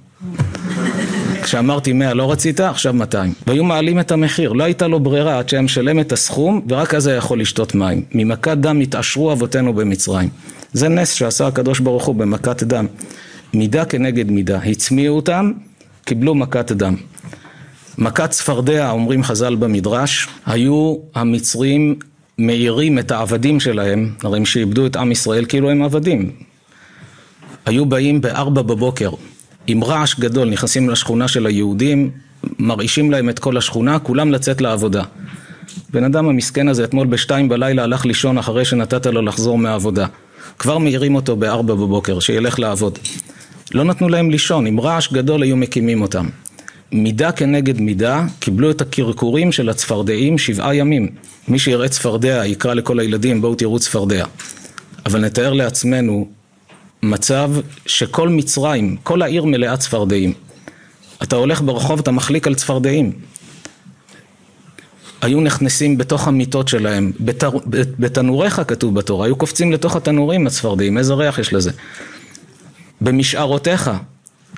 כשאמרתי 1.44 1.92
מאה 1.92 2.14
לא 2.14 2.32
רצית, 2.32 2.60
עכשיו 2.60 2.92
מאתיים. 2.92 3.32
והיו 3.46 3.64
מעלים 3.64 4.00
את 4.00 4.12
המחיר, 4.12 4.52
לא 4.52 4.64
הייתה 4.64 4.86
לו 4.86 5.00
ברירה 5.00 5.38
עד 5.38 5.48
שהיה 5.48 5.62
משלם 5.62 6.00
את 6.00 6.12
הסכום, 6.12 6.66
ורק 6.68 6.94
אז 6.94 7.06
היה 7.06 7.16
יכול 7.16 7.40
לשתות 7.40 7.74
מים. 7.74 8.02
ממכת 8.12 8.56
דם 8.56 8.80
התעשרו 8.80 9.32
אבותינו 9.32 9.74
במצרים. 9.74 10.28
זה 10.72 10.88
נס 10.88 11.12
שעשה 11.12 11.46
הקדוש 11.46 11.80
ברוך 11.80 12.04
הוא 12.04 12.14
במכת 12.14 12.62
דם. 12.62 12.86
מידה 13.54 13.84
כנגד 13.84 14.30
מידה. 14.30 14.58
הצמיעו 14.58 15.16
אותם, 15.16 15.52
קיבלו 16.04 16.34
מכת 16.34 16.72
דם. 16.72 16.96
מכת 17.98 18.30
צפרדע, 18.30 18.90
אומרים 18.90 19.24
חז"ל 19.24 19.54
במדרש, 19.54 20.28
היו 20.46 20.96
המצרים 21.14 21.94
מאירים 22.38 22.98
את 22.98 23.10
העבדים 23.10 23.60
שלהם, 23.60 24.10
הרי 24.22 24.38
הם 24.38 24.44
שאיבדו 24.44 24.86
את 24.86 24.96
עם 24.96 25.12
ישראל 25.12 25.44
כאילו 25.44 25.70
הם 25.70 25.82
עבדים. 25.82 26.30
היו 27.66 27.86
באים 27.86 28.20
בארבע 28.20 28.62
בבוקר, 28.62 29.10
עם 29.66 29.84
רעש 29.84 30.20
גדול, 30.20 30.48
נכנסים 30.48 30.90
לשכונה 30.90 31.28
של 31.28 31.46
היהודים, 31.46 32.10
מרעישים 32.58 33.10
להם 33.10 33.28
את 33.28 33.38
כל 33.38 33.56
השכונה, 33.56 33.98
כולם 33.98 34.32
לצאת 34.32 34.60
לעבודה. 34.60 35.02
בן 35.90 36.04
אדם 36.04 36.28
המסכן 36.28 36.68
הזה 36.68 36.84
אתמול 36.84 37.06
בשתיים 37.06 37.48
בלילה 37.48 37.82
הלך 37.82 38.06
לישון 38.06 38.38
אחרי 38.38 38.64
שנתת 38.64 39.06
לו 39.06 39.22
לחזור 39.22 39.58
מהעבודה. 39.58 40.06
כבר 40.58 40.78
מעירים 40.78 41.14
אותו 41.14 41.36
בארבע 41.36 41.74
בבוקר, 41.74 42.20
שילך 42.20 42.58
לעבוד. 42.58 42.98
לא 43.74 43.84
נתנו 43.84 44.08
להם 44.08 44.30
לישון, 44.30 44.66
עם 44.66 44.80
רעש 44.80 45.12
גדול 45.12 45.42
היו 45.42 45.56
מקימים 45.56 46.02
אותם. 46.02 46.28
מידה 46.92 47.32
כנגד 47.32 47.80
מידה, 47.80 48.24
קיבלו 48.38 48.70
את 48.70 48.80
הקרקורים 48.80 49.52
של 49.52 49.68
הצפרדעים 49.68 50.38
שבעה 50.38 50.74
ימים. 50.74 51.08
מי 51.48 51.58
שיראה 51.58 51.88
צפרדע 51.88 52.46
יקרא 52.46 52.74
לכל 52.74 53.00
הילדים 53.00 53.40
בואו 53.40 53.54
תראו 53.54 53.78
צפרדע. 53.78 54.24
אבל 55.06 55.20
נתאר 55.20 55.52
לעצמנו 55.52 56.28
מצב 57.10 57.50
שכל 57.86 58.28
מצרים, 58.28 58.96
כל 59.02 59.22
העיר 59.22 59.44
מלאה 59.44 59.76
צפרדעים. 59.76 60.32
אתה 61.22 61.36
הולך 61.36 61.62
ברחוב, 61.62 61.98
אתה 61.98 62.10
מחליק 62.10 62.46
על 62.46 62.54
צפרדעים. 62.54 63.12
היו 65.22 65.40
נכנסים 65.40 65.98
בתוך 65.98 66.28
המיטות 66.28 66.68
שלהם, 66.68 67.12
בתר... 67.20 67.50
בתנוריך 67.98 68.62
כתוב 68.66 68.94
בתורה, 68.94 69.26
היו 69.26 69.36
קופצים 69.36 69.72
לתוך 69.72 69.96
התנורים 69.96 70.46
הצפרדעים, 70.46 70.98
איזה 70.98 71.14
ריח 71.14 71.38
יש 71.38 71.52
לזה. 71.52 71.70
במשערותיך 73.00 73.90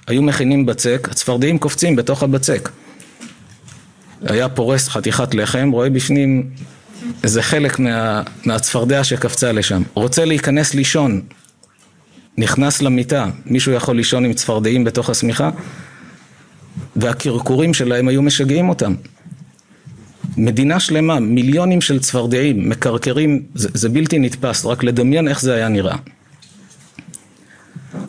היו 0.07 0.23
מכינים 0.23 0.67
בצק, 0.67 1.09
הצפרדעים 1.11 1.59
קופצים 1.59 1.97
בתוך 1.97 2.23
הבצק. 2.23 2.69
היה 4.23 4.49
פורס 4.49 4.89
חתיכת 4.89 5.35
לחם, 5.35 5.71
רואה 5.73 5.91
בפנים 5.91 6.51
איזה 7.23 7.43
חלק 7.43 7.79
מה, 7.79 8.23
מהצפרדע 8.45 9.05
שקפצה 9.05 9.53
לשם. 9.53 9.83
רוצה 9.95 10.25
להיכנס 10.25 10.75
לישון, 10.75 11.21
נכנס 12.39 12.83
למיטה, 12.83 13.27
מישהו 13.47 13.73
יכול 13.73 13.97
לישון 13.97 14.25
עם 14.25 14.33
צפרדעים 14.33 14.85
בתוך 14.85 15.11
השמיכה? 15.11 15.51
והקרקורים 16.97 17.75
שלהם 17.75 18.09
היו 18.09 18.23
משגעים 18.23 18.69
אותם. 18.69 18.95
מדינה 20.37 20.81
שלמה, 20.81 21.21
מיליונים 21.21 21.81
של 21.81 22.01
צפרדעים, 22.01 22.69
מקרקרים, 22.69 23.43
זה, 23.55 23.69
זה 23.75 23.89
בלתי 23.89 24.19
נתפס, 24.19 24.67
רק 24.67 24.85
לדמיין 24.85 25.29
איך 25.29 25.41
זה 25.41 25.55
היה 25.55 25.69
נראה. 25.69 25.97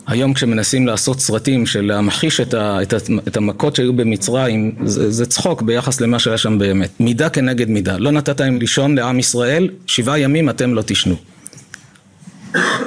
היום 0.06 0.34
כשמנסים 0.34 0.86
לעשות 0.86 1.20
סרטים 1.20 1.66
של 1.66 1.80
להמחיש 1.80 2.40
את, 2.40 2.54
ה, 2.54 2.82
את, 2.82 2.92
ה, 2.92 2.96
את 3.28 3.36
המכות 3.36 3.76
שהיו 3.76 3.92
במצרים, 3.92 4.74
זה, 4.84 5.10
זה 5.10 5.26
צחוק 5.26 5.62
ביחס 5.62 6.00
למה 6.00 6.18
שהיה 6.18 6.38
שם 6.38 6.58
באמת. 6.58 6.90
מידה 7.00 7.28
כנגד 7.28 7.68
מידה. 7.68 7.98
לא 7.98 8.12
נתת 8.12 8.40
להם 8.40 8.58
לישון 8.58 8.94
לעם 8.94 9.18
ישראל, 9.18 9.68
שבעה 9.86 10.18
ימים 10.18 10.50
אתם 10.50 10.74
לא 10.74 10.82
תשנו. 10.86 11.16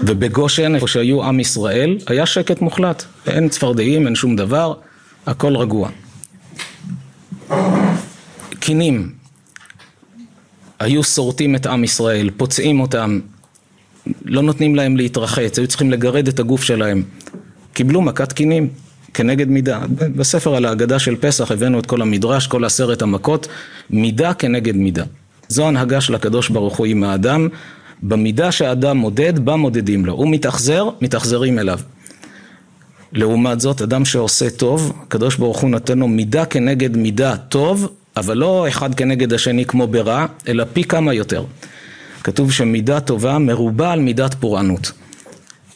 ובגושן, 0.04 0.76
איפה 0.76 0.88
שהיו 0.88 1.24
עם 1.24 1.40
ישראל, 1.40 1.98
היה 2.08 2.26
שקט 2.26 2.62
מוחלט. 2.62 3.04
אין 3.28 3.50
צפרדעים, 3.50 4.06
אין 4.06 4.16
שום 4.16 4.36
דבר, 4.36 4.74
הכל 5.26 5.56
רגוע. 5.56 5.90
קינים, 8.60 9.12
היו 10.80 11.04
שורטים 11.04 11.56
את 11.56 11.66
עם 11.66 11.84
ישראל, 11.84 12.30
פוצעים 12.38 12.80
אותם, 12.80 13.20
לא 14.26 14.42
נותנים 14.42 14.76
להם 14.76 14.98
להתרחץ, 14.98 15.60
היו 15.60 15.68
צריכים 15.68 15.92
לגרד 15.92 16.28
את 16.28 16.40
הגוף 16.40 16.64
שלהם. 16.64 17.04
קיבלו 17.74 18.02
מכת 18.02 18.34
קינים 18.34 18.70
כנגד 19.14 19.48
מידה. 19.48 19.80
בספר 20.16 20.56
על 20.56 20.66
ההגדה 20.66 21.00
של 21.00 21.16
פסח 21.16 21.52
הבאנו 21.52 21.80
את 21.80 21.86
כל 21.86 22.02
המדרש, 22.02 22.48
כל 22.48 22.66
עשרת 22.66 23.02
המכות, 23.02 23.48
מידה 23.90 24.34
כנגד 24.34 24.76
מידה. 24.76 25.04
זו 25.48 25.68
הנהגה 25.68 26.02
של 26.02 26.16
הקדוש 26.16 26.50
ברוך 26.50 26.78
הוא 26.78 26.86
עם 26.86 27.04
האדם, 27.04 27.48
במידה 28.04 28.52
שהאדם 28.52 28.98
מודד, 28.98 29.40
בה 29.40 29.56
מודדים 29.56 30.06
לו. 30.06 30.14
הוא 30.14 30.32
מתאכזר, 30.32 30.90
מתאכזרים 31.02 31.60
אליו. 31.60 31.80
לעומת 33.14 33.60
זאת, 33.60 33.82
אדם 33.82 34.06
שעושה 34.06 34.50
טוב, 34.50 34.94
הקדוש 35.04 35.36
ברוך 35.36 35.60
הוא 35.60 35.70
נותן 35.70 36.00
לו 36.00 36.08
מידה 36.08 36.46
כנגד 36.46 36.98
מידה 36.98 37.38
טוב, 37.38 37.88
אבל 38.18 38.38
לא 38.38 38.68
אחד 38.68 38.96
כנגד 38.96 39.34
השני 39.34 39.66
כמו 39.66 39.88
ברע, 39.88 40.26
אלא 40.48 40.66
פי 40.74 40.84
כמה 40.84 41.14
יותר. 41.14 41.44
כתוב 42.24 42.52
שמידה 42.52 43.00
טובה 43.00 43.40
מרובה 43.40 43.92
על 43.92 44.00
מידת 44.00 44.34
פורענות. 44.34 44.92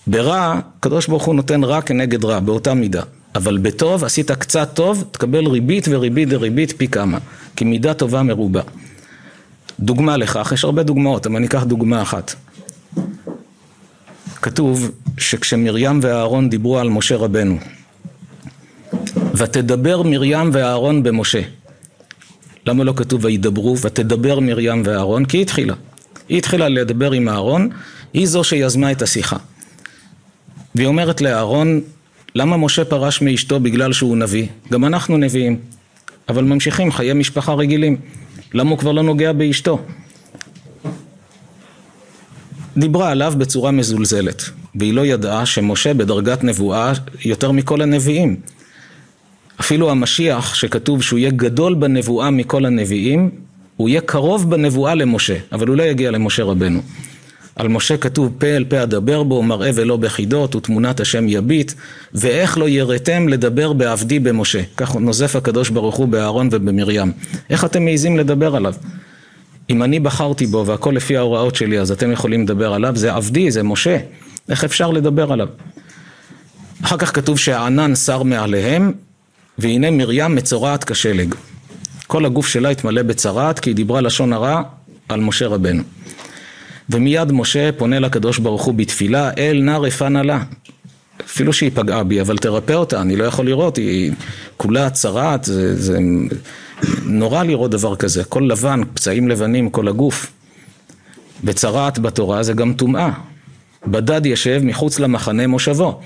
ברע, 0.08 0.60
הקדוש 0.78 1.08
ברוך 1.08 1.24
הוא 1.24 1.36
נותן 1.36 1.64
רע 1.64 1.82
כנגד 1.82 2.26
רע, 2.26 2.40
באותה 2.40 2.74
מידה. 2.74 3.02
אבל 3.36 3.58
בטוב, 3.58 4.04
עשית 4.04 4.32
קצת 4.32 4.70
טוב, 4.74 5.04
תקבל 5.12 5.48
ריבית 5.48 5.88
וריבית 5.90 6.30
דריבית 6.30 6.72
פי 6.72 6.88
כמה. 6.88 7.18
כי 7.56 7.66
מידה 7.66 7.94
טובה 7.94 8.24
מרובה. 8.24 8.62
דוגמה 9.80 10.18
לכך, 10.18 10.52
יש 10.54 10.64
הרבה 10.64 10.84
דוגמאות, 10.84 11.26
אבל 11.26 11.36
אני 11.36 11.48
אקח 11.48 11.64
דוגמה 11.64 12.02
אחת. 12.02 12.36
כתוב 14.42 14.92
שכשמרים 15.18 16.00
ואהרון 16.02 16.50
דיברו 16.50 16.80
על 16.80 16.90
משה 16.90 17.16
רבנו, 17.16 17.58
ותדבר 19.36 20.02
מרים 20.02 20.50
ואהרון 20.54 21.04
במשה. 21.04 21.42
למה 22.66 22.84
לא 22.84 22.94
כתוב 22.96 23.26
וידברו 23.26 23.78
ותדבר 23.82 24.40
מרים 24.40 24.82
ואהרון? 24.86 25.26
כי 25.26 25.38
היא 25.38 25.42
התחילה. 25.42 25.74
היא 26.30 26.38
התחילה 26.38 26.70
לדבר 26.70 27.12
עם 27.12 27.30
אהרון, 27.30 27.70
היא 28.14 28.28
זו 28.28 28.44
שיזמה 28.44 28.92
את 28.92 29.02
השיחה. 29.02 29.38
והיא 30.76 30.88
אומרת 30.88 31.22
לאהרון, 31.22 31.82
למה 32.36 32.58
משה 32.58 32.86
פרש 32.86 33.22
מאשתו 33.22 33.60
בגלל 33.60 33.94
שהוא 33.94 34.18
נביא? 34.18 34.48
גם 34.72 34.86
אנחנו 34.86 35.18
נביאים, 35.18 35.60
אבל 36.30 36.44
ממשיכים 36.44 36.92
חיי 36.92 37.14
משפחה 37.14 37.54
רגילים. 37.54 37.98
למה 38.56 38.70
הוא 38.70 38.78
כבר 38.78 38.92
לא 38.92 39.04
נוגע 39.04 39.34
באשתו? 39.34 39.80
דיברה 42.78 43.10
עליו 43.10 43.34
בצורה 43.38 43.72
מזולזלת, 43.72 44.44
והיא 44.76 44.94
לא 44.94 45.06
ידעה 45.06 45.46
שמשה 45.46 45.94
בדרגת 45.94 46.44
נבואה 46.44 46.94
יותר 47.26 47.52
מכל 47.52 47.82
הנביאים. 47.82 48.36
אפילו 49.60 49.92
המשיח, 49.92 50.56
שכתוב 50.56 51.02
שהוא 51.02 51.20
יהיה 51.20 51.32
גדול 51.32 51.74
בנבואה 51.74 52.30
מכל 52.30 52.66
הנביאים, 52.66 53.30
הוא 53.78 53.90
יהיה 53.90 54.02
קרוב 54.02 54.50
בנבואה 54.50 54.96
למשה, 54.96 55.36
אבל 55.52 55.68
הוא 55.68 55.76
לא 55.76 55.84
יגיע 55.84 56.12
למשה 56.12 56.44
רבנו. 56.44 56.82
על 57.56 57.68
משה 57.68 57.98
כתוב 57.98 58.32
פה 58.38 58.48
אל 58.48 58.64
פה 58.64 58.84
אדבר 58.84 59.24
בו, 59.24 59.44
מראה 59.44 59.72
ולא 59.74 59.98
בחידות, 59.98 60.56
ותמונת 60.56 61.00
השם 61.00 61.28
יביט, 61.28 61.74
ואיך 62.14 62.58
לא 62.58 62.70
יראתם 62.70 63.28
לדבר 63.28 63.74
בעבדי 63.74 64.20
במשה. 64.20 64.62
כך 64.78 64.96
נוזף 64.96 65.36
הקדוש 65.36 65.70
ברוך 65.70 65.96
הוא 65.96 66.08
באהרון 66.08 66.50
ובמרים. 66.52 67.12
איך 67.50 67.66
אתם 67.66 67.86
מעיזים 67.86 68.18
לדבר 68.18 68.56
עליו? 68.56 68.74
אם 69.70 69.84
אני 69.84 70.00
בחרתי 70.00 70.46
בו 70.46 70.66
והכל 70.66 70.94
לפי 70.96 71.18
ההוראות 71.18 71.56
שלי, 71.56 71.80
אז 71.80 71.92
אתם 71.92 72.12
יכולים 72.12 72.44
לדבר 72.44 72.74
עליו, 72.74 72.96
זה 72.96 73.14
עבדי, 73.14 73.52
זה 73.52 73.64
משה. 73.64 73.98
איך 74.50 74.64
אפשר 74.64 74.92
לדבר 74.92 75.32
עליו? 75.32 75.48
אחר 76.84 76.98
כך 76.98 77.16
כתוב 77.16 77.40
שהענן 77.40 77.96
שר 77.96 78.24
מעליהם, 78.24 78.92
והנה 79.58 79.92
מרים 79.92 80.36
מצורעת 80.36 80.84
כשלג. 80.84 81.36
כל 82.08 82.26
הגוף 82.26 82.48
שלה 82.48 82.70
התמלא 82.70 83.02
בצרעת 83.02 83.60
כי 83.60 83.70
היא 83.70 83.76
דיברה 83.76 84.02
לשון 84.02 84.34
הרע 84.34 84.62
על 85.10 85.20
משה 85.20 85.48
רבנו. 85.48 85.84
ומיד 86.90 87.32
משה 87.32 87.72
פונה 87.72 88.00
לקדוש 88.00 88.40
ברוך 88.40 88.64
הוא 88.64 88.74
בתפילה, 88.74 89.32
אל 89.38 89.62
נא 89.64 89.78
רפא 89.78 90.04
לה. 90.04 90.44
אפילו 91.26 91.54
שהיא 91.54 91.72
פגעה 91.74 92.04
בי, 92.04 92.22
אבל 92.22 92.38
תרפא 92.38 92.74
אותה, 92.74 93.02
אני 93.02 93.16
לא 93.16 93.24
יכול 93.24 93.46
לראות, 93.46 93.78
היא 93.78 94.12
כולה 94.58 94.90
צרעת, 94.90 95.44
זה, 95.44 95.82
זה 95.82 96.00
נורא 97.06 97.44
לראות 97.44 97.72
דבר 97.72 97.96
כזה, 97.96 98.24
כל 98.24 98.48
לבן, 98.50 98.82
פצעים 98.94 99.28
לבנים, 99.28 99.70
כל 99.70 99.88
הגוף. 99.88 100.32
וצרעת 101.44 102.00
בתורה 102.00 102.44
זה 102.44 102.54
גם 102.54 102.74
טומאה. 102.74 103.12
בדד 103.88 104.26
ישב 104.26 104.62
מחוץ 104.64 105.00
למחנה 105.00 105.48
מושבו. 105.48 106.02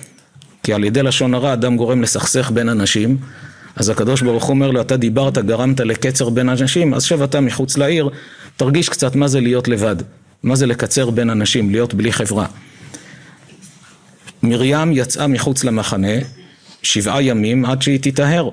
כי 0.63 0.73
על 0.73 0.83
ידי 0.83 1.03
לשון 1.03 1.33
הרע 1.33 1.53
אדם 1.53 1.77
גורם 1.77 2.01
לסכסך 2.01 2.51
בין 2.51 2.69
אנשים, 2.69 3.17
אז 3.75 3.89
הקדוש 3.89 4.21
ברוך 4.21 4.43
הוא 4.43 4.49
אומר 4.49 4.71
לו, 4.71 4.81
אתה 4.81 4.97
דיברת, 4.97 5.37
גרמת 5.37 5.79
לקצר 5.79 6.29
בין 6.29 6.49
אנשים, 6.49 6.93
אז 6.93 7.03
שב 7.03 7.21
אתה 7.21 7.41
מחוץ 7.41 7.77
לעיר, 7.77 8.09
תרגיש 8.57 8.89
קצת 8.89 9.15
מה 9.15 9.27
זה 9.27 9.39
להיות 9.41 9.67
לבד, 9.67 9.95
מה 10.43 10.55
זה 10.55 10.65
לקצר 10.65 11.09
בין 11.09 11.29
אנשים, 11.29 11.69
להיות 11.69 11.93
בלי 11.93 12.11
חברה. 12.11 12.45
מרים 14.43 14.91
יצאה 14.91 15.27
מחוץ 15.27 15.63
למחנה 15.63 16.13
שבעה 16.83 17.21
ימים 17.21 17.65
עד 17.65 17.81
שהיא 17.81 17.99
תיטהר, 17.99 18.49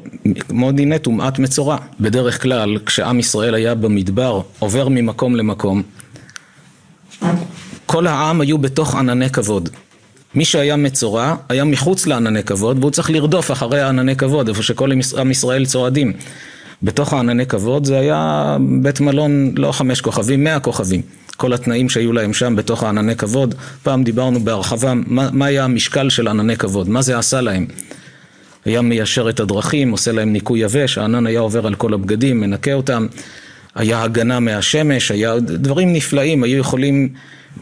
כמו 0.49 0.73
דיני 0.73 0.99
טומאת 0.99 1.39
מצורע. 1.39 1.77
בדרך 2.01 2.43
כלל, 2.43 2.79
כשעם 2.87 3.19
ישראל 3.19 3.55
היה 3.55 3.75
במדבר, 3.75 4.41
עובר 4.59 4.89
ממקום 4.89 5.37
למקום, 5.37 5.83
כל 7.87 8.07
העם 8.07 8.41
היו 8.41 8.59
בתוך 8.59 8.95
ענני 8.95 9.31
כבוד. 9.31 9.69
מי 10.35 10.45
שהיה 10.45 10.77
מצורע 10.77 11.35
היה 11.49 11.65
מחוץ 11.65 12.07
לענני 12.07 12.43
כבוד 12.43 12.79
והוא 12.79 12.91
צריך 12.91 13.11
לרדוף 13.11 13.51
אחרי 13.51 13.81
הענני 13.81 14.17
כבוד 14.17 14.49
איפה 14.49 14.63
שכל 14.63 14.93
עם 15.19 15.31
ישראל 15.31 15.67
צועדים 15.67 16.13
בתוך 16.83 17.13
הענני 17.13 17.47
כבוד 17.47 17.85
זה 17.85 17.99
היה 17.99 18.57
בית 18.83 19.01
מלון 19.01 19.55
לא 19.57 19.73
חמש 19.73 20.01
כוכבים, 20.01 20.45
מאה 20.45 20.61
כוכבים 20.61 21.03
כל 21.37 21.53
התנאים 21.53 21.89
שהיו 21.89 22.13
להם 22.13 22.35
שם 22.35 22.57
בתוך 22.57 22.83
הענני 22.83 23.17
כבוד 23.17 23.55
פעם 23.83 24.05
דיברנו 24.05 24.41
בהרחבה 24.41 24.95
מה, 24.95 25.29
מה 25.33 25.47
היה 25.47 25.65
המשקל 25.65 26.11
של 26.11 26.29
ענני 26.29 26.57
כבוד, 26.57 26.89
מה 26.89 27.03
זה 27.03 27.19
עשה 27.19 27.41
להם 27.41 27.67
היה 28.67 28.83
מיישר 28.83 29.29
את 29.29 29.41
הדרכים, 29.41 29.91
עושה 29.91 30.13
להם 30.13 30.33
ניקוי 30.33 30.61
יבש, 30.61 30.99
הענן 30.99 31.27
היה 31.27 31.41
עובר 31.41 31.67
על 31.67 31.75
כל 31.75 31.95
הבגדים, 31.95 32.41
מנקה 32.41 32.73
אותם 32.73 33.07
היה 33.75 34.03
הגנה 34.03 34.41
מהשמש, 34.41 35.11
היה 35.11 35.41
דברים 35.41 35.93
נפלאים, 35.93 36.43
היו 36.43 36.59
יכולים 36.59 37.09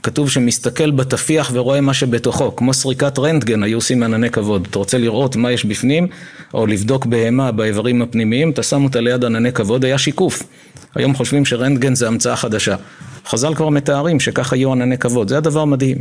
כתוב 0.02 0.30
שמסתכל 0.30 0.90
בתפיח 0.90 1.50
ורואה 1.54 1.80
מה 1.80 1.94
שבתוכו, 1.94 2.56
כמו 2.56 2.74
סריקת 2.74 3.18
רנטגן, 3.18 3.62
היו 3.62 3.78
עושים 3.78 4.02
ענני 4.02 4.30
כבוד. 4.30 4.66
אתה 4.70 4.78
רוצה 4.78 4.98
לראות 4.98 5.36
מה 5.36 5.52
יש 5.52 5.64
בפנים, 5.64 6.06
או 6.54 6.66
לבדוק 6.66 7.06
בהמה 7.06 7.52
באיברים 7.52 8.02
הפנימיים, 8.02 8.50
אתה 8.50 8.62
שם 8.62 8.84
אותה 8.84 9.00
ליד 9.00 9.24
ענני 9.24 9.52
כבוד, 9.52 9.84
היה 9.84 9.98
שיקוף. 9.98 10.42
היום 10.94 11.14
חושבים 11.14 11.44
שרנטגן 11.44 11.94
זה 11.94 12.06
המצאה 12.08 12.36
חדשה. 12.36 12.76
חז"ל 13.26 13.54
כבר 13.54 13.68
מתארים 13.68 14.20
שככה 14.20 14.56
היו 14.56 14.72
ענני 14.72 14.98
כבוד, 14.98 15.28
זה 15.28 15.34
היה 15.34 15.40
דבר 15.40 15.64
מדהים. 15.64 15.98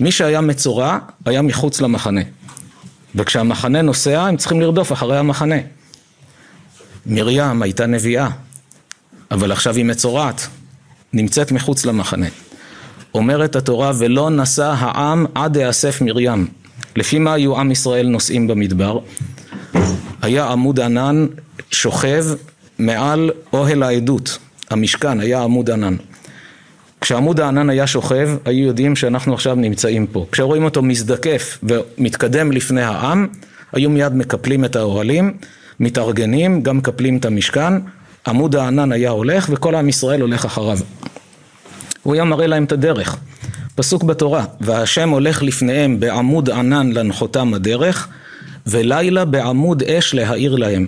מי 0.00 0.12
שהיה 0.12 0.40
מצורע, 0.40 0.98
היה 1.24 1.42
מחוץ 1.42 1.80
למחנה. 1.80 2.20
וכשהמחנה 3.14 3.82
נוסע, 3.82 4.22
הם 4.22 4.36
צריכים 4.36 4.60
לרדוף 4.60 4.92
אחרי 4.92 5.18
המחנה. 5.18 5.56
מרים 7.06 7.62
הייתה 7.62 7.86
נביאה, 7.86 8.28
אבל 9.30 9.52
עכשיו 9.52 9.76
היא 9.76 9.84
מצורעת, 9.84 10.46
נמצאת 11.12 11.52
מחוץ 11.52 11.86
למחנה. 11.86 12.26
אומרת 13.14 13.56
התורה, 13.56 13.92
ולא 13.98 14.30
נשא 14.30 14.74
העם 14.78 15.26
עד 15.34 15.56
יאסף 15.56 16.00
מרים. 16.00 16.46
לפי 16.96 17.18
מה 17.18 17.32
היו 17.32 17.58
עם 17.58 17.70
ישראל 17.70 18.08
נוסעים 18.08 18.46
במדבר? 18.46 18.98
היה 20.22 20.46
עמוד 20.46 20.80
ענן 20.80 21.26
שוכב 21.70 22.24
מעל 22.78 23.30
אוהל 23.52 23.82
העדות, 23.82 24.38
המשכן 24.70 25.20
היה 25.20 25.42
עמוד 25.42 25.70
ענן. 25.70 25.96
כשעמוד 27.02 27.40
הענן 27.40 27.70
היה 27.70 27.86
שוכב, 27.86 28.30
היו 28.44 28.66
יודעים 28.66 28.96
שאנחנו 28.96 29.34
עכשיו 29.34 29.54
נמצאים 29.54 30.06
פה. 30.06 30.26
כשרואים 30.32 30.64
אותו 30.64 30.82
מזדקף 30.82 31.58
ומתקדם 31.62 32.52
לפני 32.52 32.82
העם, 32.82 33.26
היו 33.72 33.90
מיד 33.90 34.14
מקפלים 34.14 34.64
את 34.64 34.76
האוהלים, 34.76 35.36
מתארגנים, 35.80 36.62
גם 36.62 36.78
מקפלים 36.78 37.16
את 37.16 37.24
המשכן, 37.24 37.72
עמוד 38.26 38.56
הענן 38.56 38.92
היה 38.92 39.10
הולך 39.10 39.48
וכל 39.52 39.74
עם 39.74 39.88
ישראל 39.88 40.20
הולך 40.20 40.44
אחריו. 40.44 40.78
הוא 42.02 42.14
היה 42.14 42.24
מראה 42.24 42.46
להם 42.46 42.64
את 42.64 42.72
הדרך. 42.72 43.16
פסוק 43.74 44.02
בתורה, 44.02 44.44
והשם 44.60 45.08
הולך 45.08 45.42
לפניהם 45.42 46.00
בעמוד 46.00 46.50
ענן 46.50 46.92
לנחותם 46.92 47.54
הדרך, 47.54 48.08
ולילה 48.66 49.24
בעמוד 49.24 49.82
אש 49.82 50.14
להאיר 50.14 50.56
להם. 50.56 50.86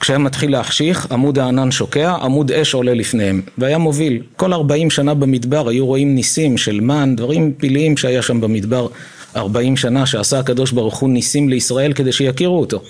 כשהיה 0.00 0.18
מתחיל 0.18 0.52
להחשיך, 0.52 1.12
עמוד 1.12 1.38
הענן 1.38 1.70
שוקע, 1.70 2.14
עמוד 2.22 2.52
אש 2.52 2.74
עולה 2.74 2.94
לפניהם, 2.94 3.42
והיה 3.58 3.78
מוביל. 3.78 4.22
כל 4.36 4.52
ארבעים 4.52 4.90
שנה 4.90 5.14
במדבר 5.14 5.68
היו 5.68 5.86
רואים 5.86 6.14
ניסים 6.14 6.58
של 6.58 6.80
מן, 6.80 7.16
דברים 7.16 7.52
פלאיים 7.56 7.96
שהיה 7.96 8.22
שם 8.22 8.40
במדבר 8.40 8.88
ארבעים 9.36 9.76
שנה, 9.76 10.06
שעשה 10.06 10.38
הקדוש 10.38 10.72
ברוך 10.72 10.96
הוא 10.98 11.10
ניסים 11.10 11.48
לישראל 11.48 11.92
כדי 11.92 12.12
שיכירו 12.12 12.60
אותו. 12.60 12.82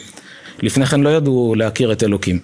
לפני 0.62 0.86
כן 0.86 1.00
לא 1.00 1.08
ידעו 1.08 1.54
להכיר 1.56 1.92
את 1.92 2.02
אלוקים. 2.02 2.38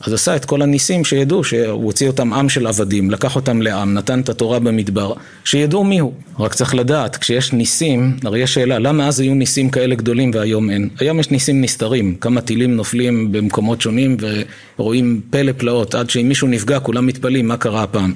אז 0.00 0.12
עשה 0.12 0.36
את 0.36 0.44
כל 0.44 0.62
הניסים 0.62 1.04
שידעו 1.04 1.44
שהוא 1.44 1.84
הוציא 1.84 2.06
אותם 2.06 2.32
עם 2.32 2.48
של 2.48 2.66
עבדים, 2.66 3.10
לקח 3.10 3.36
אותם 3.36 3.62
לעם, 3.62 3.94
נתן 3.94 4.20
את 4.20 4.28
התורה 4.28 4.58
במדבר, 4.58 5.12
שידעו 5.44 5.84
מי 5.84 5.98
הוא. 5.98 6.12
רק 6.38 6.54
צריך 6.54 6.74
לדעת, 6.74 7.16
כשיש 7.16 7.52
ניסים, 7.52 8.16
הרי 8.24 8.38
יש 8.40 8.54
שאלה, 8.54 8.78
למה 8.78 9.08
אז 9.08 9.20
היו 9.20 9.34
ניסים 9.34 9.70
כאלה 9.70 9.94
גדולים 9.94 10.30
והיום 10.34 10.70
אין? 10.70 10.88
היום 11.00 11.20
יש 11.20 11.30
ניסים 11.30 11.60
נסתרים, 11.60 12.14
כמה 12.14 12.40
טילים 12.40 12.76
נופלים 12.76 13.32
במקומות 13.32 13.80
שונים 13.80 14.16
ורואים 14.78 15.20
פלא 15.30 15.52
פלאות, 15.52 15.94
עד 15.94 16.10
שאם 16.10 16.28
מישהו 16.28 16.48
נפגע 16.48 16.80
כולם 16.80 17.06
מתפלאים 17.06 17.48
מה 17.48 17.56
קרה 17.56 17.82
הפעם. 17.82 18.12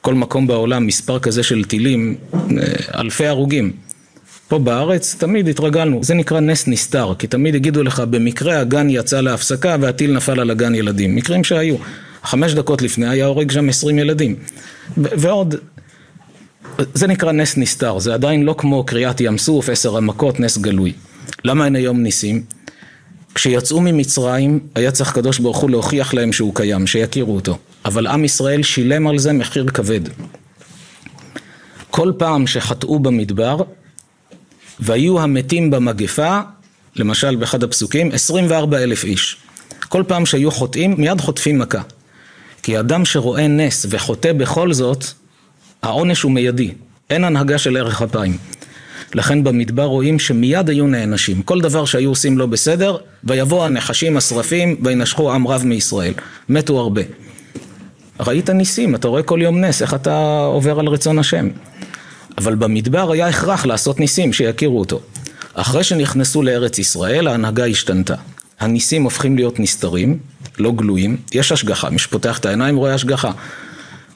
כל 0.00 0.14
מקום 0.14 0.46
בעולם, 0.46 0.86
מספר 0.86 1.18
כזה 1.18 1.42
של 1.42 1.64
טילים, 1.64 2.14
אה, 2.34 2.40
אלפי 3.00 3.26
הרוגים. 3.26 3.72
פה 4.52 4.58
בארץ 4.58 5.14
תמיד 5.18 5.48
התרגלנו, 5.48 6.04
זה 6.04 6.14
נקרא 6.14 6.40
נס 6.40 6.68
נסתר, 6.68 7.14
כי 7.18 7.26
תמיד 7.26 7.54
יגידו 7.54 7.82
לך 7.82 8.00
במקרה 8.00 8.60
הגן 8.60 8.90
יצא 8.90 9.20
להפסקה 9.20 9.76
והטיל 9.80 10.12
נפל 10.16 10.40
על 10.40 10.50
הגן 10.50 10.74
ילדים, 10.74 11.16
מקרים 11.16 11.44
שהיו, 11.44 11.76
חמש 12.22 12.54
דקות 12.54 12.82
לפני 12.82 13.08
היה 13.08 13.26
הורג 13.26 13.50
שם 13.50 13.68
עשרים 13.68 13.98
ילדים, 13.98 14.36
ועוד, 14.96 15.54
זה 16.94 17.06
נקרא 17.06 17.32
נס 17.32 17.56
נסתר, 17.56 17.98
זה 17.98 18.14
עדיין 18.14 18.42
לא 18.42 18.54
כמו 18.58 18.84
קריעת 18.84 19.20
ים 19.20 19.38
סוף, 19.38 19.68
עשר 19.68 19.96
המכות, 19.96 20.40
נס 20.40 20.58
גלוי. 20.58 20.92
למה 21.44 21.64
אין 21.64 21.76
היום 21.76 22.02
ניסים? 22.02 22.42
כשיצאו 23.34 23.80
ממצרים 23.80 24.60
היה 24.74 24.90
צריך 24.90 25.12
קדוש 25.12 25.38
ברוך 25.38 25.58
הוא 25.58 25.70
להוכיח 25.70 26.14
להם 26.14 26.32
שהוא 26.32 26.54
קיים, 26.54 26.86
שיכירו 26.86 27.34
אותו, 27.34 27.58
אבל 27.84 28.06
עם 28.06 28.24
ישראל 28.24 28.62
שילם 28.62 29.06
על 29.06 29.18
זה 29.18 29.32
מחיר 29.32 29.66
כבד. 29.68 30.00
כל 31.90 32.12
פעם 32.18 32.46
שחטאו 32.46 32.98
במדבר 32.98 33.62
והיו 34.80 35.20
המתים 35.20 35.70
במגפה, 35.70 36.40
למשל 36.96 37.36
באחד 37.36 37.62
הפסוקים, 37.62 38.10
24 38.12 38.78
אלף 38.78 39.04
איש. 39.04 39.36
כל 39.88 40.02
פעם 40.08 40.26
שהיו 40.26 40.50
חוטאים, 40.50 40.94
מיד 40.98 41.20
חוטפים 41.20 41.58
מכה. 41.58 41.82
כי 42.62 42.78
אדם 42.78 43.04
שרואה 43.04 43.48
נס 43.48 43.86
וחוטא 43.90 44.32
בכל 44.32 44.72
זאת, 44.72 45.04
העונש 45.82 46.22
הוא 46.22 46.32
מיידי. 46.32 46.70
אין 47.10 47.24
הנהגה 47.24 47.58
של 47.58 47.76
ערך 47.76 48.02
אפיים. 48.02 48.36
לכן 49.14 49.44
במדבר 49.44 49.84
רואים 49.84 50.18
שמיד 50.18 50.68
היו 50.68 50.86
נענשים. 50.86 51.42
כל 51.42 51.60
דבר 51.60 51.84
שהיו 51.84 52.08
עושים 52.08 52.38
לא 52.38 52.46
בסדר, 52.46 52.96
ויבוא 53.24 53.64
הנחשים 53.64 54.16
השרפים 54.16 54.76
וינשכו 54.82 55.32
עם 55.32 55.48
רב 55.48 55.62
מישראל. 55.64 56.12
מתו 56.48 56.78
הרבה. 56.78 57.02
ראית 58.20 58.50
ניסים, 58.50 58.94
אתה 58.94 59.08
רואה 59.08 59.22
כל 59.22 59.38
יום 59.42 59.60
נס, 59.60 59.82
איך 59.82 59.94
אתה 59.94 60.40
עובר 60.44 60.80
על 60.80 60.86
רצון 60.86 61.18
השם. 61.18 61.48
אבל 62.38 62.54
במדבר 62.54 63.12
היה 63.12 63.28
הכרח 63.28 63.66
לעשות 63.66 64.00
ניסים 64.00 64.32
שיכירו 64.32 64.80
אותו. 64.80 65.00
אחרי 65.54 65.84
שנכנסו 65.84 66.42
לארץ 66.42 66.78
ישראל 66.78 67.28
ההנהגה 67.28 67.66
השתנתה. 67.66 68.14
הניסים 68.60 69.02
הופכים 69.02 69.36
להיות 69.36 69.60
נסתרים, 69.60 70.18
לא 70.58 70.72
גלויים, 70.72 71.16
יש 71.34 71.52
השגחה, 71.52 71.90
מי 71.90 71.98
שפותח 71.98 72.38
את 72.38 72.46
העיניים 72.46 72.76
רואה 72.76 72.94
השגחה. 72.94 73.30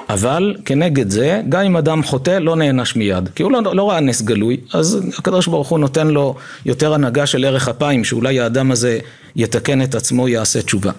אבל 0.08 0.56
כנגד 0.64 1.10
זה, 1.10 1.42
גם 1.48 1.62
אם 1.62 1.76
אדם 1.76 2.02
חוטא 2.02 2.30
לא 2.30 2.56
נענש 2.56 2.96
מיד, 2.96 3.28
כי 3.34 3.42
הוא 3.42 3.52
לא, 3.52 3.74
לא 3.74 3.90
ראה 3.90 4.00
נס 4.00 4.22
גלוי, 4.22 4.56
אז 4.72 4.98
הקדוש 5.18 5.46
ברוך 5.46 5.68
הוא 5.68 5.78
נותן 5.78 6.06
לו 6.06 6.34
יותר 6.66 6.94
הנהגה 6.94 7.26
של 7.26 7.44
ערך 7.44 7.68
אפיים, 7.68 8.04
שאולי 8.04 8.40
האדם 8.40 8.70
הזה 8.70 8.98
יתקן 9.36 9.82
את 9.82 9.94
עצמו, 9.94 10.28
יעשה 10.28 10.62
תשובה. 10.62 10.92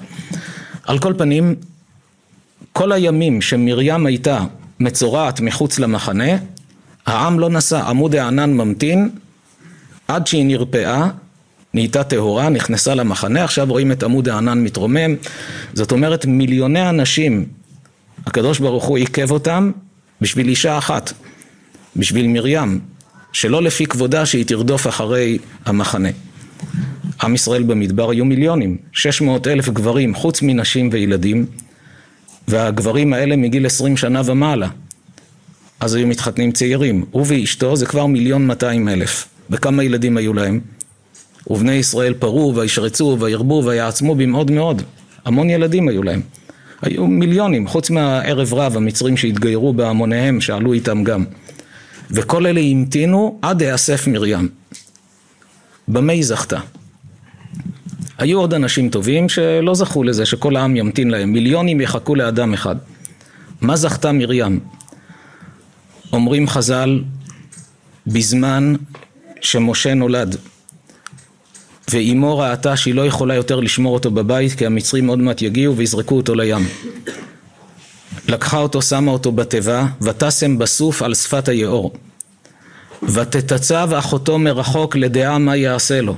על 0.84 1.00
כל 1.00 1.14
פנים, 1.18 1.56
כל 2.74 2.92
הימים 2.92 3.42
שמרים 3.42 4.06
הייתה 4.06 4.40
מצורעת 4.80 5.42
מחוץ 5.42 5.80
למחנה, 5.80 6.32
העם 7.08 7.40
לא 7.40 7.50
נסע, 7.50 7.84
עמוד 7.84 8.16
הענן 8.16 8.54
ממתין 8.54 9.10
עד 10.08 10.28
שהיא 10.28 10.46
נרפאה, 10.46 11.10
נהייתה 11.74 12.04
טהורה, 12.04 12.50
נכנסה 12.50 12.96
למחנה, 12.96 13.44
עכשיו 13.44 13.68
רואים 13.70 13.92
את 13.92 14.04
עמוד 14.04 14.30
הענן 14.30 14.64
מתרומם, 14.64 15.16
זאת 15.74 15.92
אומרת 15.92 16.26
מיליוני 16.26 16.90
אנשים, 16.90 17.46
הקדוש 18.26 18.60
ברוך 18.60 18.84
הוא 18.84 18.98
עיכב 18.98 19.32
אותם 19.32 19.72
בשביל 20.22 20.48
אישה 20.48 20.78
אחת, 20.78 21.14
בשביל 21.96 22.28
מרים, 22.28 22.80
שלא 23.34 23.64
לפי 23.64 23.86
כבודה 23.86 24.26
שהיא 24.26 24.46
תרדוף 24.46 24.88
אחרי 24.88 25.38
המחנה. 25.66 26.10
עם 27.24 27.36
ישראל 27.36 27.64
במדבר 27.64 28.10
היו 28.10 28.26
מיליונים, 28.26 28.78
600 28.94 29.48
אלף 29.48 29.70
גברים 29.70 30.16
חוץ 30.16 30.42
מנשים 30.42 30.90
וילדים 30.92 31.46
והגברים 32.48 33.14
האלה 33.14 33.36
מגיל 33.36 33.66
20 33.66 33.98
שנה 33.98 34.22
ומעלה 34.26 34.68
אז 35.80 35.94
היו 35.94 36.08
מתחתנים 36.08 36.52
צעירים, 36.52 37.06
הוא 37.12 37.26
ואשתו 37.28 37.76
זה 37.76 37.86
כבר 37.86 38.06
מיליון 38.06 38.48
200 38.48 38.90
אלף 38.90 39.28
וכמה 39.50 39.84
ילדים 39.84 40.18
היו 40.18 40.34
להם? 40.34 40.60
ובני 41.48 41.74
ישראל 41.74 42.14
פרו 42.14 42.56
וישרצו 42.56 43.18
וירבו 43.20 43.64
ויעצמו 43.66 44.16
במאוד 44.16 44.52
מאוד 44.52 44.82
המון 45.26 45.50
ילדים 45.50 45.88
היו 45.88 46.04
להם 46.04 46.22
היו 46.82 47.08
מיליונים, 47.08 47.68
חוץ 47.68 47.90
מהערב 47.90 48.54
רב 48.54 48.78
המצרים 48.78 49.18
שהתגיירו 49.18 49.74
בהמוניהם 49.74 50.42
שעלו 50.42 50.74
איתם 50.74 51.04
גם 51.04 51.26
וכל 52.12 52.46
אלה 52.46 52.60
המתינו 52.60 53.40
עד 53.42 53.62
היאסף 53.62 54.08
מרים 54.08 54.50
במה 55.88 56.14
היא 56.14 56.26
זכתה? 56.26 56.60
היו 58.18 58.40
עוד 58.40 58.54
אנשים 58.54 58.90
טובים 58.90 59.30
שלא 59.30 59.76
זכו 59.76 60.04
לזה, 60.04 60.26
שכל 60.26 60.56
העם 60.56 60.76
ימתין 60.76 61.10
להם. 61.10 61.34
מיליונים 61.34 61.82
יחכו 61.82 62.16
לאדם 62.16 62.54
אחד. 62.54 62.76
מה 63.62 63.76
זכתה 63.76 64.12
מרים? 64.12 64.60
אומרים 66.14 66.48
חז"ל, 66.48 67.04
בזמן 68.08 68.76
שמשה 69.42 69.94
נולד, 69.94 70.36
ואימו 71.92 72.38
ראתה 72.38 72.78
שהיא 72.78 72.96
לא 72.96 73.06
יכולה 73.06 73.36
יותר 73.36 73.60
לשמור 73.60 73.94
אותו 73.94 74.12
בבית, 74.12 74.54
כי 74.54 74.66
המצרים 74.66 75.08
עוד 75.08 75.20
מעט 75.20 75.42
יגיעו 75.42 75.78
ויזרקו 75.78 76.16
אותו 76.16 76.36
לים. 76.36 76.68
לקחה 78.28 78.58
אותו, 78.58 78.82
שמה 78.82 79.12
אותו 79.12 79.32
בתיבה, 79.32 79.88
ותשם 80.02 80.58
בסוף 80.58 81.02
על 81.02 81.16
שפת 81.16 81.48
היאור. 81.48 81.94
ותתצב 83.04 83.90
אחותו 84.00 84.40
מרחוק 84.40 84.96
לדעה 84.96 85.38
מה 85.38 85.56
יעשה 85.56 86.02
לו. 86.02 86.16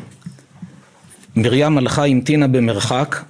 מרים 1.36 1.78
הלכה 1.78 2.06
המתינה 2.06 2.48
במרחק 2.48 3.24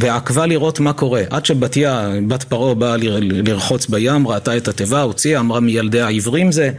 ועקבה 0.00 0.46
לראות 0.46 0.80
מה 0.80 0.92
קורה 0.92 1.22
עד 1.30 1.46
שבתיה, 1.46 2.10
בת 2.28 2.42
פרעה 2.42 2.74
באה 2.74 2.96
לרחוץ 3.20 3.86
בים, 3.86 4.28
ראתה 4.28 4.56
את 4.56 4.68
התיבה, 4.68 5.02
הוציאה, 5.02 5.40
אמרה 5.40 5.60
מילדי 5.60 6.00
העברים 6.00 6.52
זה, 6.52 6.70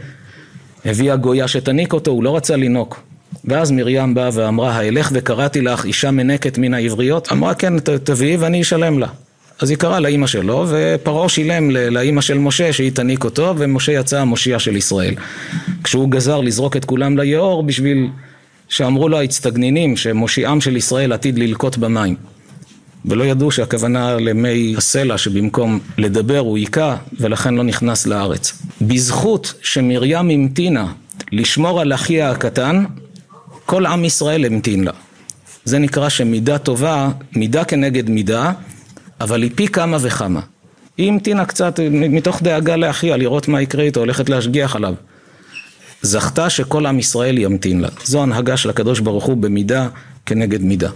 הביאה 0.84 1.16
גויה 1.16 1.48
שתניק 1.48 1.92
אותו, 1.92 2.10
הוא 2.10 2.24
לא 2.24 2.36
רצה 2.36 2.56
לינוק. 2.56 3.02
ואז 3.44 3.70
מרים 3.70 4.14
באה 4.14 4.30
ואמרה, 4.32 4.72
האלך 4.72 5.10
וקראתי 5.12 5.60
לך 5.60 5.84
אישה 5.84 6.10
מנקת 6.10 6.58
מן 6.58 6.74
העבריות? 6.74 7.32
אמרה 7.32 7.54
כן, 7.54 7.78
תביאי 7.78 8.36
ואני 8.36 8.62
אשלם 8.62 8.98
לה. 8.98 9.06
אז 9.60 9.70
היא 9.70 9.78
קראה 9.78 10.00
לאימא 10.00 10.26
שלו, 10.26 10.66
ופרעה 10.68 11.28
שילם 11.28 11.70
לאימא 11.70 12.20
של 12.20 12.38
משה 12.38 12.72
שהיא 12.72 12.92
תניק 12.92 13.24
אותו, 13.24 13.54
ומשה 13.58 13.92
יצא 13.92 14.20
המושיע 14.20 14.58
של 14.58 14.76
ישראל. 14.76 15.14
כשהוא 15.84 16.10
גזר 16.10 16.40
לזרוק 16.40 16.76
את 16.76 16.84
כולם 16.84 17.18
ליאור 17.18 17.62
בשביל 17.62 18.08
שאמרו 18.68 19.08
לו 19.08 19.18
האצטגנינים 19.18 19.96
שמושיעם 19.96 20.60
של 20.60 20.76
ישראל 20.76 21.12
עתיד 21.12 21.38
ללקוט 21.38 21.76
במים. 21.76 22.16
ולא 23.04 23.24
ידעו 23.24 23.50
שהכוונה 23.50 24.16
למי 24.16 24.74
הסלע 24.78 25.18
שבמקום 25.18 25.80
לדבר 25.98 26.38
הוא 26.38 26.56
היכה 26.56 26.96
ולכן 27.20 27.54
לא 27.54 27.64
נכנס 27.64 28.06
לארץ. 28.06 28.52
בזכות 28.80 29.54
שמרים 29.62 30.30
המתינה 30.30 30.92
לשמור 31.32 31.80
על 31.80 31.92
אחיה 31.92 32.30
הקטן, 32.30 32.84
כל 33.66 33.86
עם 33.86 34.04
ישראל 34.04 34.44
המתין 34.44 34.84
לה. 34.84 34.92
זה 35.64 35.78
נקרא 35.78 36.08
שמידה 36.08 36.58
טובה, 36.58 37.10
מידה 37.36 37.64
כנגד 37.64 38.10
מידה, 38.10 38.52
אבל 39.20 39.42
היא 39.42 39.50
פי 39.54 39.68
כמה 39.68 39.96
וכמה. 40.00 40.40
היא 40.98 41.08
המתינה 41.08 41.44
קצת 41.44 41.80
מתוך 41.90 42.42
דאגה 42.42 42.76
לאחיה, 42.76 43.16
לראות 43.16 43.48
מה 43.48 43.62
יקרה 43.62 43.84
איתו, 43.84 44.00
הולכת 44.00 44.28
להשגיח 44.28 44.76
עליו. 44.76 44.94
זכתה 46.02 46.50
שכל 46.50 46.86
עם 46.86 46.98
ישראל 46.98 47.38
ימתין 47.38 47.80
לה. 47.80 47.88
זו 48.04 48.22
הנהגה 48.22 48.56
של 48.56 48.70
הקדוש 48.70 49.00
ברוך 49.00 49.24
הוא 49.24 49.36
במידה 49.36 49.88
כנגד 50.26 50.62
מידה. 50.62 50.90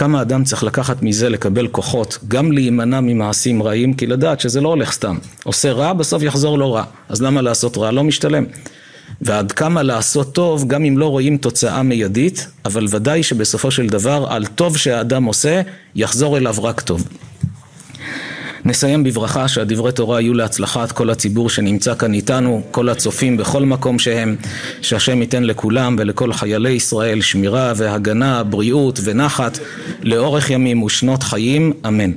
כמה 0.00 0.22
אדם 0.22 0.44
צריך 0.44 0.64
לקחת 0.64 1.02
מזה 1.02 1.28
לקבל 1.28 1.68
כוחות, 1.68 2.18
גם 2.28 2.52
להימנע 2.52 3.00
ממעשים 3.00 3.62
רעים, 3.62 3.94
כי 3.94 4.06
לדעת 4.06 4.40
שזה 4.40 4.60
לא 4.60 4.68
הולך 4.68 4.92
סתם. 4.92 5.18
עושה 5.44 5.72
רע, 5.72 5.92
בסוף 5.92 6.22
יחזור 6.22 6.58
לא 6.58 6.74
רע. 6.74 6.84
אז 7.08 7.22
למה 7.22 7.42
לעשות 7.42 7.76
רע? 7.78 7.90
לא 7.90 8.04
משתלם. 8.04 8.44
ועד 9.20 9.52
כמה 9.52 9.82
לעשות 9.82 10.34
טוב, 10.34 10.68
גם 10.68 10.84
אם 10.84 10.98
לא 10.98 11.06
רואים 11.06 11.36
תוצאה 11.36 11.82
מיידית, 11.82 12.46
אבל 12.64 12.86
ודאי 12.90 13.22
שבסופו 13.22 13.70
של 13.70 13.86
דבר, 13.86 14.26
על 14.30 14.46
טוב 14.46 14.76
שהאדם 14.76 15.24
עושה, 15.24 15.60
יחזור 15.94 16.36
אליו 16.36 16.54
רק 16.62 16.80
טוב. 16.80 17.08
נסיים 18.64 19.04
בברכה 19.04 19.48
שהדברי 19.48 19.92
תורה 19.92 20.20
יהיו 20.20 20.34
להצלחת 20.34 20.92
כל 20.92 21.10
הציבור 21.10 21.50
שנמצא 21.50 21.94
כאן 21.94 22.14
איתנו, 22.14 22.62
כל 22.70 22.88
הצופים 22.88 23.36
בכל 23.36 23.64
מקום 23.64 23.98
שהם, 23.98 24.36
שהשם 24.82 25.20
ייתן 25.22 25.44
לכולם 25.44 25.96
ולכל 25.98 26.32
חיילי 26.32 26.70
ישראל 26.70 27.20
שמירה 27.20 27.72
והגנה, 27.76 28.42
בריאות 28.42 29.00
ונחת 29.04 29.58
לאורך 30.02 30.50
ימים 30.50 30.82
ושנות 30.82 31.22
חיים, 31.22 31.72
אמן. 31.86 32.10